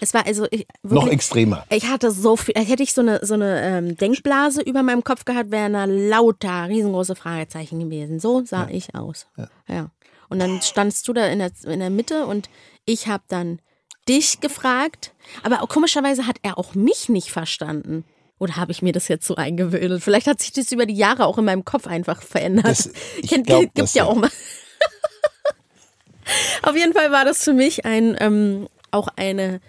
Es 0.00 0.14
war 0.14 0.26
also 0.26 0.46
ich, 0.50 0.66
Noch 0.82 0.92
wirklich, 0.92 1.12
extremer. 1.12 1.64
Ich 1.70 1.86
hatte 1.88 2.10
so 2.10 2.36
viel, 2.36 2.54
hätte 2.56 2.82
ich 2.82 2.92
so 2.92 3.00
eine, 3.02 3.24
so 3.24 3.34
eine 3.34 3.62
ähm, 3.62 3.96
Denkblase 3.96 4.62
über 4.62 4.82
meinem 4.82 5.04
Kopf 5.04 5.24
gehabt, 5.24 5.52
wären 5.52 5.74
da 5.74 5.84
lauter 5.84 6.68
riesengroße 6.68 7.14
Fragezeichen 7.14 7.78
gewesen. 7.78 8.18
So 8.18 8.44
sah 8.44 8.68
ich 8.68 8.94
aus. 8.96 9.26
Ja. 9.68 9.90
Und 10.28 10.40
dann 10.40 10.60
standst 10.60 11.06
du 11.06 11.12
da 11.12 11.26
in 11.26 11.38
der, 11.38 11.52
in 11.64 11.78
der 11.78 11.90
Mitte 11.90 12.26
und 12.26 12.50
ich 12.84 13.06
habe 13.06 13.22
dann 13.28 13.60
dich 14.08 14.40
gefragt. 14.40 15.14
Aber 15.44 15.58
komischerweise 15.68 16.26
hat 16.26 16.36
er 16.42 16.58
auch 16.58 16.74
mich 16.74 17.08
nicht 17.08 17.30
verstanden. 17.30 18.04
Oder 18.40 18.56
habe 18.56 18.72
ich 18.72 18.82
mir 18.82 18.92
das 18.92 19.08
jetzt 19.08 19.26
so 19.26 19.36
eingewöhnt? 19.36 20.02
Vielleicht 20.02 20.26
hat 20.26 20.40
sich 20.40 20.52
das 20.52 20.70
über 20.72 20.86
die 20.86 20.94
Jahre 20.94 21.26
auch 21.26 21.38
in 21.38 21.44
meinem 21.44 21.64
Kopf 21.64 21.86
einfach 21.86 22.22
verändert. 22.22 22.66
Das- 22.66 22.90
ich 23.22 23.30
Kennt- 23.30 23.46
glaub, 23.46 23.60
gibt 23.62 23.78
das 23.78 23.94
ja 23.94 24.04
ja. 24.04 24.10
auch 24.10 24.14
mal. 24.16 24.30
Auf 26.62 26.76
jeden 26.76 26.92
Fall 26.92 27.10
war 27.10 27.24
das 27.24 27.42
für 27.42 27.52
mich 27.52 27.84
ein 27.84 28.16
ähm, 28.20 28.68
auch 28.90 29.08
eine 29.16 29.60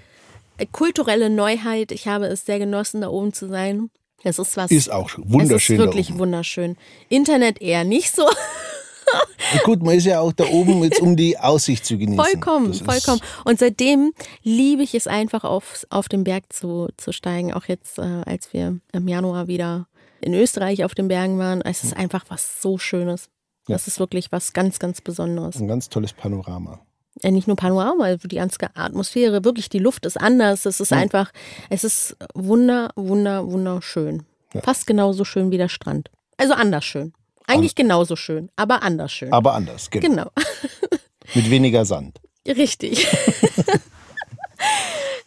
kulturelle 0.72 1.30
Neuheit. 1.30 1.92
Ich 1.92 2.08
habe 2.08 2.26
es 2.28 2.46
sehr 2.46 2.60
genossen, 2.60 3.02
da 3.02 3.10
oben 3.10 3.34
zu 3.34 3.48
sein. 3.48 3.90
Es 4.24 4.40
ist 4.40 4.58
was. 4.58 4.72
Ist 4.72 4.92
auch 4.92 5.10
wunderschön 5.18 5.58
Es 5.58 5.70
ist 5.70 5.78
wirklich 5.78 6.18
wunderschön. 6.18 6.76
Internet 7.08 7.62
eher 7.62 7.84
nicht 7.84 8.14
so. 8.14 8.28
Und 9.54 9.64
gut, 9.64 9.82
man 9.82 9.96
ist 9.96 10.06
ja 10.06 10.20
auch 10.20 10.34
da 10.34 10.46
oben 10.46 10.84
jetzt, 10.84 11.02
um 11.02 11.16
die 11.16 11.38
Aussicht 11.38 11.86
zu 11.86 11.98
genießen. 11.98 12.24
Vollkommen, 12.24 12.68
Das 12.68 12.82
vollkommen. 12.82 13.22
Und 13.44 13.58
seitdem 13.60 14.12
liebe 14.44 14.84
ich 14.84 14.94
es 14.94 15.08
einfach, 15.08 15.44
auf, 15.44 15.86
auf 15.90 16.10
den 16.10 16.24
Berg 16.24 16.52
zu, 16.54 16.90
zu 16.98 17.12
steigen. 17.12 17.54
Auch 17.54 17.66
jetzt, 17.66 17.98
äh, 17.98 18.22
als 18.26 18.54
wir 18.54 18.78
im 18.92 19.08
Januar 19.08 19.48
wieder 19.48 19.88
in 20.22 20.34
Österreich 20.34 20.84
auf 20.84 20.94
den 20.94 21.08
Bergen 21.08 21.40
waren. 21.40 21.62
Es 21.62 21.84
ist 21.84 21.96
einfach 21.96 22.26
was 22.28 22.62
so 22.62 22.78
Schönes. 22.78 23.30
Das 23.74 23.88
ist 23.88 24.00
wirklich 24.00 24.32
was 24.32 24.54
ganz, 24.54 24.80
ganz 24.80 25.02
Besonderes. 25.02 25.56
Ein 25.58 25.68
ganz 25.68 25.90
tolles 25.90 26.14
Panorama. 26.14 26.80
äh, 27.22 27.32
nicht 27.32 27.48
nur 27.48 27.56
Panorama, 27.56 28.06
also 28.06 28.28
die 28.28 28.38
ganze 28.38 28.58
Atmosphäre, 28.76 29.44
wirklich 29.44 29.70
die 29.70 29.80
Luft 29.80 30.06
ist 30.06 30.18
anders. 30.20 30.66
Es 30.66 30.80
ist 30.80 30.94
einfach, 30.94 31.32
es 31.70 31.84
ist 31.84 32.16
wunder, 32.34 32.92
wunder, 32.96 33.50
wunderschön. 33.50 34.24
Fast 34.64 34.88
genauso 34.88 35.26
schön 35.26 35.52
wie 35.52 35.58
der 35.58 35.70
Strand. 35.70 36.10
Also 36.38 36.54
anders 36.54 36.86
schön. 36.86 37.14
Eigentlich 37.46 37.76
genauso 37.76 38.16
schön, 38.16 38.50
aber 38.56 38.84
anders 38.84 39.12
schön. 39.12 39.34
Aber 39.34 39.54
anders, 39.54 39.90
genau. 39.90 40.08
Genau, 40.08 40.30
Mit 41.36 41.50
weniger 41.50 41.86
Sand. 41.86 42.20
richtig. 42.48 43.06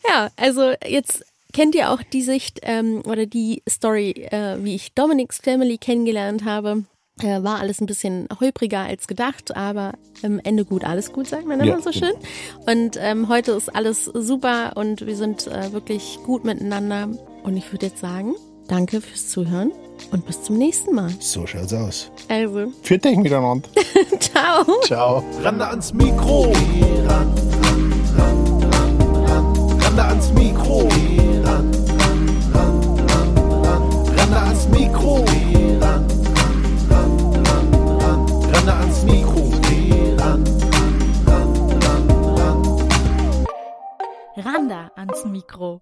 ja, 0.08 0.30
also 0.36 0.72
jetzt 0.86 1.24
kennt 1.52 1.74
ihr 1.74 1.90
auch 1.90 2.02
die 2.02 2.22
Sicht 2.22 2.60
ähm, 2.62 3.02
oder 3.04 3.26
die 3.26 3.62
Story, 3.68 4.10
äh, 4.30 4.56
wie 4.62 4.74
ich 4.74 4.94
Dominics 4.94 5.38
Family 5.38 5.78
kennengelernt 5.78 6.44
habe. 6.44 6.84
Äh, 7.20 7.42
war 7.42 7.60
alles 7.60 7.80
ein 7.80 7.86
bisschen 7.86 8.26
holpriger 8.40 8.80
als 8.80 9.06
gedacht, 9.06 9.54
aber 9.54 9.92
am 10.22 10.40
Ende 10.42 10.64
gut, 10.64 10.82
alles 10.84 11.12
gut, 11.12 11.26
sagt 11.28 11.46
man 11.46 11.60
immer 11.60 11.68
Ja, 11.76 11.80
so 11.80 11.90
genau. 11.90 12.06
schön. 12.06 12.16
Und 12.66 12.96
ähm, 13.00 13.28
heute 13.28 13.52
ist 13.52 13.74
alles 13.74 14.06
super 14.06 14.72
und 14.76 15.06
wir 15.06 15.14
sind 15.16 15.46
äh, 15.46 15.72
wirklich 15.72 16.18
gut 16.24 16.44
miteinander. 16.44 17.08
Und 17.44 17.56
ich 17.56 17.70
würde 17.72 17.86
jetzt 17.86 18.00
sagen, 18.00 18.34
danke 18.66 19.00
fürs 19.00 19.28
Zuhören 19.28 19.72
und 20.10 20.24
bis 20.26 20.42
zum 20.42 20.56
nächsten 20.56 20.94
Mal. 20.94 21.10
So 21.20 21.46
schaut's 21.46 21.74
aus. 21.74 22.10
Also, 22.28 22.72
Für 22.82 22.96
dich 22.98 23.16
miteinander. 23.18 23.68
ciao. 24.20 24.64
Ciao. 24.84 25.22
Rande 25.42 25.66
ans 25.68 25.92
Mikro. 25.92 26.50
Ran, 27.06 27.28
ran, 27.36 27.91
Randa 44.52 44.90
ans 44.98 45.24
Mikro. 45.24 45.80